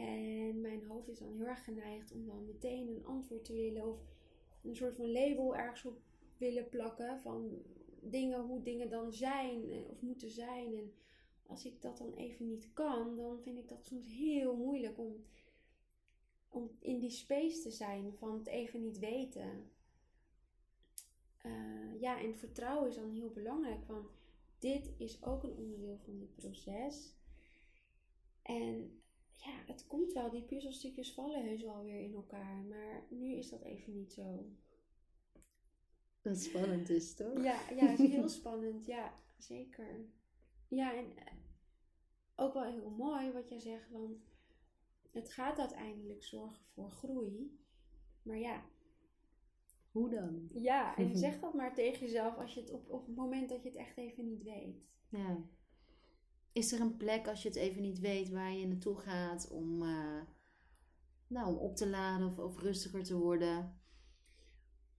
En 0.00 0.60
mijn 0.60 0.84
hoofd 0.84 1.08
is 1.08 1.18
dan 1.18 1.36
heel 1.36 1.46
erg 1.46 1.64
geneigd 1.64 2.12
om 2.12 2.26
dan 2.26 2.46
meteen 2.46 2.88
een 2.88 3.04
antwoord 3.04 3.44
te 3.44 3.52
willen 3.52 3.86
of 3.86 4.00
een 4.62 4.76
soort 4.76 4.96
van 4.96 5.12
label 5.12 5.56
ergens 5.56 5.84
op 5.84 6.00
willen 6.36 6.68
plakken 6.68 7.20
van 7.20 7.62
dingen, 8.00 8.40
hoe 8.40 8.62
dingen 8.62 8.90
dan 8.90 9.12
zijn 9.12 9.70
eh, 9.70 9.88
of 9.90 10.00
moeten 10.00 10.30
zijn. 10.30 10.74
En 10.76 10.92
als 11.46 11.64
ik 11.64 11.82
dat 11.82 11.98
dan 11.98 12.12
even 12.12 12.46
niet 12.46 12.72
kan, 12.72 13.16
dan 13.16 13.40
vind 13.40 13.58
ik 13.58 13.68
dat 13.68 13.84
soms 13.84 14.06
heel 14.06 14.56
moeilijk 14.56 14.98
om, 14.98 15.24
om 16.48 16.70
in 16.78 16.98
die 16.98 17.10
space 17.10 17.62
te 17.62 17.70
zijn 17.70 18.12
van 18.14 18.38
het 18.38 18.46
even 18.46 18.80
niet 18.80 18.98
weten. 18.98 19.70
Eh, 21.36 22.00
ja, 22.00 22.20
en 22.20 22.36
vertrouwen 22.36 22.88
is 22.88 22.94
dan 22.94 23.10
heel 23.10 23.30
belangrijk. 23.30 23.84
Van 23.84 24.08
dit 24.58 24.90
is 24.96 25.22
ook 25.22 25.42
een 25.42 25.56
onderdeel 25.56 25.98
van 25.98 26.18
dit 26.18 26.34
proces. 26.34 27.14
En 28.42 28.99
ja, 29.44 29.52
het 29.66 29.86
komt 29.86 30.12
wel. 30.12 30.30
Die 30.30 30.42
puzzelstukjes 30.42 31.12
vallen 31.14 31.44
heus 31.44 31.62
wel 31.62 31.82
weer 31.82 32.00
in 32.00 32.14
elkaar. 32.14 32.64
Maar 32.64 33.06
nu 33.08 33.34
is 33.34 33.50
dat 33.50 33.62
even 33.62 33.92
niet 33.94 34.12
zo. 34.12 34.44
dat 36.22 36.38
spannend 36.38 36.88
is 36.88 37.14
toch? 37.14 37.42
Ja, 37.42 37.70
ja, 37.70 37.86
het 37.86 37.98
is 37.98 38.10
heel 38.10 38.28
spannend. 38.40 38.86
Ja, 38.86 39.14
zeker. 39.38 40.04
Ja, 40.68 40.94
en 40.96 41.16
eh, 41.16 41.32
ook 42.36 42.54
wel 42.54 42.64
heel 42.64 42.90
mooi 42.90 43.32
wat 43.32 43.48
jij 43.48 43.58
zegt. 43.60 43.90
Want 43.90 44.18
het 45.10 45.32
gaat 45.32 45.58
uiteindelijk 45.58 46.24
zorgen 46.24 46.64
voor 46.74 46.90
groei. 46.90 47.58
Maar 48.22 48.38
ja, 48.38 48.64
Hoe 49.90 50.08
dan? 50.10 50.48
ja, 50.52 50.96
en 50.96 51.16
zeg 51.26 51.40
dat 51.40 51.54
maar 51.54 51.74
tegen 51.74 52.06
jezelf 52.06 52.36
als 52.36 52.54
je 52.54 52.60
het 52.60 52.70
op, 52.70 52.90
op 52.90 53.06
het 53.06 53.16
moment 53.16 53.48
dat 53.48 53.62
je 53.62 53.68
het 53.68 53.78
echt 53.78 53.96
even 53.96 54.24
niet 54.24 54.42
weet. 54.42 54.90
Ja. 55.08 55.42
Is 56.52 56.72
er 56.72 56.80
een 56.80 56.96
plek 56.96 57.28
als 57.28 57.42
je 57.42 57.48
het 57.48 57.56
even 57.56 57.82
niet 57.82 57.98
weet 57.98 58.30
waar 58.30 58.52
je 58.52 58.66
naartoe 58.66 58.96
gaat 58.96 59.50
om, 59.50 59.82
eh, 59.82 60.22
nou, 61.26 61.48
om 61.48 61.56
op 61.56 61.76
te 61.76 61.88
laden 61.88 62.26
of, 62.26 62.38
of 62.38 62.60
rustiger 62.60 63.04
te 63.04 63.18
worden? 63.18 63.80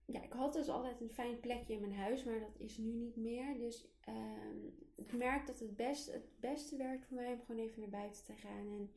Ja, 0.04 0.22
ik 0.22 0.32
had 0.32 0.52
dus 0.52 0.68
altijd 0.68 1.00
een 1.00 1.10
fijn 1.10 1.40
plekje 1.40 1.74
in 1.74 1.80
mijn 1.80 1.94
huis, 1.94 2.24
maar 2.24 2.40
dat 2.40 2.58
is 2.58 2.78
nu 2.78 2.92
niet 2.92 3.16
meer. 3.16 3.58
Dus 3.58 3.86
ehm, 4.00 4.66
ik 4.94 5.12
merk 5.12 5.46
dat 5.46 5.58
het, 5.58 5.76
best, 5.76 6.12
het 6.12 6.40
beste 6.40 6.76
werkt 6.76 7.06
voor 7.06 7.16
mij 7.16 7.32
om 7.32 7.40
gewoon 7.40 7.60
even 7.60 7.80
naar 7.80 7.90
buiten 7.90 8.24
te 8.24 8.34
gaan 8.34 8.66
en 8.66 8.90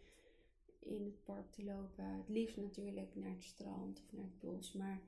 in 0.79 1.05
het 1.05 1.23
park 1.23 1.51
te 1.51 1.63
lopen. 1.63 2.05
Het 2.05 2.29
liefst 2.29 2.57
natuurlijk 2.57 3.15
naar 3.15 3.31
het 3.31 3.43
strand 3.43 3.99
of 3.99 4.11
naar 4.11 4.23
het 4.23 4.39
bos, 4.39 4.73
maar 4.73 5.01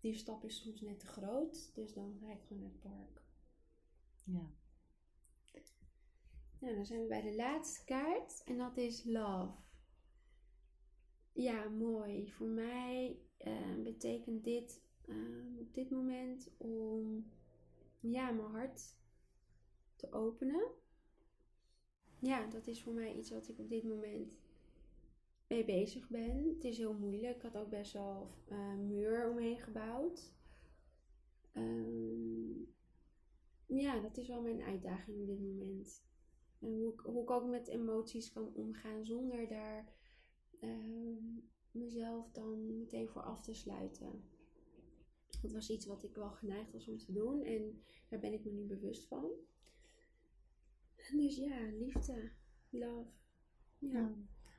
die 0.00 0.14
stap 0.14 0.44
is 0.44 0.62
soms 0.62 0.80
net 0.80 1.00
te 1.00 1.06
groot. 1.06 1.74
Dus 1.74 1.92
dan 1.92 2.16
ga 2.20 2.32
ik 2.32 2.40
gewoon 2.46 2.62
naar 2.62 2.72
het 2.72 2.80
park. 2.80 3.22
Ja. 4.24 4.59
Nou, 6.60 6.74
dan 6.74 6.86
zijn 6.86 7.00
we 7.00 7.06
bij 7.06 7.22
de 7.22 7.34
laatste 7.34 7.84
kaart 7.84 8.42
en 8.44 8.58
dat 8.58 8.76
is 8.76 9.04
love. 9.04 9.52
Ja, 11.32 11.68
mooi. 11.68 12.30
Voor 12.30 12.46
mij 12.46 13.18
eh, 13.36 13.82
betekent 13.82 14.44
dit 14.44 14.82
uh, 15.06 15.58
op 15.58 15.74
dit 15.74 15.90
moment 15.90 16.50
om 16.56 17.30
ja, 18.00 18.30
mijn 18.30 18.50
hart 18.50 18.96
te 19.96 20.12
openen. 20.12 20.70
Ja, 22.18 22.46
dat 22.46 22.66
is 22.66 22.82
voor 22.82 22.92
mij 22.92 23.14
iets 23.14 23.30
wat 23.30 23.48
ik 23.48 23.58
op 23.58 23.68
dit 23.68 23.84
moment 23.84 24.38
mee 25.46 25.64
bezig 25.64 26.08
ben. 26.08 26.48
Het 26.48 26.64
is 26.64 26.78
heel 26.78 26.94
moeilijk. 26.94 27.36
Ik 27.36 27.42
had 27.42 27.56
ook 27.56 27.70
best 27.70 27.92
wel 27.92 28.30
uh, 28.48 28.74
muur 28.74 29.30
omheen 29.30 29.58
gebouwd. 29.58 30.32
Um, 31.54 32.74
ja, 33.66 34.00
dat 34.00 34.16
is 34.16 34.28
wel 34.28 34.42
mijn 34.42 34.62
uitdaging 34.62 35.20
op 35.20 35.26
dit 35.26 35.40
moment. 35.40 36.09
En 36.60 36.72
hoe 36.72 36.92
ik, 36.92 37.00
hoe 37.00 37.22
ik 37.22 37.30
ook 37.30 37.46
met 37.46 37.68
emoties 37.68 38.32
kan 38.32 38.54
omgaan 38.54 39.04
zonder 39.04 39.48
daar 39.48 39.92
um, 40.60 41.48
mezelf 41.70 42.30
dan 42.30 42.76
meteen 42.76 43.08
voor 43.08 43.22
af 43.22 43.40
te 43.40 43.54
sluiten. 43.54 44.24
Dat 45.42 45.52
was 45.52 45.70
iets 45.70 45.86
wat 45.86 46.04
ik 46.04 46.14
wel 46.14 46.30
geneigd 46.30 46.72
was 46.72 46.88
om 46.88 46.98
te 46.98 47.12
doen 47.12 47.42
en 47.42 47.82
daar 48.08 48.20
ben 48.20 48.32
ik 48.32 48.44
me 48.44 48.50
nu 48.50 48.66
bewust 48.66 49.06
van. 49.06 49.30
Dus 51.12 51.36
ja, 51.36 51.70
liefde, 51.78 52.30
love. 52.70 53.10
Ja. 53.78 54.14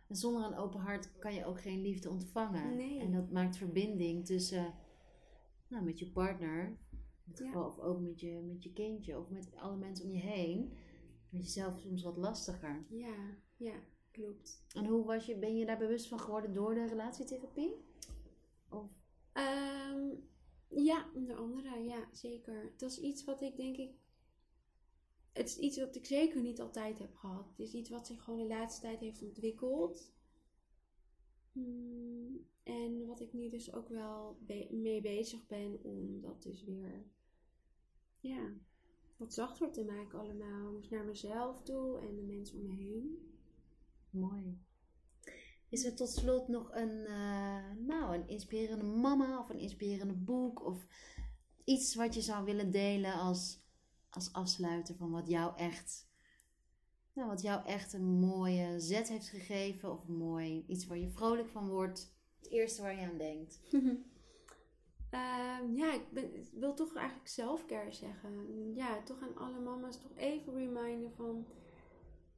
En 0.08 0.16
zonder 0.16 0.46
een 0.46 0.58
open 0.58 0.80
hart 0.80 1.18
kan 1.18 1.34
je 1.34 1.46
ook 1.46 1.62
geen 1.62 1.82
liefde 1.82 2.10
ontvangen. 2.10 2.76
Nee. 2.76 3.00
En 3.00 3.12
dat 3.12 3.32
maakt 3.32 3.58
verbinding 3.58 4.26
tussen, 4.26 4.74
nou, 5.68 5.84
met 5.84 6.00
je 6.00 6.12
partner, 6.12 6.78
of 7.54 7.80
ook 7.80 8.00
met 8.00 8.20
je, 8.20 8.42
met 8.42 8.64
je 8.64 8.74
kindje, 8.74 9.20
of 9.20 9.30
met 9.30 9.56
alle 9.56 9.78
mensen 9.78 10.06
om 10.06 10.12
je 10.12 10.20
heen, 10.20 10.74
met 11.32 11.44
jezelf 11.44 11.80
soms 11.80 12.04
wat 12.04 12.18
lastiger. 12.18 12.86
Ja, 12.90 13.38
ja, 13.58 13.76
klopt. 14.12 14.64
En 14.74 14.86
hoe 14.86 15.06
was 15.06 15.26
je, 15.26 15.36
ben 15.36 15.58
je 15.58 15.66
daar 15.66 15.78
bewust 15.78 16.08
van 16.08 16.20
geworden 16.20 16.54
door 16.54 16.74
de 16.74 16.88
relatietherapie? 16.88 17.76
Of? 18.70 18.90
Um, 19.34 20.30
ja, 20.68 21.10
onder 21.14 21.36
andere, 21.36 21.84
ja, 21.84 22.10
zeker. 22.12 22.74
Dat 22.78 22.92
is 22.92 23.00
iets 23.00 23.24
wat 23.24 23.42
ik 23.42 23.56
denk 23.56 23.78
ik. 23.78 23.92
Het 25.32 25.48
is 25.48 25.58
iets 25.58 25.78
wat 25.78 25.96
ik 25.96 26.06
zeker 26.06 26.42
niet 26.42 26.62
altijd 26.62 27.00
heb 27.00 27.16
gehad. 27.16 27.50
Het 27.50 27.60
is 27.60 27.74
iets 27.74 27.90
wat 27.90 28.08
zich 28.08 28.24
gewoon 28.24 28.40
de 28.40 28.48
laatste 28.48 28.82
tijd 28.82 29.00
heeft 29.00 29.22
ontwikkeld. 29.22 30.12
Hmm, 31.52 32.46
en 32.64 33.06
wat 33.06 33.20
ik 33.20 33.34
nu 33.34 33.50
dus 33.50 33.74
ook 33.74 33.90
wel 33.90 34.38
be 34.40 34.68
mee 34.72 35.02
bezig 35.02 35.48
ben 35.48 35.84
om 35.84 36.22
dat 36.22 36.44
dus 36.44 36.64
weer. 36.64 37.06
Ja, 38.20 38.54
wat 39.22 39.34
zachter 39.34 39.72
te 39.72 39.84
maken 39.84 40.20
allemaal. 40.20 40.72
Dus 40.72 40.90
naar 40.90 41.06
mezelf 41.06 41.64
toe 41.64 42.00
en 42.00 42.16
de 42.16 42.22
mensen 42.22 42.58
om 42.58 42.66
me 42.66 42.74
heen. 42.74 43.32
Mooi. 44.10 44.60
Is 45.70 45.86
er 45.86 45.96
tot 45.96 46.10
slot 46.10 46.48
nog 46.48 46.76
een, 46.76 47.06
uh, 47.08 47.72
nou, 47.88 48.16
een 48.16 48.28
inspirerende 48.28 48.86
mama 48.86 49.40
of 49.40 49.50
een 49.50 49.60
inspirerende 49.60 50.14
boek 50.14 50.66
of 50.66 50.88
iets 51.64 51.96
wat 51.96 52.14
je 52.14 52.22
zou 52.22 52.46
willen 52.46 52.72
delen 52.72 53.14
als, 53.14 53.60
als 54.10 54.34
afsluiter 54.34 54.96
van 54.96 55.12
wat 55.12 55.28
jou 55.28 55.58
echt, 55.58 56.08
nou, 57.14 57.28
wat 57.28 57.42
jou 57.42 57.66
echt 57.66 57.94
een 57.94 58.20
mooie 58.20 58.80
zet 58.80 59.10
heeft 59.10 59.30
gegeven 59.30 59.92
of 59.92 60.08
mooi 60.08 60.64
iets 60.68 60.88
waar 60.88 60.98
je 60.98 61.10
vrolijk 61.10 61.50
van 61.50 61.70
wordt? 61.70 62.14
Het 62.40 62.52
eerste 62.52 62.82
waar 62.82 62.96
je 62.96 63.06
aan 63.06 63.18
denkt. 63.18 63.60
um, 65.12 65.76
ja, 65.76 65.94
ik, 65.94 66.04
wil 66.54 66.74
toch 66.74 66.96
eigenlijk 66.96 67.30
zelfcare 67.30 67.92
zeggen. 67.92 68.74
Ja, 68.76 69.04
toch 69.04 69.22
aan 69.22 69.38
alle 69.38 69.60
mama's 69.60 70.02
toch 70.02 70.18
even 70.18 70.54
reminden 70.54 71.12
van 71.12 71.46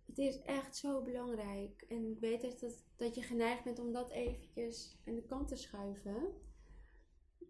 het 0.05 0.17
is 0.17 0.41
echt 0.41 0.76
zo 0.76 1.01
belangrijk. 1.01 1.86
En 1.88 2.05
ik 2.05 2.19
weet 2.19 2.41
dat, 2.41 2.84
dat 2.95 3.15
je 3.15 3.21
geneigd 3.21 3.63
bent 3.63 3.80
om 3.80 3.91
dat 3.91 4.09
eventjes 4.09 4.97
aan 5.05 5.15
de 5.15 5.26
kant 5.26 5.47
te 5.47 5.55
schuiven. 5.55 6.34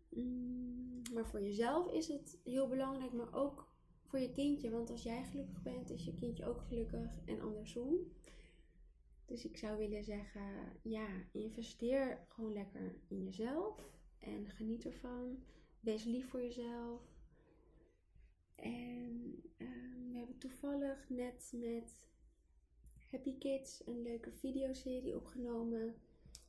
Mm, 0.09 1.01
maar 1.13 1.27
voor 1.27 1.41
jezelf 1.41 1.91
is 1.91 2.07
het 2.07 2.39
heel 2.43 2.67
belangrijk, 2.67 3.13
maar 3.13 3.33
ook 3.33 3.67
voor 4.03 4.19
je 4.19 4.31
kindje. 4.31 4.69
Want 4.69 4.89
als 4.89 5.03
jij 5.03 5.23
gelukkig 5.23 5.61
bent, 5.61 5.89
is 5.89 6.05
je 6.05 6.13
kindje 6.13 6.45
ook 6.45 6.61
gelukkig 6.61 7.19
en 7.25 7.41
andersom. 7.41 7.95
Dus 9.25 9.45
ik 9.45 9.57
zou 9.57 9.77
willen 9.77 10.03
zeggen, 10.03 10.79
ja, 10.81 11.07
investeer 11.31 12.25
gewoon 12.27 12.53
lekker 12.53 12.95
in 13.07 13.23
jezelf. 13.23 13.91
En 14.23 14.49
geniet 14.49 14.85
ervan. 14.85 15.43
Wees 15.79 16.03
lief 16.03 16.29
voor 16.29 16.41
jezelf. 16.41 17.01
En 18.55 19.43
um, 19.57 20.11
we 20.11 20.17
hebben 20.17 20.37
toevallig 20.37 21.09
net 21.09 21.51
met 21.55 22.07
Happy 23.11 23.37
Kids 23.37 23.87
een 23.87 24.01
leuke 24.01 24.31
videoserie 24.31 25.15
opgenomen. 25.15 25.95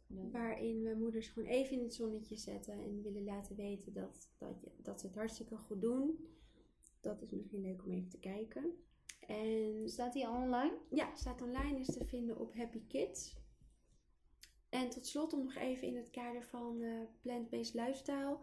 Waarin 0.07 0.83
we 0.83 0.95
moeders 0.95 1.29
gewoon 1.29 1.49
even 1.49 1.77
in 1.77 1.83
het 1.83 1.95
zonnetje 1.95 2.37
zetten 2.37 2.75
en 2.75 3.03
willen 3.03 3.25
laten 3.25 3.57
weten 3.57 3.93
dat, 3.93 4.31
dat, 4.39 4.57
dat 4.83 5.01
ze 5.01 5.07
het 5.07 5.17
hartstikke 5.17 5.57
goed 5.57 5.81
doen. 5.81 6.29
Dat 7.01 7.23
is 7.23 7.31
misschien 7.31 7.61
leuk 7.61 7.85
om 7.85 7.91
even 7.91 8.09
te 8.09 8.19
kijken. 8.19 8.73
En 9.27 9.83
staat 9.91 10.13
die 10.13 10.27
al 10.27 10.43
online? 10.43 10.79
Ja, 10.91 11.15
staat 11.15 11.43
online, 11.43 11.79
is 11.79 11.87
te 11.87 12.05
vinden 12.05 12.39
op 12.39 12.55
Happy 12.55 12.87
Kids. 12.87 13.37
En 14.75 14.91
tot 14.91 15.07
slot 15.07 15.33
om 15.33 15.45
nog 15.45 15.55
even 15.55 15.87
in 15.87 15.97
het 15.97 16.11
kader 16.11 16.43
van 16.43 16.81
uh, 16.81 17.01
plant-based 17.21 17.75
lifestyle 17.75 18.39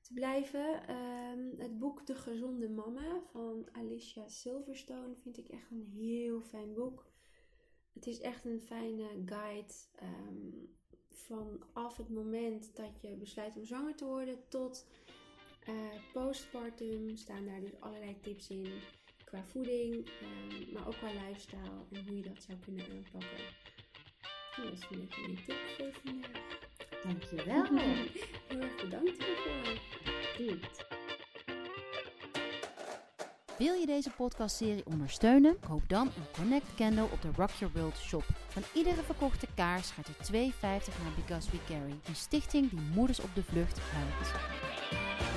te 0.00 0.12
blijven. 0.12 0.96
Um, 0.96 1.54
het 1.58 1.78
boek 1.78 2.06
De 2.06 2.14
Gezonde 2.14 2.68
Mama 2.68 3.20
van 3.30 3.68
Alicia 3.72 4.28
Silverstone 4.28 5.14
vind 5.22 5.38
ik 5.38 5.48
echt 5.48 5.70
een 5.70 5.86
heel 5.96 6.40
fijn 6.40 6.74
boek. 6.74 7.12
Het 7.92 8.06
is 8.06 8.20
echt 8.20 8.44
een 8.44 8.60
fijne 8.60 9.22
guide 9.24 9.72
um, 10.02 10.76
vanaf 11.08 11.96
het 11.96 12.08
moment 12.08 12.76
dat 12.76 13.00
je 13.00 13.16
besluit 13.16 13.56
om 13.56 13.64
zwanger 13.64 13.94
te 13.94 14.04
worden 14.04 14.48
tot 14.48 14.86
uh, 15.68 15.74
postpartum 16.12 17.16
staan 17.16 17.46
daar 17.46 17.60
dus 17.60 17.80
allerlei 17.80 18.20
tips 18.20 18.50
in 18.50 18.66
qua 19.24 19.44
voeding, 19.44 19.94
um, 19.94 20.72
maar 20.72 20.86
ook 20.86 20.94
qua 20.94 21.12
lifestyle 21.12 21.84
en 21.90 22.06
hoe 22.06 22.16
je 22.16 22.22
dat 22.22 22.42
zou 22.42 22.58
kunnen 22.58 22.86
aanpakken. 22.90 23.78
Dat 24.64 24.72
is 24.72 24.86
een 24.90 24.98
beetje 24.98 25.20
mijn 25.20 25.44
tip 25.46 25.56
voor 25.76 25.92
vandaag. 26.02 26.30
Dankjewel. 27.02 27.64
Heel 28.48 28.60
erg 28.60 28.82
bedankt 28.82 29.24
hiervoor. 29.24 29.78
Goed. 30.36 30.88
Wil 33.58 33.74
je 33.74 33.86
deze 33.86 34.10
podcastserie 34.10 34.86
ondersteunen? 34.86 35.60
Koop 35.68 35.88
dan 35.88 36.06
een 36.06 36.30
Connect 36.32 36.74
Candle 36.76 37.02
op 37.12 37.22
de 37.22 37.30
Rock 37.36 37.50
Your 37.50 37.74
World 37.74 37.96
shop. 37.96 38.24
Van 38.48 38.62
iedere 38.74 39.02
verkochte 39.02 39.46
kaars 39.54 39.90
gaat 39.90 40.08
er 40.08 40.32
2,50 40.32 40.60
naar 40.60 41.12
Because 41.16 41.50
We 41.50 41.58
Carry, 41.66 41.98
een 42.06 42.16
stichting 42.16 42.70
die 42.70 42.80
moeders 42.94 43.20
op 43.20 43.34
de 43.34 43.42
vlucht 43.42 43.78
helpt. 43.80 45.29